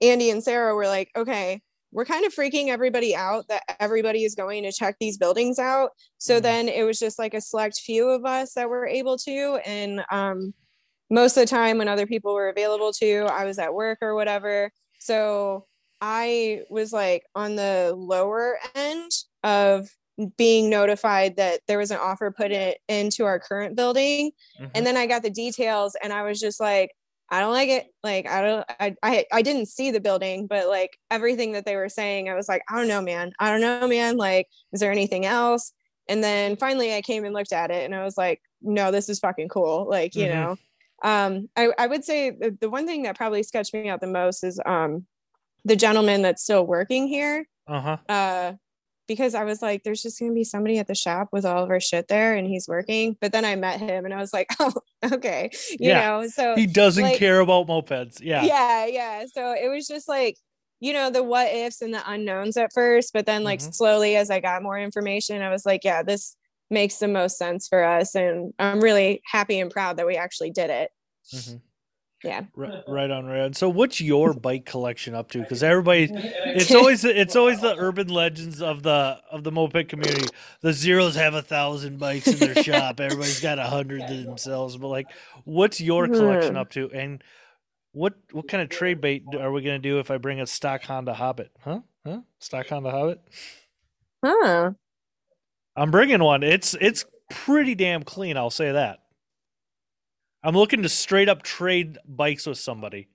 andy 0.01 0.29
and 0.29 0.43
sarah 0.43 0.75
were 0.75 0.87
like 0.87 1.09
okay 1.15 1.61
we're 1.91 2.05
kind 2.05 2.25
of 2.25 2.33
freaking 2.33 2.69
everybody 2.69 3.15
out 3.15 3.47
that 3.49 3.63
everybody 3.79 4.23
is 4.23 4.33
going 4.35 4.63
to 4.63 4.71
check 4.71 4.95
these 4.99 5.17
buildings 5.17 5.59
out 5.59 5.91
so 6.17 6.39
Mhm. 6.39 6.43
then 6.43 6.69
it 6.69 6.83
was 6.83 6.99
just 6.99 7.19
like 7.19 7.33
a 7.33 7.41
select 7.41 7.79
few 7.79 8.07
of 8.09 8.25
us 8.25 8.53
that 8.53 8.69
were 8.69 8.87
able 8.87 9.17
to 9.19 9.59
and 9.65 10.03
um, 10.11 10.53
most 11.09 11.37
of 11.37 11.41
the 11.43 11.47
time 11.47 11.77
when 11.77 11.87
other 11.87 12.07
people 12.07 12.33
were 12.33 12.49
available 12.49 12.91
to 12.93 13.25
i 13.31 13.45
was 13.45 13.59
at 13.59 13.73
work 13.73 13.99
or 14.01 14.15
whatever 14.15 14.71
so 14.99 15.65
i 16.01 16.61
was 16.69 16.93
like 16.93 17.23
on 17.35 17.55
the 17.55 17.93
lower 17.95 18.57
end 18.75 19.11
of 19.43 19.89
being 20.37 20.69
notified 20.69 21.37
that 21.37 21.61
there 21.67 21.77
was 21.79 21.91
an 21.91 21.97
offer 21.97 22.29
put 22.31 22.51
in, 22.51 22.73
into 22.87 23.25
our 23.25 23.39
current 23.39 23.75
building. 23.75 24.31
Mhm. 24.59 24.71
and 24.75 24.85
then 24.85 24.95
i 24.97 25.05
got 25.07 25.23
the 25.23 25.29
details 25.29 25.95
and 26.03 26.13
i 26.13 26.21
was 26.23 26.39
just 26.39 26.59
like 26.59 26.91
i 27.29 27.39
don't 27.39 27.51
like 27.53 27.69
it. 27.69 27.87
Like 28.03 28.27
i 28.27 28.41
don't 28.41 28.65
I, 28.79 28.95
I 29.01 29.25
i 29.31 29.41
didn't 29.41 29.67
see 29.67 29.89
the 29.91 29.99
building 29.99 30.45
but 30.47 30.67
like 30.67 30.97
everything 31.09 31.53
that 31.53 31.65
they 31.65 31.75
were 31.75 31.89
saying 31.89 32.29
i 32.29 32.35
was 32.35 32.47
like 32.47 32.61
i 32.69 32.77
don't 32.77 32.87
know 32.87 33.01
man. 33.01 33.31
I 33.39 33.49
don't 33.51 33.61
know 33.61 33.87
man. 33.87 34.17
Like 34.17 34.47
is 34.71 34.79
there 34.79 34.91
anything 34.91 35.25
else? 35.25 35.71
And 36.07 36.23
then 36.23 36.57
finally 36.57 36.93
i 36.93 37.01
came 37.01 37.25
and 37.25 37.33
looked 37.33 37.53
at 37.53 37.71
it 37.71 37.83
and 37.85 37.95
i 37.95 38.03
was 38.03 38.17
like 38.17 38.39
no 38.61 38.91
this 38.91 39.09
is 39.09 39.19
fucking 39.19 39.49
cool. 39.49 39.87
Like 39.89 40.15
you 40.15 40.27
Mhm. 40.27 40.31
know? 40.33 40.55
Um 41.09 41.49
i 41.57 41.69
i 41.79 41.87
would 41.87 42.05
say 42.05 42.29
the, 42.29 42.55
the 42.61 42.69
one 42.69 42.85
thing 42.85 43.01
that 43.03 43.17
probably 43.17 43.41
sketched 43.43 43.73
me 43.73 43.89
out 43.89 43.99
the 44.01 44.07
most 44.07 44.43
is 44.43 44.59
um 44.65 45.05
the 45.65 45.75
gentleman 45.75 46.21
that's 46.21 46.43
still 46.43 46.65
working 46.67 47.07
here 47.07 47.45
uh-huh. 47.67 47.97
uh 48.09 48.53
because 49.07 49.35
I 49.35 49.43
was 49.43 49.61
like, 49.61 49.83
there's 49.83 50.01
just 50.01 50.19
gonna 50.19 50.33
be 50.33 50.43
somebody 50.43 50.77
at 50.79 50.87
the 50.87 50.95
shop 50.95 51.29
with 51.31 51.45
all 51.45 51.63
of 51.63 51.69
our 51.69 51.79
shit 51.79 52.07
there 52.07 52.35
and 52.35 52.47
he's 52.47 52.67
working. 52.67 53.17
But 53.21 53.31
then 53.31 53.45
I 53.45 53.55
met 53.55 53.79
him 53.79 54.05
and 54.05 54.13
I 54.13 54.17
was 54.17 54.33
like, 54.33 54.47
oh, 54.59 54.73
okay. 55.11 55.49
You 55.71 55.89
Yeah. 55.89 56.07
know, 56.21 56.27
so 56.27 56.55
He 56.55 56.65
doesn't 56.67 57.03
like- 57.03 57.17
care 57.17 57.39
about 57.39 57.67
mopeds. 57.67 58.19
Yeah. 58.21 58.43
yeah, 58.43 58.85
yeah. 58.85 59.25
So 59.33 59.51
it 59.53 59.69
was 59.69 59.87
just 59.87 60.07
like, 60.07 60.37
you 60.79 60.93
know, 60.93 61.09
the 61.09 61.23
what 61.23 61.53
ifs 61.53 61.81
and 61.81 61.93
the 61.93 62.01
unknowns 62.09 62.57
at 62.57 62.73
first, 62.73 63.13
but 63.13 63.25
then 63.25 63.43
like 63.43 63.59
Mhm. 63.59 63.73
slowly 63.73 64.15
as 64.15 64.29
I 64.29 64.39
got 64.39 64.63
more 64.63 64.77
information, 64.79 65.41
I 65.41 65.49
was 65.49 65.65
like, 65.65 65.83
yeah, 65.83 66.03
this 66.03 66.35
makes 66.69 66.97
the 66.97 67.07
most 67.07 67.37
sense 67.37 67.67
for 67.67 67.83
us. 67.83 68.15
And 68.15 68.53
I'm 68.59 68.79
really 68.81 69.21
happy 69.25 69.59
and 69.59 69.69
proud 69.71 69.97
that 69.97 70.07
we 70.07 70.15
actually 70.17 70.49
did 70.51 70.69
it. 70.69 70.91
Mhm. 71.33 71.61
Yeah. 72.23 72.43
Right, 72.55 72.83
right 72.87 73.11
on, 73.11 73.25
right 73.25 73.41
on. 73.41 73.53
So, 73.53 73.67
what's 73.69 73.99
your 73.99 74.33
bike 74.33 74.65
collection 74.65 75.13
up 75.13 75.29
to? 75.31 75.39
Because 75.39 75.61
everybody, 75.61 76.09
it's 76.11 76.13
It's 76.63 76.71
always 76.71 77.03
it's 77.03 77.35
always 77.35 77.59
the 77.59 77.75
urban 77.77 78.07
legends 78.07 78.61
of 78.61 78.81
the 78.83 79.19
of 79.29 79.43
the 79.43 79.51
moped 79.51 79.89
community. 79.89 80.27
The 80.61 80.71
zeros 80.73 81.15
have 81.15 81.33
a 81.33 81.41
thousand 81.41 81.99
bikes 81.99 82.27
in 82.27 82.39
their 82.39 82.63
shop. 82.63 82.99
Everybody's 83.01 83.41
got 83.41 83.59
a 83.59 83.65
hundred 83.65 84.07
themselves. 84.07 84.77
But 84.77 84.87
like, 84.87 85.07
what's 85.43 85.81
your 85.81 86.07
collection 86.07 86.53
Hmm. 86.53 86.57
up 86.59 86.69
to? 86.71 86.89
And 86.91 87.21
what 87.91 88.13
what 88.31 88.47
kind 88.47 88.63
of 88.63 88.69
trade 88.69 89.01
bait 89.01 89.23
are 89.37 89.51
we 89.51 89.61
gonna 89.61 89.79
do 89.79 89.99
if 89.99 90.09
I 90.09 90.17
bring 90.17 90.39
a 90.39 90.47
stock 90.47 90.83
Honda 90.83 91.13
Hobbit? 91.13 91.51
Huh? 91.59 91.81
Huh? 92.05 92.21
Stock 92.39 92.67
Honda 92.69 92.89
Hobbit? 92.91 93.21
Huh. 94.23 94.71
I'm 95.75 95.91
bringing 95.91 96.23
one. 96.23 96.43
It's 96.43 96.75
it's 96.79 97.05
pretty 97.29 97.75
damn 97.75 98.03
clean. 98.03 98.37
I'll 98.37 98.49
say 98.49 98.71
that. 98.71 98.99
I'm 100.43 100.55
looking 100.55 100.83
to 100.83 100.89
straight 100.89 101.29
up 101.29 101.41
trade 101.43 101.97
bikes 102.05 102.45
with 102.45 102.57
somebody. 102.57 103.07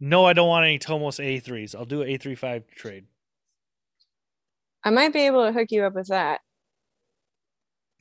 No, 0.00 0.24
I 0.24 0.32
don't 0.32 0.48
want 0.48 0.64
any 0.64 0.78
Tomos 0.78 1.18
A3s. 1.18 1.74
I'll 1.74 1.84
do 1.84 2.02
an 2.02 2.08
A35 2.08 2.64
trade. 2.74 3.06
I 4.84 4.90
might 4.90 5.12
be 5.12 5.26
able 5.26 5.44
to 5.44 5.52
hook 5.52 5.68
you 5.70 5.84
up 5.84 5.94
with 5.94 6.08
that. 6.08 6.40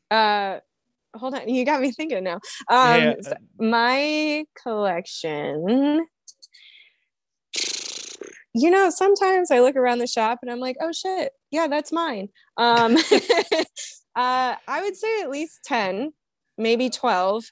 Uh 0.09 0.59
hold 1.15 1.33
on, 1.33 1.49
you 1.49 1.65
got 1.65 1.81
me 1.81 1.91
thinking 1.91 2.23
now. 2.23 2.39
Um 2.69 3.01
yeah, 3.01 3.13
so 3.21 3.33
my 3.59 4.45
collection 4.61 6.07
you 8.57 8.71
know 8.71 8.89
sometimes 8.89 9.51
i 9.51 9.59
look 9.59 9.75
around 9.75 9.99
the 9.99 10.07
shop 10.07 10.39
and 10.41 10.49
i'm 10.49 10.59
like 10.59 10.75
oh 10.81 10.91
shit 10.91 11.31
yeah 11.51 11.67
that's 11.67 11.91
mine 11.91 12.27
um 12.57 12.95
uh 14.15 14.55
i 14.67 14.81
would 14.81 14.95
say 14.95 15.21
at 15.21 15.29
least 15.29 15.59
10 15.65 16.11
maybe 16.57 16.89
12 16.89 17.43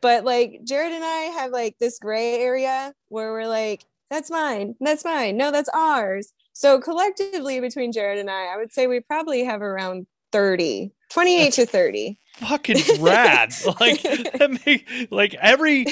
but 0.00 0.24
like 0.24 0.60
jared 0.64 0.92
and 0.92 1.04
i 1.04 1.22
have 1.36 1.50
like 1.50 1.76
this 1.78 1.98
gray 1.98 2.40
area 2.40 2.92
where 3.08 3.32
we're 3.32 3.48
like 3.48 3.84
that's 4.10 4.30
mine 4.30 4.74
that's 4.80 5.04
mine 5.04 5.36
no 5.36 5.50
that's 5.50 5.68
ours 5.70 6.32
so 6.52 6.80
collectively 6.80 7.60
between 7.60 7.92
jared 7.92 8.18
and 8.18 8.30
i 8.30 8.54
i 8.54 8.56
would 8.56 8.72
say 8.72 8.86
we 8.86 9.00
probably 9.00 9.44
have 9.44 9.62
around 9.62 10.06
30 10.32 10.92
28 11.10 11.52
to 11.54 11.66
30 11.66 12.18
fucking 12.36 12.76
rad. 13.00 13.52
like 13.80 14.02
that 14.02 14.60
make, 14.64 15.08
like 15.10 15.34
every 15.34 15.86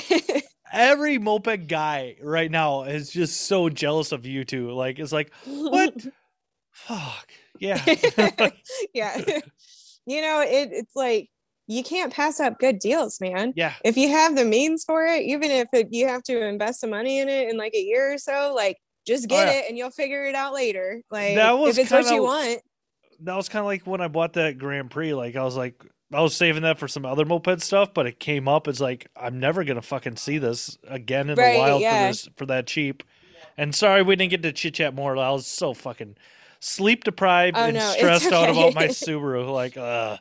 every 0.73 1.19
moped 1.19 1.67
guy 1.67 2.17
right 2.23 2.51
now 2.51 2.83
is 2.83 3.11
just 3.11 3.43
so 3.43 3.69
jealous 3.69 4.13
of 4.13 4.27
you 4.27 4.45
two. 4.45 4.71
Like 4.71 4.99
it's 4.99 5.13
like 5.13 5.33
what? 5.45 5.95
Fuck 6.71 7.33
yeah. 7.59 7.83
yeah. 8.95 9.21
you 10.07 10.21
know, 10.23 10.41
it, 10.41 10.71
it's 10.73 10.95
like 10.95 11.29
you 11.69 11.85
can't 11.85 12.13
pass 12.13 12.41
up 12.41 12.59
good 12.59 12.79
deals, 12.81 13.21
man. 13.21 13.53
yeah. 13.55 13.75
If 13.85 13.97
you 13.97 14.09
have 14.09 14.35
the 14.35 14.45
means 14.45 14.83
for 14.85 15.07
it, 15.07 15.23
even 15.23 15.51
if 15.53 15.69
it, 15.73 15.89
you 15.93 16.09
have 16.09 16.23
to 16.25 16.43
invest 16.45 16.81
some 16.81 16.91
money 16.91 17.19
in 17.21 17.29
it 17.29 17.49
in 17.51 17.57
like 17.57 17.75
a 17.75 17.81
year 17.83 18.15
or 18.15 18.19
so, 18.19 18.53
like 18.57 18.79
just 19.07 19.29
get 19.29 19.47
Oh, 19.49 19.51
yeah. 19.53 19.59
it 19.59 19.65
and 19.69 19.79
you'll 19.79 19.91
figure 19.91 20.25
it 20.25 20.35
out 20.35 20.53
later. 20.55 21.01
Like 21.11 21.37
That 21.37 21.59
was 21.59 21.79
if 21.79 21.85
it's 21.85 21.93
kinda- 21.93 22.15
you 22.15 22.23
want. 22.25 22.61
that 23.21 23.37
was 23.37 23.49
kind 23.49 23.61
of 23.61 23.67
like 23.67 23.87
when 23.87 24.01
I 24.01 24.09
bought 24.09 24.33
that 24.33 24.59
Grand 24.59 24.91
Prix. 24.91 25.13
Like 25.15 25.37
I 25.37 25.45
was 25.45 25.57
like, 25.57 25.75
I 26.13 26.23
was 26.23 26.35
saving 26.35 26.63
that 26.63 26.79
for 26.79 26.89
some 26.89 27.05
other 27.05 27.27
moped 27.27 27.61
stuff, 27.61 27.93
but 27.93 28.07
it 28.07 28.19
came 28.19 28.49
up. 28.49 28.67
It's 28.67 28.81
like 28.81 29.09
I'm 29.15 29.39
never 29.39 29.63
gonna 29.65 29.83
fucking 29.83 30.17
see 30.17 30.39
this 30.39 30.79
again 30.89 31.29
in 31.29 31.37
Right, 31.37 31.53
the 31.53 31.59
wild 31.59 31.83
yeah. 31.83 32.07
for 32.07 32.13
this 32.13 32.29
for 32.39 32.47
that 32.47 32.67
cheap. 32.67 33.03
And 33.59 33.75
sorry 33.75 34.03
we 34.03 34.17
didn't 34.17 34.31
get 34.31 34.43
to 34.45 34.53
chit 34.53 34.75
chat 34.75 34.95
more. 34.95 35.17
I 35.19 35.31
was 35.33 35.47
so 35.47 35.75
fucking 35.75 36.17
sleep 36.61 37.05
deprived 37.05 37.57
Oh, 37.59 37.65
and 37.65 37.75
no, 37.77 37.91
stressed 37.93 38.33
out 38.33 38.49
about 38.49 38.75
my. 38.75 38.87
Subaru. 38.89 39.53
Like, 39.53 39.77
uh, 39.77 40.17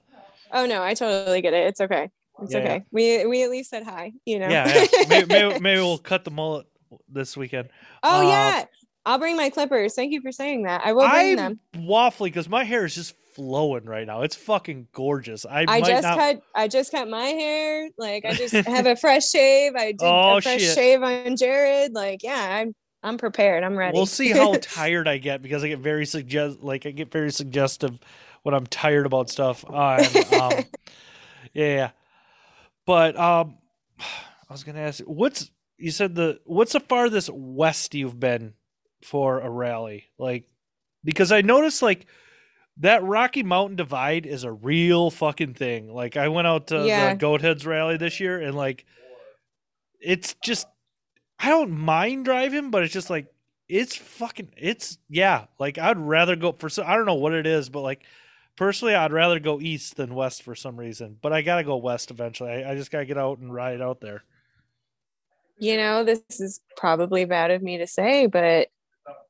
Oh 0.51 0.65
no, 0.65 0.83
I 0.83 0.93
totally 0.93 1.41
get 1.41 1.53
it. 1.53 1.67
It's 1.67 1.81
okay. 1.81 2.09
It's 2.41 2.53
Yeah, 2.53 2.59
yeah. 2.59 2.63
okay. 2.65 2.83
We 2.91 3.25
we 3.25 3.43
at 3.43 3.49
least 3.49 3.69
said 3.69 3.83
hi, 3.83 4.13
you 4.25 4.39
know. 4.39 4.47
yeah, 4.49 4.67
yeah. 4.67 5.03
maybe, 5.09 5.25
maybe, 5.27 5.59
maybe 5.59 5.81
we'll 5.81 5.97
cut 5.97 6.23
the 6.23 6.31
mullet 6.31 6.65
this 7.09 7.35
weekend. 7.37 7.69
oh 8.03 8.19
Uh, 8.19 8.29
yeah. 8.29 8.65
I'll 9.05 9.19
bring 9.19 9.37
my 9.37 9.49
clippers. 9.49 9.95
Thank 9.95 10.11
you 10.11 10.21
for 10.21 10.33
saying 10.33 10.63
that. 10.63 10.81
I 10.83 10.91
will 10.91 11.07
bring 11.07 11.37
them. 11.37 11.59
I'm 11.73 11.83
waffly 11.83 12.25
because 12.25 12.49
my 12.49 12.65
hair 12.65 12.83
is 12.83 12.93
just 12.93 13.15
flowing 13.35 13.85
right 13.85 14.05
now. 14.05 14.21
It's 14.23 14.35
fucking 14.35 14.87
gorgeous. 14.91 15.45
I, 15.45 15.63
I 15.65 15.79
just 15.79 16.03
not. 16.03 16.17
cut 16.17 16.41
I 16.53 16.67
just 16.67 16.91
cut 16.91 17.07
my 17.07 17.23
hair. 17.27 17.87
Like 17.97 18.25
I 18.25 18.33
just 18.33 18.53
have 18.67 18.85
a 18.85 18.97
fresh 18.97 19.29
shave. 19.29 19.73
I 19.77 19.93
did 19.93 20.01
Oh, 20.01 20.37
a 20.37 20.41
fresh 20.41 20.59
shit. 20.61 20.75
shave 20.75 21.01
on 21.03 21.37
Jared. 21.37 21.93
Like, 21.93 22.21
yeah, 22.21 22.57
I'm 22.59 22.75
I'm 23.01 23.17
prepared. 23.17 23.63
I'm 23.63 23.77
ready. 23.77 23.95
We'll 23.95 24.05
see 24.07 24.31
how 24.31 24.55
tired 24.61 25.07
I 25.07 25.19
get 25.19 25.41
because 25.41 25.63
I 25.63 25.69
get 25.69 25.79
very 25.79 26.05
suggest 26.05 26.61
like 26.61 26.85
I 26.85 26.91
get 26.91 27.09
very 27.09 27.31
suggestive 27.31 27.97
when 28.47 28.55
I'm 28.55 28.65
tired 28.65 29.05
about 29.05 29.29
stuff. 29.29 29.65
And, 29.69 30.33
um, 30.33 30.63
yeah, 31.53 31.91
but 32.85 33.19
um, 33.19 33.57
I 33.99 34.53
was 34.53 34.63
gonna 34.63 34.79
ask, 34.79 35.01
what's 35.01 35.51
you 35.77 35.91
said 35.91 36.15
the 36.15 36.39
what's 36.45 36.71
the 36.73 36.79
farthest 36.79 37.29
west 37.29 37.93
you've 37.93 38.19
been 38.19 38.53
for 39.03 39.41
a 39.41 39.49
rally? 39.49 40.05
Like, 40.17 40.45
because 41.03 41.33
I 41.33 41.41
noticed 41.41 41.81
like 41.81 42.07
that 42.77 43.03
Rocky 43.03 43.43
Mountain 43.43 43.75
Divide 43.75 44.25
is 44.25 44.45
a 44.45 44.51
real 44.51 45.09
fucking 45.11 45.55
thing. 45.55 45.91
Like, 45.93 46.15
I 46.15 46.29
went 46.29 46.47
out 46.47 46.67
to 46.67 46.85
Yeah. 46.85 47.09
the 47.13 47.17
Goat 47.19 47.41
Heads 47.41 47.65
rally 47.65 47.97
this 47.97 48.19
year, 48.21 48.39
and 48.39 48.55
like, 48.55 48.85
it's 49.99 50.35
just 50.41 50.67
I 51.37 51.49
don't 51.49 51.71
mind 51.71 52.23
driving, 52.23 52.71
but 52.71 52.83
it's 52.83 52.93
just 52.93 53.09
like 53.09 53.27
it's 53.67 53.97
fucking 53.97 54.51
it's 54.55 54.97
yeah. 55.09 55.47
Like, 55.59 55.77
I'd 55.77 55.97
rather 55.97 56.37
go 56.37 56.53
for 56.53 56.69
so 56.69 56.83
I 56.83 56.95
don't 56.95 57.05
know 57.05 57.15
what 57.15 57.33
it 57.33 57.45
is, 57.45 57.67
but 57.67 57.81
like 57.81 58.03
personally, 58.57 58.93
I'd 58.93 59.13
rather 59.13 59.39
go 59.39 59.61
east 59.61 59.95
than 59.95 60.13
west 60.13 60.43
for 60.43 60.55
some 60.55 60.75
reason. 60.77 61.17
But 61.21 61.31
I 61.31 61.41
gotta 61.41 61.63
go 61.63 61.77
west 61.77 62.11
eventually. 62.11 62.49
I, 62.49 62.71
I 62.71 62.75
just 62.75 62.91
gotta 62.91 63.05
get 63.05 63.17
out 63.17 63.37
and 63.37 63.53
ride 63.53 63.79
out 63.81 64.01
there. 64.01 64.23
you 65.57 65.77
know, 65.77 66.03
this 66.03 66.21
is 66.39 66.59
probably 66.75 67.23
bad 67.25 67.51
of 67.51 67.61
me 67.61 67.77
to 67.77 67.87
say, 67.87 68.27
but 68.27 68.67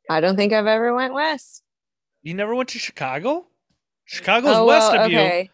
I 0.10 0.20
don't 0.20 0.36
think 0.36 0.54
I've 0.54 0.68
ever 0.68 0.94
went 0.96 1.14
west. 1.14 1.64
You 2.24 2.34
never 2.34 2.56
went 2.56 2.70
to 2.70 2.80
Chicago? 2.80 3.46
Chicago's 4.06 4.56
oh, 4.56 4.66
west 4.66 4.92
well, 4.92 5.06
of 5.06 5.12
you. 5.12 5.48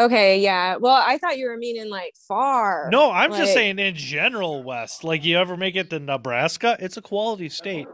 Okay. 0.00 0.40
Yeah. 0.40 0.76
Well, 0.76 0.94
I 0.94 1.18
thought 1.18 1.38
you 1.38 1.46
were 1.46 1.56
meaning 1.56 1.88
like 1.88 2.14
far. 2.28 2.88
No, 2.90 3.10
I'm 3.10 3.32
just 3.32 3.52
saying 3.52 3.78
in 3.78 3.94
general 3.94 4.62
west. 4.62 5.04
Like 5.04 5.24
you 5.24 5.38
ever 5.38 5.56
make 5.56 5.76
it 5.76 5.90
to 5.90 5.98
Nebraska? 5.98 6.76
It's 6.80 6.96
a 6.96 7.02
quality 7.02 7.48
state. 7.48 7.86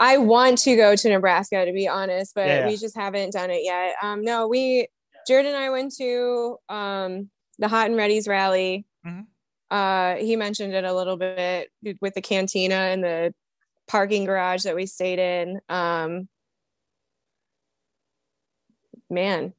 I 0.00 0.18
want 0.18 0.58
to 0.58 0.76
go 0.76 0.96
to 0.96 1.08
Nebraska 1.08 1.64
to 1.64 1.72
be 1.72 1.88
honest, 1.88 2.34
but 2.34 2.46
Yeah. 2.46 2.66
we 2.66 2.76
just 2.76 2.96
haven't 2.96 3.32
done 3.32 3.50
it 3.50 3.62
yet. 3.64 3.94
Um, 4.02 4.22
no, 4.22 4.48
we 4.48 4.88
Jared 5.26 5.46
and 5.46 5.56
I 5.56 5.70
went 5.70 5.94
to 5.96 6.58
um 6.68 7.30
the 7.58 7.68
Hot 7.68 7.86
and 7.86 7.96
Ready's 7.96 8.26
rally. 8.26 8.84
Mhm. 9.06 9.26
Uh, 9.70 10.16
he 10.16 10.36
mentioned 10.36 10.74
it 10.74 10.84
a 10.84 10.92
little 10.92 11.16
bit 11.16 11.70
with 12.00 12.14
the 12.14 12.20
cantina 12.20 12.74
and 12.74 13.02
the 13.02 13.34
parking 13.88 14.24
garage 14.26 14.64
that 14.64 14.74
we 14.74 14.84
stayed 14.86 15.18
in. 15.18 15.60
Um, 15.68 16.28
man, 19.08 19.54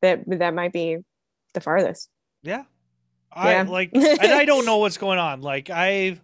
that 0.00 0.20
that 0.26 0.54
might 0.54 0.72
be 0.72 0.98
the 1.54 1.60
farthest. 1.60 2.08
Yeah. 2.42 2.64
I 3.32 3.52
Yeah. 3.52 3.62
like 3.62 3.90
and 3.94 4.32
I 4.32 4.44
don't 4.44 4.64
know 4.64 4.78
what's 4.78 4.98
going 4.98 5.18
on. 5.18 5.40
Like 5.40 5.70
I've 5.70 6.20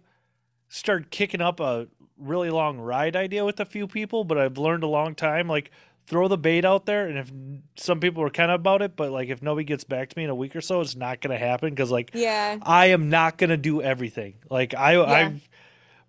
started 0.69 1.09
kicking 1.11 1.41
up 1.41 1.59
a 1.59 1.87
really 2.17 2.49
long 2.49 2.79
ride 2.79 3.15
idea 3.15 3.45
with 3.45 3.59
a 3.59 3.65
few 3.65 3.87
people, 3.87 4.23
but 4.23 4.37
I've 4.37 4.57
learned 4.57 4.83
a 4.83 4.87
long 4.87 5.15
time 5.15 5.47
like 5.47 5.71
throw 6.07 6.27
the 6.27 6.37
bait 6.37 6.65
out 6.65 6.85
there 6.85 7.07
and 7.07 7.17
if 7.19 7.31
some 7.77 7.99
people 7.99 8.23
are 8.23 8.29
kind 8.29 8.51
of 8.51 8.59
about 8.59 8.81
it, 8.81 8.95
but 8.95 9.11
like 9.11 9.29
if 9.29 9.41
nobody 9.41 9.63
gets 9.65 9.83
back 9.83 10.09
to 10.09 10.17
me 10.17 10.23
in 10.25 10.29
a 10.29 10.35
week 10.35 10.55
or 10.55 10.61
so, 10.61 10.81
it's 10.81 10.95
not 10.95 11.21
going 11.21 11.37
to 11.37 11.43
happen 11.43 11.75
cuz 11.75 11.91
like 11.91 12.13
Yeah, 12.13 12.57
I 12.61 12.87
am 12.87 13.09
not 13.09 13.37
going 13.37 13.51
to 13.51 13.57
do 13.57 13.81
everything. 13.81 14.35
Like 14.49 14.73
I 14.75 15.01
I 15.01 15.41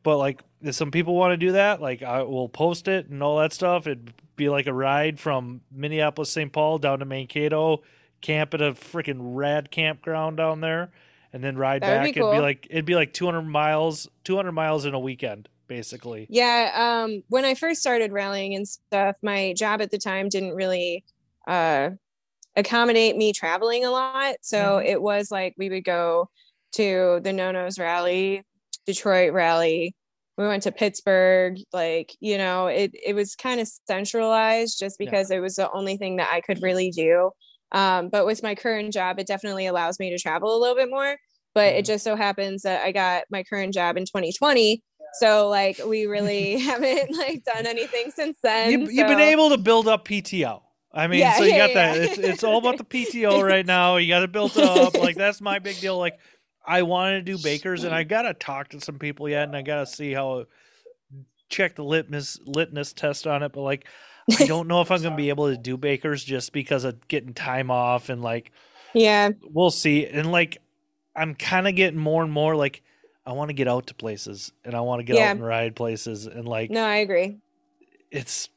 but 0.02 0.18
like 0.18 0.42
if 0.62 0.74
some 0.74 0.90
people 0.90 1.14
want 1.14 1.32
to 1.32 1.36
do 1.36 1.52
that, 1.52 1.80
like 1.80 2.02
I 2.02 2.22
will 2.22 2.48
post 2.48 2.88
it 2.88 3.08
and 3.08 3.22
all 3.22 3.38
that 3.38 3.52
stuff. 3.52 3.86
It'd 3.86 4.12
be 4.36 4.48
like 4.48 4.66
a 4.66 4.74
ride 4.74 5.18
from 5.20 5.62
Minneapolis 5.70 6.30
St. 6.30 6.52
Paul 6.52 6.78
down 6.78 6.98
to 7.00 7.04
Mankato, 7.04 7.82
camp 8.20 8.54
at 8.54 8.60
a 8.62 8.72
freaking 8.72 9.18
rad 9.20 9.70
campground 9.70 10.36
down 10.36 10.60
there 10.60 10.92
and 11.32 11.42
then 11.44 11.56
ride 11.56 11.82
That 11.82 11.92
would 11.92 12.02
back. 12.02 12.16
be 12.16 12.16
It'd 12.16 12.28
be 12.30 12.40
like 12.40 12.66
it'd 12.70 12.84
be 12.84 12.94
like 12.94 13.12
200 13.12 13.42
miles, 13.42 14.08
200 14.24 14.52
miles 14.52 14.84
in 14.84 14.94
a 14.94 15.00
weekend 15.00 15.48
basically. 15.68 16.28
Yeah, 16.28 16.72
um, 17.04 17.22
when 17.28 17.44
I 17.44 17.54
first 17.54 17.80
started 17.80 18.12
rallying 18.12 18.54
and 18.54 18.68
stuff, 18.68 19.16
my 19.22 19.52
job 19.54 19.80
at 19.82 19.90
the 19.90 19.98
time 19.98 20.28
didn't 20.28 20.54
really 20.54 21.04
uh, 21.48 21.90
accommodate 22.56 23.16
me 23.16 23.32
traveling 23.32 23.84
a 23.84 23.90
lot. 23.90 24.36
So 24.42 24.78
Mhm. 24.78 24.84
it 24.84 25.02
was 25.02 25.30
like 25.30 25.54
we 25.58 25.70
would 25.70 25.84
go 25.84 26.30
to 26.74 27.20
the 27.24 27.32
No 27.32 27.52
Nos 27.52 27.78
rally, 27.78 28.44
Detroit 28.86 29.32
rally. 29.34 29.96
We 30.38 30.46
went 30.48 30.64
to 30.64 30.72
Pittsburgh. 30.72 31.58
Like 31.72 32.16
you 32.20 32.38
know, 32.38 32.68
it 32.68 32.92
it 33.06 33.14
was 33.14 33.36
kind 33.36 33.60
of 33.60 33.68
centralized 33.88 34.78
just 34.80 34.98
Yeah. 35.04 35.14
because 35.14 35.30
it 35.30 35.40
was 35.40 35.56
the 35.56 35.70
only 35.72 35.96
thing 35.98 36.16
that 36.16 36.30
I 36.32 36.40
could 36.42 36.62
really 36.62 36.90
do. 36.90 37.32
Um, 37.72 38.08
but 38.08 38.26
with 38.26 38.42
my 38.42 38.54
current 38.54 38.92
job, 38.92 39.18
it 39.18 39.26
definitely 39.26 39.66
allows 39.66 39.98
me 39.98 40.10
to 40.10 40.18
travel 40.18 40.56
a 40.56 40.60
little 40.60 40.76
bit 40.76 40.90
more. 40.90 41.16
But 41.54 41.74
it 41.74 41.84
Mhm. 41.84 41.86
just 41.86 42.04
so 42.04 42.16
happens 42.16 42.62
that 42.62 42.82
I 42.84 42.92
got 42.92 43.24
my 43.30 43.42
current 43.44 43.74
job 43.74 43.96
in 43.96 44.04
2020 44.06 44.82
so 45.12 45.48
like 45.48 45.80
we 45.84 46.06
really 46.06 46.58
haven't 46.58 47.16
like 47.16 47.42
done 47.44 47.66
anything 47.66 48.12
since 48.14 48.38
then. 48.42 48.70
You, 48.70 48.78
you've 48.90 49.06
been 49.06 49.20
able 49.20 49.50
to 49.50 49.58
build 49.58 49.88
up 49.88 50.04
PTO. 50.06 50.62
I 50.92 51.06
mean, 51.06 51.20
Yeah, 51.20 51.32
so 51.32 51.44
you 51.44 51.50
yeah, 51.50 51.56
got 51.56 51.74
that. 51.74 51.96
It's 51.98 52.18
it's 52.18 52.44
all 52.44 52.58
about 52.58 52.76
the 52.78 52.84
PTO 52.84 53.40
right 53.46 53.64
now. 53.66 53.96
You 53.96 54.08
got 54.08 54.20
to 54.20 54.28
build 54.28 54.56
up. 54.56 54.96
Like 54.96 55.16
that's 55.16 55.40
my 55.40 55.58
big 55.58 55.80
deal. 55.80 55.98
Like 55.98 56.18
I 56.66 56.82
wanted 56.82 57.24
to 57.26 57.32
do 57.32 57.38
bakers, 57.38 57.84
and 57.84 57.94
I 57.94 58.02
got 58.04 58.22
to 58.22 58.34
talk 58.34 58.68
to 58.70 58.80
some 58.80 58.98
people 58.98 59.28
yet, 59.28 59.44
and 59.44 59.56
I 59.56 59.62
got 59.62 59.80
to 59.80 59.86
see 59.86 60.12
how 60.12 60.46
check 61.48 61.76
the 61.76 61.84
litmus 61.84 62.38
litmus 62.44 62.92
test 62.92 63.26
on 63.26 63.42
it. 63.42 63.52
But 63.52 63.62
like, 63.62 63.86
I 64.38 64.46
don't 64.46 64.68
know 64.68 64.80
if 64.80 64.90
I'm 64.90 65.02
gonna 65.02 65.16
be 65.16 65.28
able 65.30 65.48
to 65.50 65.56
do 65.56 65.76
bakers 65.76 66.22
just 66.24 66.52
because 66.52 66.84
of 66.84 67.06
getting 67.08 67.34
time 67.34 67.70
off 67.70 68.08
and 68.08 68.22
like 68.22 68.52
Yeah, 68.94 69.30
we'll 69.42 69.70
see. 69.70 70.06
And 70.06 70.30
like, 70.30 70.58
I'm 71.16 71.34
kind 71.34 71.66
of 71.68 71.74
getting 71.76 71.98
more 71.98 72.22
and 72.22 72.32
more 72.32 72.54
like. 72.56 72.82
I 73.26 73.32
want 73.32 73.50
to 73.50 73.54
get 73.54 73.68
out 73.68 73.86
to 73.88 73.94
places 73.94 74.50
and 74.64 74.74
I 74.74 74.80
want 74.80 75.00
to 75.00 75.04
get 75.04 75.14
Yeah. 75.16 75.28
out 75.28 75.36
and 75.36 75.44
ride 75.44 75.76
places 75.76 76.26
and 76.26 76.48
like 76.48 76.70
no, 76.70 76.82
I 76.84 76.96
agree. 76.96 77.36
it's 78.10 78.48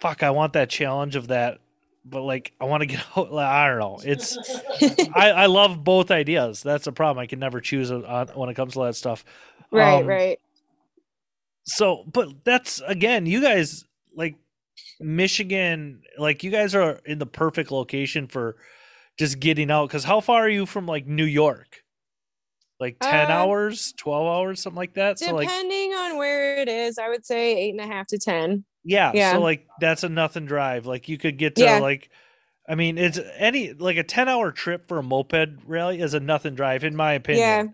fuck 0.00 0.22
i 0.22 0.30
want 0.30 0.52
that 0.54 0.68
challenge 0.68 1.16
of 1.16 1.28
that 1.28 1.58
but 2.04 2.20
like 2.20 2.52
i 2.60 2.64
want 2.66 2.82
to 2.82 2.86
get 2.86 3.02
out 3.16 3.32
like, 3.32 3.46
i 3.46 3.66
don't 3.68 3.78
know 3.78 3.98
it's 4.04 4.36
I, 5.14 5.30
I 5.30 5.46
love 5.46 5.82
both 5.82 6.10
ideas 6.10 6.62
that's 6.62 6.84
the 6.84 6.92
problem 6.92 7.22
i 7.22 7.26
can 7.26 7.38
never 7.38 7.60
choose 7.62 7.90
on- 7.90 8.28
when 8.34 8.50
it 8.50 8.54
comes 8.54 8.74
to 8.74 8.80
that 8.80 8.96
stuff 8.96 9.24
right, 9.70 10.00
Um, 10.02 10.06
right. 10.06 10.38
so 11.64 12.04
but 12.12 12.44
that's 12.44 12.82
again 12.86 13.24
you 13.26 13.40
guys 13.40 13.84
like 14.14 14.34
michigan 15.00 16.00
like 16.18 16.42
you 16.44 16.50
guys 16.50 16.74
are 16.74 17.00
in 17.04 17.18
the 17.18 17.26
perfect 17.26 17.70
location 17.70 18.26
for 18.26 18.56
just 19.18 19.40
getting 19.40 19.70
out 19.70 19.88
because 19.88 20.04
how 20.04 20.20
far 20.20 20.42
are 20.42 20.48
you 20.48 20.66
from 20.66 20.86
like 20.86 21.06
new 21.06 21.24
york 21.24 21.82
like 22.80 22.98
10 23.00 23.30
Uh, 23.30 23.32
hours 23.34 23.92
12 23.98 24.26
hours 24.26 24.60
something 24.62 24.76
like 24.76 24.94
that 24.94 25.18
so 25.18 25.34
like 25.34 25.48
Depending 25.48 25.92
on 25.94 26.16
where 26.18 26.56
it 26.56 26.68
is, 26.68 26.98
I 26.98 27.08
would 27.08 27.24
say 27.24 27.56
eight 27.56 27.70
and 27.70 27.80
a 27.80 27.86
half 27.86 28.08
to 28.08 28.18
ten. 28.18 28.64
Yeah, 28.82 29.12
Yeah. 29.14 29.32
So 29.32 29.40
like 29.40 29.66
that's 29.80 30.02
a 30.02 30.08
nothing 30.08 30.44
drive. 30.44 30.84
Like 30.84 31.08
you 31.08 31.16
could 31.16 31.38
get 31.38 31.54
to 31.56 31.62
Yeah. 31.62 31.78
like 31.78 32.10
I 32.68 32.74
mean 32.74 32.98
it's 32.98 33.18
any 33.36 33.72
like 33.72 33.96
a 33.96 34.02
10 34.02 34.28
hour 34.28 34.50
trip 34.50 34.88
for 34.88 34.98
a 34.98 35.02
moped 35.02 35.50
rally 35.66 36.00
is 36.00 36.14
a 36.14 36.20
nothing 36.20 36.54
drive 36.56 36.82
in 36.84 36.96
my 36.96 37.12
opinion. 37.14 37.46
Yeah. 37.48 37.64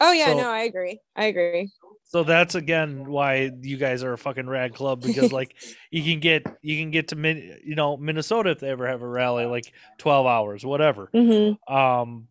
Oh 0.00 0.12
yeah, 0.12 0.26
So- 0.26 0.38
no, 0.38 0.50
I 0.50 0.60
agree. 0.62 0.98
I 1.16 1.24
agree. 1.26 1.70
So 2.08 2.24
that's 2.24 2.54
again 2.54 3.06
why 3.06 3.50
you 3.60 3.76
guys 3.76 4.02
are 4.02 4.14
a 4.14 4.18
fucking 4.18 4.48
rad 4.48 4.74
club 4.74 5.02
because 5.02 5.30
like 5.30 5.54
you 5.90 6.02
can 6.02 6.20
get 6.20 6.42
you 6.62 6.78
can 6.78 6.90
get 6.90 7.08
to 7.08 7.16
Min, 7.16 7.58
you 7.64 7.74
know 7.74 7.96
Minnesota 7.98 8.50
if 8.50 8.60
they 8.60 8.70
ever 8.70 8.88
have 8.88 9.02
a 9.02 9.08
rally 9.08 9.44
like 9.44 9.72
12 9.98 10.26
hours 10.26 10.64
whatever. 10.64 11.10
hmm 11.12 11.52
Um 11.72 12.28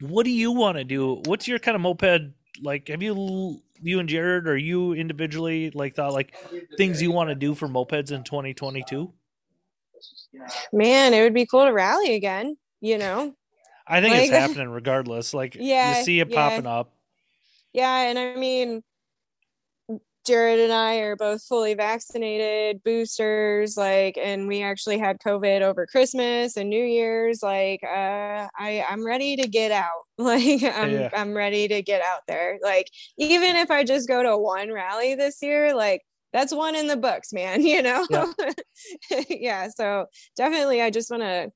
what 0.00 0.24
do 0.24 0.30
you 0.30 0.52
want 0.52 0.78
to 0.78 0.84
do? 0.84 1.22
What's 1.24 1.48
your 1.48 1.58
kind 1.58 1.74
of 1.74 1.80
moped 1.80 2.32
like 2.62 2.88
have 2.88 3.02
you 3.02 3.62
you 3.82 4.00
and 4.00 4.08
Jared 4.08 4.46
or 4.46 4.56
you 4.56 4.92
individually 4.92 5.70
like 5.70 5.94
thought 5.94 6.12
like 6.12 6.34
things 6.76 7.00
you 7.00 7.10
want 7.10 7.30
to 7.30 7.34
do 7.34 7.54
for 7.54 7.68
mopeds 7.68 8.12
in 8.12 8.22
2022? 8.22 9.10
Man, 10.72 11.14
it 11.14 11.22
would 11.22 11.34
be 11.34 11.46
cool 11.46 11.64
to 11.64 11.72
rally 11.72 12.14
again. 12.14 12.56
You 12.82 12.98
know. 12.98 13.34
I 13.86 14.00
think 14.02 14.14
it's 14.14 14.30
happening 14.30 14.68
regardless. 14.68 15.32
Like 15.32 15.54
Yeah, 15.54 15.98
you 15.98 16.04
see 16.04 16.20
it 16.20 16.30
yeah. 16.30 16.50
popping 16.50 16.66
up. 16.66 16.92
Yeah, 17.72 18.00
and 18.02 18.18
I 18.18 18.34
mean, 18.36 18.82
Jared 20.30 20.60
and 20.60 20.72
I 20.72 20.98
are 20.98 21.16
both 21.16 21.42
fully 21.42 21.74
vaccinated, 21.74 22.84
boosters, 22.84 23.76
like, 23.76 24.16
and 24.16 24.46
we 24.46 24.62
actually 24.62 24.96
had 24.96 25.18
COVID 25.18 25.60
over 25.62 25.86
Christmas 25.86 26.56
and 26.56 26.70
New 26.70 26.84
Year's. 26.84 27.42
Like, 27.42 27.80
uh, 27.82 28.46
I 28.56 28.86
I'm 28.88 29.04
ready 29.04 29.34
to 29.36 29.48
get 29.48 29.72
out. 29.72 29.90
Like, 30.20 30.62
I'm 30.62 30.92
Yeah. 30.92 31.08
I'm 31.14 31.34
ready 31.34 31.66
to 31.66 31.82
get 31.82 32.02
out 32.02 32.20
there. 32.28 32.58
Like, 32.62 32.86
even 33.16 33.56
if 33.56 33.70
I 33.70 33.82
just 33.84 34.06
go 34.06 34.22
to 34.22 34.36
one 34.36 34.70
rally 34.70 35.14
this 35.14 35.42
year, 35.42 35.74
like 35.74 36.02
that's 36.32 36.52
one 36.52 36.76
in 36.76 36.86
the 36.86 36.96
books, 36.96 37.32
man. 37.32 37.62
You 37.64 37.82
know. 37.82 38.06
Yeah. 38.10 38.32
yeah. 39.28 39.68
So 39.74 40.06
definitely, 40.36 40.80
I 40.82 40.90
just 40.90 41.10
want 41.10 41.22
to 41.22 41.50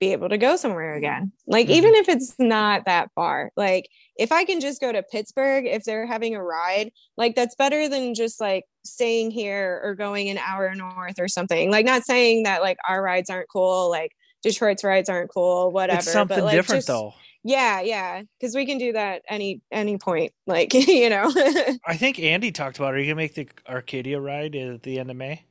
be 0.00 0.12
able 0.12 0.28
to 0.28 0.38
go 0.38 0.56
somewhere 0.56 0.94
again. 0.94 1.32
Like, 1.46 1.66
Mhm. 1.66 1.70
even 1.70 1.94
if 1.94 2.08
it's 2.08 2.34
not 2.38 2.84
that 2.86 3.10
far, 3.14 3.50
like 3.56 3.88
if 4.16 4.30
I 4.32 4.44
can 4.44 4.60
just 4.60 4.80
go 4.80 4.92
to 4.92 5.02
Pittsburgh 5.02 5.66
if 5.66 5.84
they're 5.84 6.06
having 6.06 6.34
a 6.36 6.42
ride, 6.42 6.92
like 7.16 7.34
that's 7.34 7.54
better 7.56 7.88
than 7.88 8.14
just 8.14 8.40
like 8.40 8.64
staying 8.84 9.30
here 9.32 9.80
or 9.82 9.94
going 9.94 10.28
an 10.28 10.38
hour 10.38 10.72
north 10.74 11.18
or 11.18 11.28
something. 11.28 11.70
Like 11.70 11.84
not 11.84 12.04
saying 12.04 12.44
that 12.44 12.62
like 12.62 12.78
our 12.88 13.02
rides 13.02 13.28
aren't 13.30 13.48
cool, 13.52 13.90
like 13.90 14.12
Detroit's 14.42 14.84
rides 14.84 15.08
aren't 15.08 15.30
cool, 15.32 15.70
whatever. 15.72 15.98
it's 15.98 16.12
something 16.12 16.38
but, 16.38 16.44
like, 16.44 16.54
different 16.54 16.78
just- 16.78 16.88
though. 16.88 17.14
Yeah, 17.44 17.80
yeah, 17.80 18.22
because 18.38 18.54
we 18.54 18.66
can 18.66 18.78
do 18.78 18.92
that 18.92 19.22
any 19.28 19.62
any 19.72 19.96
point. 19.96 20.32
Like 20.46 20.74
you 20.74 21.08
know. 21.08 21.30
I 21.86 21.96
think 21.96 22.18
Andy 22.18 22.50
talked 22.52 22.78
about. 22.78 22.94
Are 22.94 22.98
you 22.98 23.06
gonna 23.06 23.14
make 23.16 23.34
the 23.34 23.48
Acadia 23.66 24.20
ride 24.20 24.54
at 24.56 24.82
the 24.82 24.98
end 24.98 25.10
of 25.10 25.16
May? 25.16 25.44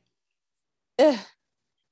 Ugh, 0.98 1.18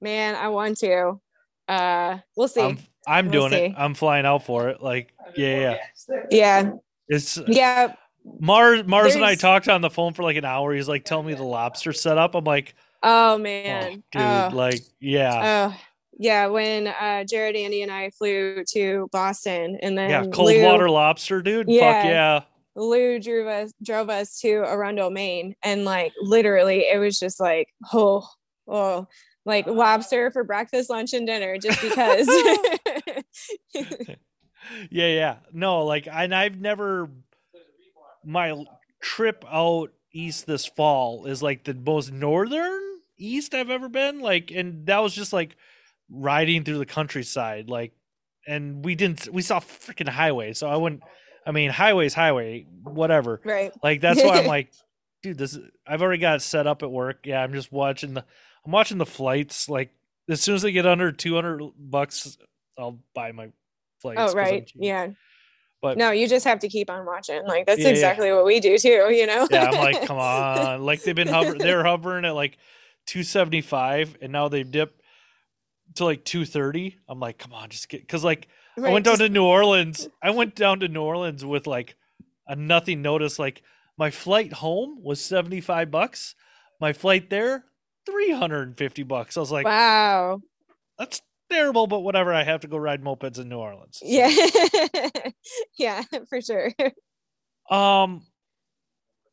Man, 0.00 0.34
I 0.36 0.48
want 0.48 0.78
to. 0.78 1.20
Uh, 1.68 2.18
we'll 2.36 2.48
see. 2.48 2.60
I'm, 2.60 2.78
I'm 3.06 3.28
We'll 3.28 3.48
doing 3.48 3.70
it. 3.70 3.74
I'm 3.76 3.94
flying 3.94 4.26
out 4.26 4.44
for 4.44 4.68
it. 4.68 4.82
Like, 4.82 5.12
yeah, 5.36 5.76
yeah. 6.08 6.22
yeah, 6.30 6.70
It's 7.08 7.38
yeah. 7.46 7.94
Mars. 8.40 8.84
Mars 8.86 9.14
and 9.14 9.24
I 9.24 9.36
talked 9.36 9.68
on 9.68 9.80
the 9.80 9.90
phone 9.90 10.12
for 10.12 10.22
like 10.22 10.36
an 10.36 10.44
hour. 10.44 10.74
He's 10.74 10.88
like, 10.88 11.04
"Tell 11.04 11.22
me 11.22 11.34
the 11.34 11.44
lobster 11.44 11.92
setup." 11.92 12.34
I'm 12.34 12.44
like, 12.44 12.74
Oh 13.02 13.34
oh, 13.34 13.38
man, 13.38 14.02
dude, 14.10 14.22
Oh. 14.22 14.50
like, 14.52 14.80
yeah, 15.00 15.70
Oh, 15.70 15.80
yeah. 16.18 16.46
When 16.48 16.88
uh, 16.88 17.22
Jared, 17.24 17.54
Andy, 17.54 17.82
and 17.82 17.92
I 17.92 18.10
flew 18.10 18.64
to 18.72 19.08
Boston, 19.12 19.78
and 19.80 19.96
then 19.96 20.10
yeah. 20.10 20.24
Cold 20.32 20.48
Lou, 20.48 20.62
water 20.64 20.90
lobster, 20.90 21.42
dude. 21.42 21.66
Fuck 21.66 21.68
Yeah. 21.68 22.04
yeah. 22.04 22.40
Lou 22.74 23.18
drove 23.20 23.46
us 23.46 23.72
drove 23.82 24.10
us 24.10 24.38
to 24.40 24.64
Arundel, 24.66 25.10
Maine, 25.10 25.54
and 25.62 25.84
like 25.84 26.12
literally, 26.20 26.80
it 26.80 26.98
was 26.98 27.18
just 27.18 27.38
like 27.38 27.68
oh, 27.92 28.26
oh, 28.66 29.06
like 29.47 29.66
uh-huh. 29.66 29.76
lobster 29.76 30.30
for 30.30 30.44
breakfast, 30.44 30.90
lunch, 30.90 31.14
and 31.14 31.26
dinner, 31.26 31.57
just 31.57 31.80
because. 31.80 32.26
yeah, 34.90 35.07
yeah. 35.07 35.36
No, 35.53 35.84
like, 35.84 36.07
and 36.11 36.34
I've 36.34 36.61
never 36.61 37.09
my 38.26 38.64
trip 39.01 39.44
out 39.51 39.92
east 40.12 40.47
this 40.47 40.66
fall 40.66 41.26
is 41.26 41.42
like 41.42 41.62
the 41.64 41.74
most 41.74 42.12
northern 42.12 42.82
east 43.16 43.55
I've 43.55 43.70
ever 43.70 43.88
been. 43.88 44.20
Like, 44.20 44.51
and 44.51 44.86
that 44.86 44.99
was 44.99 45.14
just 45.14 45.32
like 45.32 45.57
riding 46.11 46.64
through 46.64 46.78
the 46.78 46.86
countryside. 46.86 47.70
Like, 47.70 47.92
and 48.47 48.84
we 48.84 48.94
didn't, 48.94 49.28
we 49.32 49.42
saw 49.42 49.61
freaking 49.61 50.09
highway. 50.09 50.53
So 50.53 50.68
I 50.68 50.76
wouldn't, 50.76 51.03
I 51.47 51.53
mean, 51.53 51.70
highway's 51.70 52.14
highway, 52.14 52.66
whatever. 52.82 53.40
right. 53.44 53.72
Like, 53.82 54.01
that's 54.01 54.22
why 54.22 54.38
I'm 54.38 54.47
like, 54.49 54.72
dude, 55.22 55.38
this, 55.38 55.55
is- 55.55 55.70
I've 55.86 56.03
already 56.03 56.20
got 56.20 56.36
it 56.36 56.42
set 56.42 56.66
up 56.66 56.82
at 56.82 56.90
work. 56.90 57.20
Yeah, 57.24 57.42
I'm 57.42 57.53
just 57.53 57.70
watching 57.70 58.14
the, 58.14 58.24
I'm 58.66 58.72
watching 58.72 58.98
the 58.98 59.06
flights. 59.06 59.68
Like, 59.68 59.90
as 60.28 60.40
soon 60.40 60.56
as 60.56 60.62
they 60.62 60.72
get 60.72 60.86
under 60.86 61.12
200 61.12 61.62
bucks, 61.78 62.36
I'll 62.78 62.98
buy 63.14 63.32
my 63.32 63.50
flights. 64.02 64.20
Oh 64.20 64.34
right. 64.34 64.70
Yeah. 64.74 65.08
But 65.82 65.98
No, 65.98 66.10
you 66.10 66.26
just 66.26 66.44
have 66.46 66.58
to 66.60 66.68
keep 66.68 66.90
on 66.90 67.06
watching. 67.06 67.44
Like 67.46 67.66
that's 67.66 67.80
Yeah, 67.80 67.86
yeah. 67.88 67.92
exactly 67.92 68.32
what 68.32 68.44
we 68.44 68.60
do 68.60 68.76
too. 68.78 69.08
You 69.10 69.26
know. 69.26 69.46
yeah, 69.50 69.66
I'm 69.66 69.74
like, 69.78 70.06
come 70.06 70.18
on. 70.18 70.82
Like 70.82 71.02
they've 71.02 71.14
been 71.14 71.28
hovering, 71.28 71.58
they're 71.58 71.84
hovering 71.84 72.24
at 72.24 72.34
like 72.34 72.58
275, 73.06 74.16
and 74.20 74.32
now 74.32 74.48
they've 74.48 74.68
dipped 74.70 75.00
to 75.94 76.04
like 76.04 76.24
230. 76.24 76.98
I'm 77.08 77.20
like, 77.20 77.38
come 77.38 77.52
on, 77.52 77.68
just 77.68 77.88
get 77.88 78.00
because 78.00 78.24
like 78.24 78.48
I 78.76 78.80
Right, 78.82 78.92
went 78.92 79.04
down 79.04 79.12
just- 79.14 79.22
to 79.22 79.28
New 79.28 79.44
Orleans. 79.44 80.08
I 80.22 80.30
went 80.30 80.54
down 80.54 80.80
to 80.80 80.88
New 80.88 81.02
Orleans 81.02 81.44
with 81.44 81.66
like 81.66 81.96
a 82.48 82.56
nothing 82.56 83.00
notice. 83.02 83.38
Like 83.38 83.62
my 83.96 84.10
flight 84.10 84.52
home 84.52 84.98
was 85.02 85.20
75 85.24 85.90
bucks. 85.90 86.34
My 86.80 86.92
flight 86.92 87.30
there, 87.30 87.64
350 88.07 89.02
bucks. 89.02 89.36
I 89.36 89.40
was 89.40 89.52
like, 89.52 89.66
wow. 89.66 90.40
that's 90.98 91.20
terrible, 91.50 91.86
but 91.86 92.00
whatever. 92.00 92.32
I 92.32 92.44
have 92.44 92.61
to 92.61 92.68
go 92.68 92.76
ride 92.76 93.02
mopeds 93.02 93.38
in 93.38 93.48
New 93.48 93.59
Orleans. 93.59 93.98
So, 93.98 94.07
Yeah. 94.07 94.30
yeah, 95.78 96.02
for 96.28 96.40
sure. 96.40 96.72
Um. 97.70 98.22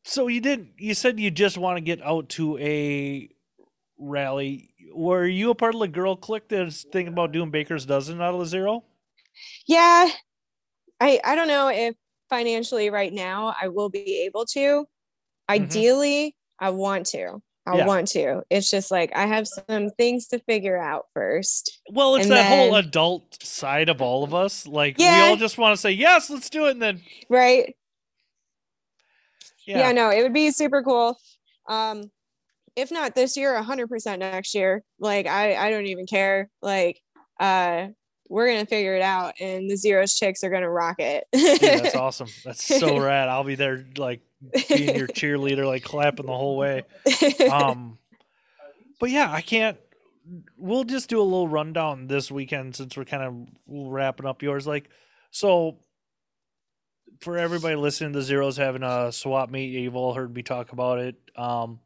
So 0.06 0.26
you 0.26 0.40
didn't. 0.40 0.72
You 0.76 0.94
said 0.94 1.18
you 1.18 1.30
just 1.30 1.56
want 1.56 1.78
to 1.78 1.80
get 1.80 2.02
out 2.02 2.28
to 2.30 2.58
a 2.58 3.30
rally. 3.98 4.70
Were 4.92 5.24
you 5.24 5.50
a 5.50 5.54
part 5.54 5.74
of 5.74 5.80
the 5.80 5.88
girl 5.88 6.16
clique 6.16 6.48
that's 6.48 6.82
thinking 6.82 7.12
about 7.12 7.32
doing 7.32 7.50
Baker's 7.50 7.86
dozen 7.86 8.20
out 8.20 8.34
of 8.34 8.40
the 8.40 8.46
zero? 8.46 8.84
Yeah. 9.66 10.08
I 11.00 11.20
I 11.24 11.34
don't 11.34 11.48
know 11.48 11.68
if 11.68 11.94
financially 12.28 12.90
right 12.90 13.12
now 13.12 13.54
I 13.60 13.68
will 13.68 13.88
be 13.88 14.24
able 14.26 14.46
to. 14.46 14.86
Ideally, 15.48 16.36
I 16.58 16.70
want 16.70 17.06
to. 17.06 17.40
I. 17.66 17.76
Yeah. 17.78 17.86
want 17.86 18.08
to. 18.08 18.42
It's 18.50 18.70
just 18.70 18.90
like 18.90 19.10
I 19.16 19.26
have 19.26 19.46
some 19.48 19.90
things 19.90 20.28
to 20.28 20.38
figure 20.40 20.76
out 20.76 21.06
first. 21.14 21.80
Well, 21.90 22.16
it's 22.16 22.24
And 22.26 22.32
that 22.32 22.46
whole 22.46 22.74
adult 22.76 23.42
side 23.42 23.88
of 23.88 24.02
all 24.02 24.22
of 24.24 24.34
us. 24.34 24.66
Like 24.66 24.98
we 24.98 25.06
all 25.06 25.36
just 25.36 25.56
want 25.58 25.74
to 25.74 25.80
say 25.80 25.92
yes, 25.92 26.28
let's 26.30 26.50
do 26.50 26.66
it, 26.66 26.72
and 26.72 26.82
then 26.82 27.00
Right? 27.28 27.74
yeah, 29.66 29.78
yeah. 29.78 29.92
no 29.92 30.10
it 30.10 30.22
would 30.22 30.34
be 30.34 30.50
super 30.50 30.82
cool 30.82 31.18
um 31.68 32.10
if 32.76 32.90
not 32.90 33.14
this 33.14 33.36
year 33.36 33.54
100% 33.54 34.18
next 34.18 34.54
year 34.54 34.82
like 34.98 35.26
i 35.26 35.54
i 35.56 35.70
don't 35.70 35.86
even 35.86 36.06
care 36.06 36.50
like 36.60 37.00
uh 37.40 37.86
we're 38.28 38.48
gonna 38.48 38.66
figure 38.66 38.94
it 38.94 39.02
out 39.02 39.32
and 39.40 39.70
the 39.70 39.76
zeros 39.76 40.14
chicks 40.18 40.44
are 40.44 40.50
gonna 40.50 40.70
rock 40.70 40.96
it 40.98 41.24
Dude, 41.32 41.60
that's 41.60 41.94
awesome. 41.94 42.28
That's 42.44 42.62
so 42.64 42.98
rad. 43.02 43.28
I'll 43.28 43.44
be 43.44 43.54
there, 43.54 43.84
like 43.96 44.20
being 44.68 44.94
your 44.96 45.08
cheerleader, 45.08 45.66
like 45.66 45.82
clapping 45.84 46.26
the 46.26 46.36
whole 46.36 46.56
way. 46.56 46.82
um 47.50 47.98
but 49.00 49.10
yeah 49.10 49.30
i 49.30 49.40
can't 49.40 49.76
we'll 50.56 50.84
just 50.84 51.08
do 51.10 51.20
a 51.20 51.22
little 51.22 51.48
rundown 51.48 52.06
this 52.06 52.30
weekend 52.30 52.74
since 52.74 52.96
we're 52.96 53.04
kind 53.04 53.22
of 53.22 53.34
wrapping 53.66 54.24
up 54.24 54.42
yours 54.42 54.66
like 54.66 54.88
so 55.30 55.78
for 57.20 57.36
everybody 57.36 57.74
listening 57.76 58.12
the 58.12 58.22
zeros 58.22 58.56
having 58.56 58.82
a 58.82 59.10
swap 59.12 59.50
meet 59.50 59.66
you've 59.66 59.96
all 59.96 60.14
heard 60.14 60.34
me 60.34 60.42
talk 60.42 60.72
about 60.72 60.98
it 60.98 61.16
um 61.36 61.78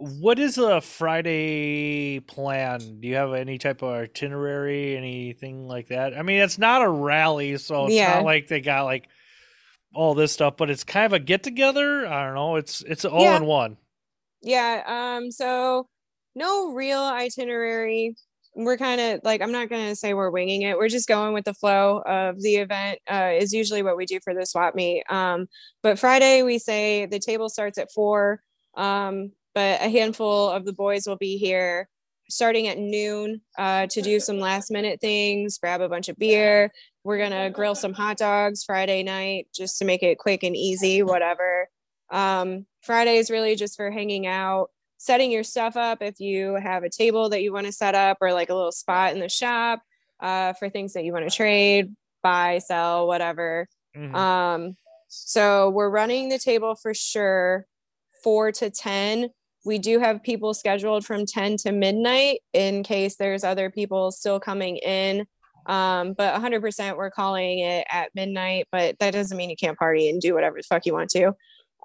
what 0.00 0.38
is 0.38 0.56
a 0.58 0.80
friday 0.80 2.18
plan 2.20 2.78
do 3.00 3.06
you 3.08 3.14
have 3.16 3.34
any 3.34 3.58
type 3.58 3.82
of 3.82 3.90
itinerary 3.92 4.96
anything 4.96 5.66
like 5.68 5.88
that 5.88 6.16
i 6.16 6.22
mean 6.22 6.40
it's 6.40 6.58
not 6.58 6.82
a 6.82 6.88
rally 6.88 7.56
so 7.58 7.86
it's 7.86 7.94
Yeah. 7.94 8.14
not 8.16 8.24
like 8.24 8.48
they 8.48 8.60
got 8.60 8.84
like 8.84 9.08
all 9.94 10.14
this 10.14 10.32
stuff 10.32 10.56
but 10.56 10.70
it's 10.70 10.84
kind 10.84 11.06
of 11.06 11.12
a 11.12 11.18
get 11.18 11.42
together 11.42 12.06
i 12.06 12.24
don't 12.24 12.34
know. 12.34 12.56
It's 12.56 12.82
it's 12.82 13.04
all 13.04 13.22
Yeah. 13.22 13.36
in 13.36 13.44
one. 13.46 13.76
Yeah 14.42 14.82
um 15.16 15.30
so 15.30 15.88
no 16.34 16.72
real 16.72 17.00
itinerary. 17.02 18.14
We're 18.54 18.76
kind 18.76 19.00
of 19.00 19.20
like 19.24 19.40
i'm 19.42 19.52
not 19.52 19.68
gonna 19.68 19.96
say 19.96 20.14
we're 20.14 20.30
winging 20.30 20.62
it. 20.62 20.76
We're 20.76 20.88
just 20.88 21.08
going 21.08 21.34
with 21.34 21.44
the 21.44 21.54
flow 21.54 22.02
of 22.06 22.40
the 22.40 22.56
event 22.56 22.98
uh, 23.10 23.32
is 23.34 23.52
usually 23.52 23.82
what 23.82 23.96
we 23.96 24.06
do 24.06 24.18
for 24.22 24.34
the 24.34 24.46
swap 24.46 24.74
meet. 24.74 25.04
Um 25.10 25.46
but 25.82 25.98
friday 25.98 26.42
we 26.42 26.58
say 26.58 27.06
the 27.06 27.18
table 27.18 27.48
starts 27.48 27.78
at 27.78 27.92
four 27.92 28.42
um 28.76 29.32
but 29.54 29.80
a 29.80 29.88
handful 29.88 30.48
of 30.48 30.64
the 30.64 30.72
boys 30.72 31.06
will 31.06 31.16
be 31.16 31.36
here 31.36 31.88
starting 32.30 32.68
at 32.68 32.78
noon 32.78 33.40
uh, 33.58 33.86
to 33.88 34.00
do 34.00 34.18
some 34.20 34.38
last 34.38 34.70
minute 34.70 35.00
things 35.00 35.58
grab 35.58 35.80
a 35.80 35.88
bunch 35.88 36.08
of 36.08 36.16
beer 36.16 36.70
we're 37.04 37.18
gonna 37.18 37.50
grill 37.50 37.74
some 37.74 37.92
hot 37.92 38.16
dogs 38.16 38.64
friday 38.64 39.02
night 39.02 39.46
just 39.54 39.78
to 39.78 39.84
make 39.84 40.02
it 40.02 40.18
quick 40.18 40.42
and 40.42 40.56
easy 40.56 41.02
whatever 41.02 41.68
um, 42.10 42.66
friday 42.82 43.16
is 43.16 43.30
really 43.30 43.54
just 43.56 43.76
for 43.76 43.90
hanging 43.90 44.26
out 44.26 44.68
setting 44.98 45.30
your 45.30 45.44
stuff 45.44 45.76
up 45.76 46.02
if 46.02 46.20
you 46.20 46.54
have 46.62 46.82
a 46.82 46.90
table 46.90 47.28
that 47.30 47.42
you 47.42 47.52
want 47.52 47.66
to 47.66 47.72
set 47.72 47.94
up 47.94 48.18
or 48.20 48.32
like 48.32 48.50
a 48.50 48.54
little 48.54 48.72
spot 48.72 49.12
in 49.12 49.20
the 49.20 49.28
shop 49.28 49.82
uh, 50.20 50.52
for 50.54 50.68
things 50.68 50.92
that 50.92 51.04
you 51.04 51.12
want 51.12 51.28
to 51.28 51.34
trade 51.34 51.94
buy 52.22 52.58
sell 52.58 53.06
whatever 53.06 53.68
Mhm. 53.96 54.14
um, 54.14 54.76
so 55.08 55.70
we're 55.70 55.90
running 55.90 56.28
the 56.28 56.38
table 56.38 56.76
for 56.76 56.94
sure, 56.94 57.66
four 58.22 58.52
to 58.52 58.70
10. 58.70 59.30
We 59.64 59.78
do 59.78 59.98
have 59.98 60.22
people 60.22 60.54
scheduled 60.54 61.04
from 61.04 61.26
10 61.26 61.56
to 61.58 61.72
midnight 61.72 62.40
in 62.52 62.82
case 62.82 63.16
there's 63.16 63.44
other 63.44 63.70
people 63.70 64.10
still 64.10 64.40
coming 64.40 64.76
in. 64.78 65.26
Um, 65.66 66.14
but 66.14 66.34
100% 66.40 66.96
we're 66.96 67.10
calling 67.10 67.58
it 67.60 67.86
at 67.90 68.14
midnight, 68.14 68.66
but 68.72 68.98
that 68.98 69.12
doesn't 69.12 69.36
mean 69.36 69.50
you 69.50 69.56
can't 69.56 69.78
party 69.78 70.08
and 70.08 70.20
do 70.20 70.34
whatever 70.34 70.56
the 70.56 70.62
fuck 70.62 70.86
you 70.86 70.94
want 70.94 71.10
to. 71.10 71.34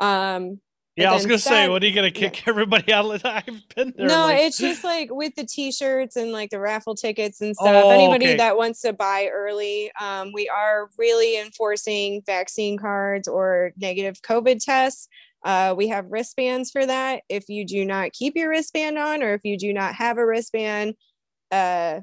Um, 0.02 0.62
Yeah, 0.96 1.12
I 1.12 1.14
was 1.14 1.26
gonna 1.26 1.38
say, 1.38 1.68
what 1.68 1.84
are 1.84 1.86
you 1.86 1.94
gonna 1.94 2.10
kick 2.10 2.48
everybody 2.48 2.94
out? 2.94 3.04
of- 3.14 3.22
I've 3.26 3.46
been 3.76 3.94
there. 3.98 4.08
no, 4.08 4.22
like- 4.28 4.40
it's 4.44 4.58
just 4.58 4.84
like 4.94 5.10
with 5.14 5.36
the 5.36 5.46
t-shirts 5.46 6.16
and 6.16 6.32
like 6.32 6.52
the 6.52 6.60
raffle 6.60 6.96
tickets 6.96 7.42
and 7.42 7.54
stuff. 7.54 7.84
Oh, 7.84 7.90
Anybody 7.90 8.28
okay. 8.28 8.38
that 8.38 8.56
wants 8.56 8.80
to 8.82 8.94
buy 8.94 9.28
early, 9.32 9.92
um, 10.00 10.32
we 10.34 10.48
are 10.48 10.90
really 10.98 11.38
enforcing 11.38 12.22
vaccine 12.26 12.78
cards 12.78 13.28
or 13.28 13.74
negative 13.78 14.22
COVID 14.22 14.64
tests. 14.64 15.10
Uh, 15.46 15.74
we 15.78 15.88
have 15.88 16.08
wristbands 16.10 16.72
for 16.72 16.86
that. 16.86 17.22
If 17.30 17.48
you 17.48 17.66
do 17.66 17.86
not 17.86 18.12
keep 18.12 18.36
your 18.36 18.50
wristband 18.50 18.98
on, 18.98 19.24
or 19.24 19.34
if 19.36 19.42
you 19.46 19.58
do 19.58 19.72
not 19.72 19.94
have 19.96 20.18
a 20.18 20.26
wristband, 20.26 20.96
uh, 21.52 22.02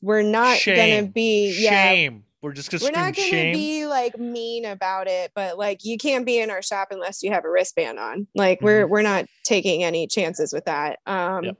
we're 0.00 0.22
not 0.22 0.64
gonna 0.64 1.02
Shame. 1.02 1.06
be 1.08 1.58
yeah 1.60 1.90
shame. 1.90 2.24
We're 2.40 2.52
just 2.52 2.70
gonna 2.70 2.82
we're 2.84 2.90
not 2.92 3.14
gonna 3.16 3.28
shame. 3.28 3.52
be 3.52 3.86
like 3.86 4.18
mean 4.18 4.64
about 4.64 5.08
it 5.08 5.32
but 5.34 5.58
like 5.58 5.84
you 5.84 5.98
can't 5.98 6.24
be 6.24 6.38
in 6.40 6.50
our 6.50 6.62
shop 6.62 6.88
unless 6.90 7.22
you 7.22 7.30
have 7.32 7.44
a 7.44 7.50
wristband 7.50 7.98
on 7.98 8.26
like 8.34 8.62
we're 8.62 8.86
we're 8.86 9.02
not 9.02 9.26
taking 9.44 9.82
any 9.84 10.06
chances 10.06 10.52
with 10.54 10.64
that 10.66 11.00
um 11.06 11.18
Mm-hmm. 11.18 11.44
Yep. 11.46 11.56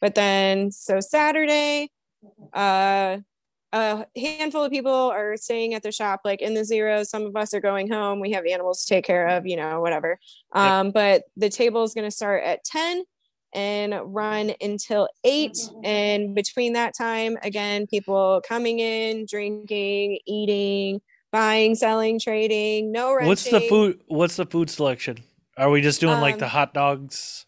but 0.00 0.14
then 0.14 0.70
so 0.70 1.00
saturday 1.00 1.90
uh 2.52 3.18
a 3.72 4.06
handful 4.16 4.64
of 4.64 4.70
people 4.70 4.92
are 4.92 5.36
staying 5.36 5.74
at 5.74 5.82
the 5.82 5.92
shop 5.92 6.20
like 6.24 6.42
in 6.42 6.54
the 6.54 6.64
zeros 6.64 7.08
some 7.08 7.24
of 7.24 7.34
us 7.36 7.54
are 7.54 7.60
going 7.60 7.90
home 7.90 8.20
we 8.20 8.30
have 8.32 8.44
animals 8.46 8.84
to 8.84 8.94
take 8.94 9.04
care 9.04 9.26
of 9.28 9.46
you 9.46 9.56
know 9.56 9.80
whatever 9.80 10.18
um 10.52 10.90
but 10.90 11.22
the 11.36 11.48
table 11.48 11.82
is 11.82 11.94
going 11.94 12.06
to 12.06 12.10
start 12.10 12.42
at 12.44 12.62
10 12.64 13.04
and 13.54 13.94
run 14.04 14.52
until 14.60 15.08
eight. 15.24 15.58
And 15.84 16.34
between 16.34 16.72
that 16.74 16.94
time, 16.96 17.36
again, 17.42 17.86
people 17.86 18.42
coming 18.46 18.78
in, 18.78 19.26
drinking, 19.28 20.20
eating, 20.26 21.00
buying, 21.30 21.74
selling, 21.74 22.18
trading, 22.18 22.92
no 22.92 23.12
renting. 23.12 23.28
What's 23.28 23.50
the 23.50 23.60
food? 23.60 24.00
What's 24.06 24.36
the 24.36 24.46
food 24.46 24.70
selection? 24.70 25.18
Are 25.56 25.70
we 25.70 25.82
just 25.82 26.00
doing 26.00 26.20
like 26.20 26.38
the 26.38 26.46
Um, 26.46 26.50
hot 26.50 26.74
dogs? 26.74 27.46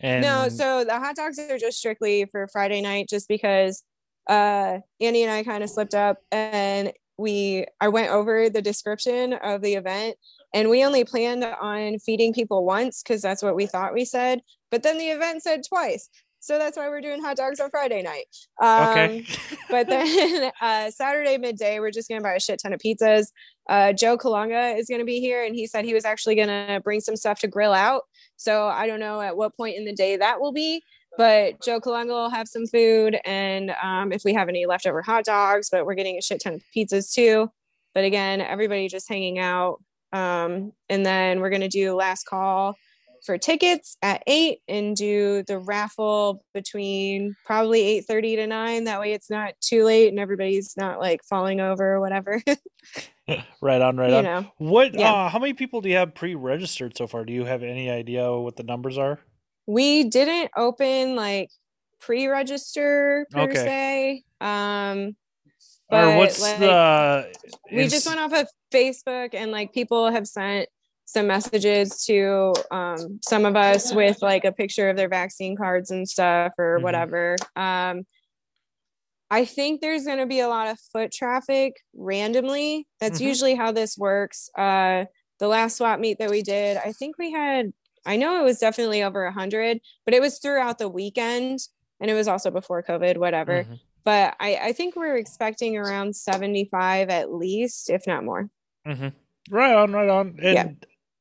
And 0.00 0.22
No, 0.22 0.48
so 0.48 0.84
the 0.84 0.98
hot 0.98 1.16
dogs 1.16 1.38
are 1.38 1.58
just 1.58 1.78
strictly 1.78 2.24
for 2.26 2.48
Friday 2.48 2.80
night, 2.80 3.08
just 3.08 3.28
because 3.28 3.84
uh 4.28 4.78
Andy 5.00 5.22
and 5.22 5.32
I 5.32 5.42
kind 5.42 5.62
of 5.62 5.70
slipped 5.70 5.94
up 5.94 6.18
and 6.32 6.92
we 7.16 7.66
I 7.80 7.88
went 7.88 8.10
over 8.10 8.50
the 8.50 8.62
description 8.62 9.34
of 9.34 9.62
the 9.62 9.74
event 9.74 10.16
and 10.52 10.70
we 10.70 10.84
only 10.84 11.04
planned 11.04 11.44
on 11.44 11.98
feeding 11.98 12.32
people 12.32 12.64
once 12.64 13.02
because 13.02 13.20
that's 13.20 13.42
what 13.42 13.56
we 13.56 13.66
thought 13.66 13.94
we 13.94 14.04
said, 14.04 14.40
but 14.70 14.82
then 14.82 14.98
the 14.98 15.08
event 15.08 15.42
said 15.42 15.62
twice. 15.68 16.08
So 16.44 16.58
that's 16.58 16.76
why 16.76 16.90
we're 16.90 17.00
doing 17.00 17.22
hot 17.22 17.38
dogs 17.38 17.58
on 17.58 17.70
Friday 17.70 18.02
night. 18.02 18.26
Um, 18.60 18.90
okay. 18.90 19.26
but 19.70 19.88
then 19.88 20.52
uh, 20.60 20.90
Saturday 20.90 21.38
midday, 21.38 21.80
we're 21.80 21.90
just 21.90 22.06
going 22.06 22.20
to 22.20 22.22
buy 22.22 22.34
a 22.34 22.40
shit 22.40 22.60
ton 22.62 22.74
of 22.74 22.80
pizzas. 22.80 23.28
Uh, 23.66 23.94
Joe 23.94 24.18
Kalunga 24.18 24.78
is 24.78 24.86
going 24.86 24.98
to 24.98 25.06
be 25.06 25.20
here, 25.20 25.42
and 25.42 25.54
he 25.54 25.66
said 25.66 25.86
he 25.86 25.94
was 25.94 26.04
actually 26.04 26.34
going 26.34 26.48
to 26.48 26.82
bring 26.84 27.00
some 27.00 27.16
stuff 27.16 27.38
to 27.40 27.48
grill 27.48 27.72
out. 27.72 28.02
So 28.36 28.66
I 28.66 28.86
don't 28.86 29.00
know 29.00 29.22
at 29.22 29.38
what 29.38 29.56
point 29.56 29.78
in 29.78 29.86
the 29.86 29.94
day 29.94 30.18
that 30.18 30.38
will 30.38 30.52
be, 30.52 30.82
but 31.16 31.60
Joe 31.62 31.80
Kalunga 31.80 32.08
will 32.08 32.30
have 32.30 32.48
some 32.48 32.66
food, 32.66 33.18
and 33.24 33.74
um, 33.82 34.12
if 34.12 34.24
we 34.24 34.34
have 34.34 34.48
any 34.48 34.66
leftover 34.66 35.02
hot 35.02 35.24
dogs, 35.24 35.70
but 35.70 35.86
we're 35.86 35.94
getting 35.94 36.18
a 36.18 36.22
shit 36.22 36.42
ton 36.42 36.54
of 36.54 36.62
pizzas 36.74 37.12
too. 37.12 37.50
But 37.94 38.04
again, 38.04 38.40
everybody 38.40 38.88
just 38.88 39.08
hanging 39.08 39.38
out. 39.38 39.80
Um, 40.12 40.72
and 40.88 41.04
then 41.04 41.40
we're 41.40 41.50
going 41.50 41.62
to 41.62 41.68
do 41.68 41.94
last 41.94 42.24
call 42.24 42.76
for 43.24 43.38
tickets 43.38 43.96
at 44.02 44.22
eight 44.26 44.60
and 44.68 44.94
do 44.94 45.42
the 45.46 45.58
raffle 45.58 46.44
between 46.52 47.34
probably 47.44 47.82
eight 47.82 48.04
thirty 48.06 48.36
to 48.36 48.46
nine. 48.46 48.84
That 48.84 49.00
way 49.00 49.12
it's 49.12 49.30
not 49.30 49.54
too 49.60 49.84
late 49.84 50.08
and 50.08 50.18
everybody's 50.18 50.76
not 50.76 51.00
like 51.00 51.24
falling 51.24 51.60
over 51.60 51.94
or 51.94 52.00
whatever. 52.00 52.42
right 53.60 53.80
on, 53.80 53.96
right 53.96 54.10
you 54.10 54.16
on. 54.16 54.24
know. 54.24 54.46
What? 54.58 54.94
Yeah. 54.94 55.12
Uh, 55.12 55.28
how 55.30 55.38
many 55.38 55.54
people 55.54 55.80
do 55.80 55.88
you 55.88 55.96
have 55.96 56.14
pre-registered 56.14 56.96
so 56.96 57.06
far? 57.06 57.24
Do 57.24 57.32
you 57.32 57.44
have 57.44 57.62
any 57.62 57.88
idea 57.90 58.30
what 58.32 58.56
the 58.56 58.62
numbers 58.62 58.98
are? 58.98 59.18
We 59.66 60.04
didn't 60.04 60.50
open 60.56 61.16
like 61.16 61.50
pre-register 62.00 63.26
per 63.30 63.40
Okay. 63.42 63.54
se. 63.54 64.22
Um 64.40 65.16
or 65.90 66.16
what's 66.16 66.40
like, 66.40 66.60
the? 66.60 67.32
we 67.72 67.88
just 67.88 68.06
went 68.06 68.20
off 68.20 68.32
of 68.32 68.48
Facebook 68.72 69.34
and 69.34 69.52
like 69.52 69.72
people 69.72 70.10
have 70.10 70.26
sent 70.26 70.68
some 71.04 71.26
messages 71.26 72.04
to 72.06 72.54
um, 72.70 73.20
some 73.22 73.44
of 73.44 73.54
us 73.56 73.92
with 73.92 74.22
like 74.22 74.44
a 74.44 74.52
picture 74.52 74.88
of 74.88 74.96
their 74.96 75.08
vaccine 75.08 75.54
cards 75.56 75.90
and 75.90 76.08
stuff 76.08 76.52
or 76.58 76.78
Mhm. 76.78 76.82
whatever. 76.82 77.36
Um, 77.54 78.06
I 79.30 79.44
think 79.44 79.80
there's 79.80 80.04
going 80.04 80.18
to 80.18 80.26
be 80.26 80.40
a 80.40 80.48
lot 80.48 80.68
of 80.68 80.78
foot 80.92 81.12
traffic 81.12 81.76
randomly. 81.94 82.86
That's 83.00 83.20
Mhm. 83.20 83.26
usually 83.26 83.54
how 83.54 83.72
this 83.72 83.98
works. 83.98 84.48
Uh, 84.56 85.04
the 85.38 85.48
last 85.48 85.76
swap 85.76 86.00
meet 86.00 86.18
that 86.18 86.30
we 86.30 86.42
did, 86.42 86.76
I 86.78 86.92
think 86.92 87.18
we 87.18 87.30
had, 87.32 87.72
I 88.06 88.16
know 88.16 88.40
it 88.40 88.44
was 88.44 88.58
definitely 88.58 89.02
over 89.02 89.24
a 89.24 89.32
hundred, 89.32 89.80
but 90.04 90.14
it 90.14 90.20
was 90.20 90.38
throughout 90.38 90.78
the 90.78 90.88
weekend 90.88 91.60
and 92.00 92.10
it 92.10 92.14
was 92.14 92.28
also 92.28 92.50
before 92.50 92.82
COVID, 92.82 93.16
whatever 93.18 93.64
Mhm. 93.64 93.80
but 94.04 94.34
I, 94.40 94.56
I 94.56 94.72
think 94.72 94.96
we're 94.96 95.16
expecting 95.16 95.76
around 95.76 96.14
75 96.14 97.08
at 97.08 97.32
least, 97.32 97.88
if 97.88 98.06
not 98.06 98.24
more. 98.24 98.50
Mm-hmm. 98.86 99.08
Right 99.50 99.74
on, 99.74 99.92
right 99.92 100.08
on. 100.10 100.38
And 100.42 100.54
Yeah. 100.54 100.68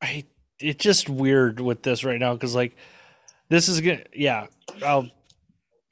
I, 0.01 0.25
it's 0.59 0.83
just 0.83 1.09
weird 1.09 1.59
with 1.59 1.83
this 1.83 2.03
right 2.03 2.19
now 2.19 2.33
because 2.33 2.55
like 2.55 2.75
this 3.49 3.69
is 3.69 3.79
gonna, 3.81 4.03
yeah. 4.13 4.47
I'll, 4.85 5.09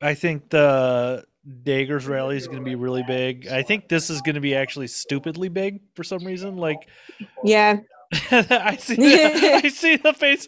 I 0.01 0.13
think 0.15 0.49
the 0.49 1.23
Daggers 1.63 2.07
rally 2.07 2.37
is 2.37 2.47
gonna 2.47 2.61
be 2.61 2.75
really 2.75 3.03
big. 3.03 3.47
I 3.47 3.61
think 3.63 3.87
this 3.87 4.09
is 4.09 4.21
gonna 4.21 4.41
be 4.41 4.55
actually 4.55 4.87
stupidly 4.87 5.47
big 5.49 5.79
for 5.95 6.03
some 6.03 6.23
reason. 6.25 6.57
Like 6.57 6.87
Yeah, 7.43 7.77
I 8.31 8.75
see, 8.77 9.23
I 9.23 9.69
see 9.69 9.95
the 9.95 10.13
face. 10.13 10.47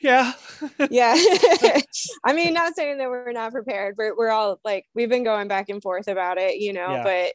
Yeah, 0.00 0.32
yeah. 0.90 1.16
I 2.24 2.32
mean, 2.34 2.52
not 2.52 2.74
saying 2.74 2.98
that 2.98 3.08
we're 3.08 3.32
not 3.32 3.52
prepared, 3.52 3.96
but 3.96 4.16
we're 4.18 4.30
all 4.30 4.60
like, 4.64 4.84
we've 4.94 5.08
been 5.08 5.24
going 5.24 5.48
back 5.48 5.68
and 5.70 5.82
forth 5.82 6.08
about 6.08 6.36
it, 6.38 6.56
you 6.56 6.72
know. 6.72 6.90
Yeah. 6.90 7.02
But 7.02 7.32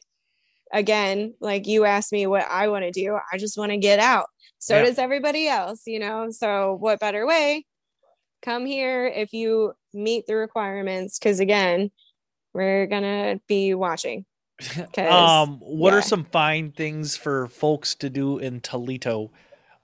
again, 0.78 1.34
like 1.40 1.66
you 1.66 1.84
asked 1.84 2.12
me 2.12 2.26
what 2.26 2.46
I 2.48 2.68
want 2.68 2.84
to 2.84 2.92
do, 2.92 3.18
I 3.32 3.38
just 3.38 3.58
want 3.58 3.72
to 3.72 3.76
get 3.76 3.98
out. 3.98 4.26
So 4.58 4.76
Yeah. 4.76 4.84
does 4.84 4.98
everybody 4.98 5.48
else, 5.48 5.82
you 5.86 5.98
know. 5.98 6.30
So 6.30 6.76
what 6.78 7.00
better 7.00 7.26
way? 7.26 7.64
Come 8.42 8.66
here 8.66 9.06
if 9.06 9.32
you 9.32 9.72
meet 9.92 10.26
the 10.26 10.36
requirements, 10.36 11.18
because 11.18 11.40
again, 11.40 11.90
we're 12.54 12.86
gonna 12.86 13.40
be 13.48 13.74
watching. 13.74 14.24
Um, 14.96 15.58
what 15.58 15.92
yeah. 15.92 15.98
are 15.98 16.02
some 16.02 16.24
fine 16.24 16.72
things 16.72 17.16
for 17.16 17.48
folks 17.48 17.94
to 17.96 18.08
do 18.08 18.38
in 18.38 18.60
Toledo, 18.60 19.30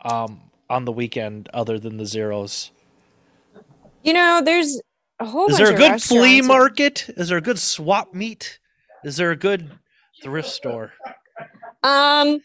um, 0.04 0.40
on 0.68 0.84
the 0.84 0.92
weekend 0.92 1.48
other 1.52 1.78
than 1.78 1.96
the 1.96 2.06
zeros? 2.06 2.70
You 4.02 4.12
know, 4.12 4.42
there's 4.44 4.80
a 5.20 5.24
whole 5.24 5.46
Is 5.46 5.58
bunch 5.58 5.68
there 5.68 5.70
a 5.70 5.84
of 5.84 5.92
good 5.92 6.02
flea 6.02 6.42
market? 6.42 7.08
Is 7.16 7.28
there 7.28 7.38
a 7.38 7.42
good 7.42 7.58
swap 7.58 8.12
meet? 8.12 8.58
Is 9.04 9.16
there 9.16 9.30
a 9.30 9.36
good 9.36 9.70
thrift 10.22 10.48
store? 10.48 10.92
Um, 11.82 12.40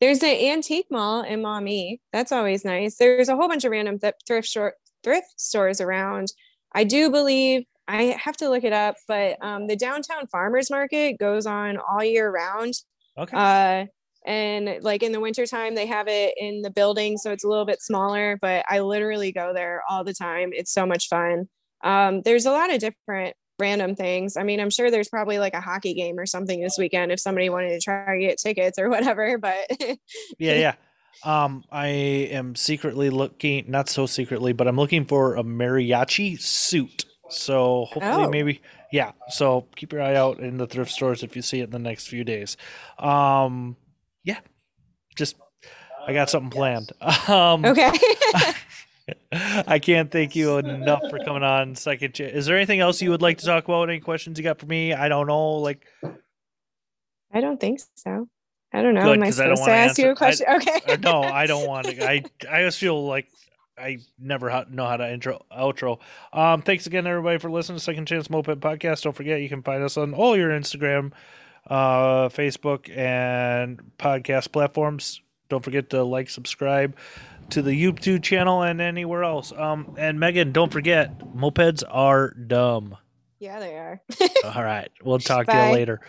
there's 0.00 0.22
an 0.22 0.36
antique 0.36 0.86
mall 0.90 1.22
in 1.22 1.42
Maumee. 1.42 2.00
That's 2.12 2.32
always 2.32 2.64
nice. 2.64 2.96
There's 2.96 3.28
a 3.28 3.36
whole 3.36 3.48
bunch 3.48 3.64
of 3.64 3.72
random 3.72 3.98
th- 3.98 4.14
thrift 4.26 4.48
store 4.48 4.74
thrift 5.02 5.40
stores 5.40 5.80
around. 5.80 6.32
I 6.72 6.84
do 6.84 7.10
believe 7.10 7.64
I 7.88 8.16
have 8.22 8.36
to 8.38 8.48
look 8.48 8.64
it 8.64 8.72
up, 8.72 8.96
but 9.06 9.36
um, 9.42 9.66
the 9.66 9.76
downtown 9.76 10.26
farmers 10.26 10.70
market 10.70 11.18
goes 11.18 11.46
on 11.46 11.78
all 11.78 12.04
year 12.04 12.30
round. 12.30 12.74
Okay. 13.16 13.36
Uh, 13.36 13.86
and 14.26 14.82
like 14.82 15.02
in 15.02 15.12
the 15.12 15.20
wintertime, 15.20 15.74
they 15.74 15.86
have 15.86 16.08
it 16.08 16.34
in 16.36 16.62
the 16.62 16.70
building, 16.70 17.16
so 17.18 17.30
it's 17.32 17.44
a 17.44 17.48
little 17.48 17.64
bit 17.66 17.80
smaller. 17.82 18.38
But 18.40 18.64
I 18.68 18.80
literally 18.80 19.32
go 19.32 19.52
there 19.54 19.82
all 19.88 20.04
the 20.04 20.14
time. 20.14 20.50
It's 20.52 20.72
so 20.72 20.84
much 20.86 21.08
fun. 21.08 21.48
Um, 21.84 22.22
there's 22.22 22.46
a 22.46 22.50
lot 22.50 22.72
of 22.72 22.80
different 22.80 23.36
random 23.60 23.94
things. 23.96 24.36
I 24.36 24.42
mean, 24.44 24.60
I'm 24.60 24.70
sure 24.70 24.90
there's 24.90 25.08
probably 25.08 25.38
like 25.38 25.54
a 25.54 25.60
hockey 25.60 25.94
game 25.94 26.18
or 26.18 26.26
something 26.26 26.60
this 26.60 26.76
weekend 26.78 27.10
if 27.12 27.18
somebody 27.20 27.48
wanted 27.50 27.70
to 27.70 27.80
try 27.80 28.14
to 28.14 28.20
get 28.20 28.38
tickets 28.38 28.78
or 28.78 28.88
whatever. 28.90 29.38
But 29.38 29.66
yeah, 29.80 29.96
yeah. 30.38 30.74
Um, 31.24 31.64
I 31.72 31.86
am 31.88 32.54
secretly 32.54 33.10
looking, 33.10 33.64
not 33.68 33.88
so 33.88 34.06
secretly, 34.06 34.52
but 34.52 34.68
I'm 34.68 34.76
looking 34.76 35.04
for 35.04 35.34
a 35.36 35.42
mariachi 35.42 36.40
suit. 36.40 37.06
So 37.30 37.86
hopefully, 37.86 38.24
Oh. 38.26 38.30
maybe, 38.30 38.60
yeah. 38.92 39.12
So 39.28 39.66
keep 39.74 39.92
your 39.92 40.00
eye 40.02 40.14
out 40.14 40.38
in 40.38 40.58
the 40.58 40.66
thrift 40.66 40.92
stores 40.92 41.22
if 41.24 41.34
you 41.34 41.42
see 41.42 41.60
it 41.60 41.64
in 41.64 41.70
the 41.70 41.78
next 41.80 42.06
few 42.06 42.22
days. 42.24 42.56
Um, 42.98 43.76
yeah, 44.28 44.38
just 45.16 45.36
I 46.06 46.12
got 46.12 46.28
something 46.30 46.50
planned. 46.50 46.92
Um, 47.28 47.64
okay. 47.64 47.90
I 49.66 49.78
can't 49.78 50.10
thank 50.10 50.36
you 50.36 50.58
enough 50.58 51.00
for 51.08 51.18
coming 51.24 51.42
on. 51.42 51.74
Second, 51.74 52.12
Ch- 52.14 52.20
is 52.20 52.44
there 52.44 52.56
anything 52.56 52.80
else 52.80 53.00
you 53.00 53.10
would 53.10 53.22
like 53.22 53.38
to 53.38 53.46
talk 53.46 53.64
about? 53.64 53.88
Any 53.88 54.00
questions 54.00 54.38
you 54.38 54.44
got 54.44 54.58
for 54.58 54.66
me? 54.66 54.92
I 54.92 55.08
don't 55.08 55.26
know. 55.26 55.52
Like, 55.56 55.86
I 57.32 57.40
don't 57.40 57.58
think 57.58 57.80
so. 57.94 58.28
I 58.72 58.82
don't 58.82 58.94
know. 58.94 59.02
Good, 59.04 59.16
Am 59.16 59.22
I 59.22 59.26
'cause 59.26 59.40
I 59.40 59.46
don't 59.46 59.56
supposed 59.56 59.68
to 59.68 59.74
ask 59.74 59.98
you 59.98 60.04
a 60.04 60.08
answer- 60.10 60.16
question? 60.16 60.46
okay. 60.56 60.92
uh, 60.92 60.96
no, 60.96 61.22
I 61.22 61.46
don't 61.46 61.66
want 61.66 61.86
to. 61.86 62.04
I 62.06 62.22
I 62.50 62.60
just 62.62 62.78
feel 62.78 63.06
like 63.06 63.28
I 63.78 63.98
never 64.18 64.64
know 64.70 64.86
how 64.86 64.98
to 64.98 65.10
intro 65.10 65.42
outro. 65.50 66.00
Um, 66.34 66.60
thanks 66.62 66.86
again, 66.86 67.06
everybody, 67.06 67.38
for 67.38 67.50
listening 67.50 67.78
to 67.78 67.84
Second 67.84 68.06
Chance 68.06 68.28
Moped 68.28 68.60
Podcast. 68.60 69.02
Don't 69.04 69.16
forget 69.16 69.40
you 69.40 69.48
can 69.48 69.62
find 69.62 69.82
us 69.82 69.96
on 69.96 70.12
all 70.12 70.36
your 70.36 70.50
Instagram, 70.50 71.12
uh, 71.68 72.28
Facebook, 72.28 72.94
and 72.96 73.80
podcast 73.98 74.52
platforms. 74.52 75.20
Don't 75.48 75.64
forget 75.64 75.90
to 75.90 76.02
like, 76.02 76.28
subscribe 76.28 76.96
to 77.50 77.62
the 77.62 77.70
YouTube 77.72 78.22
channel 78.22 78.62
and 78.62 78.80
anywhere 78.80 79.24
else. 79.24 79.52
Um, 79.52 79.94
and 79.98 80.20
Megan, 80.20 80.52
don't 80.52 80.72
forget, 80.72 81.18
mopeds 81.18 81.82
are 81.88 82.30
dumb. 82.30 82.96
Yeah, 83.38 83.60
they 83.60 83.76
are. 83.76 84.02
All 84.44 84.64
right, 84.64 84.90
we'll 85.02 85.18
talk 85.20 85.46
to 85.46 85.54
you 85.54 85.72
later. 85.72 86.00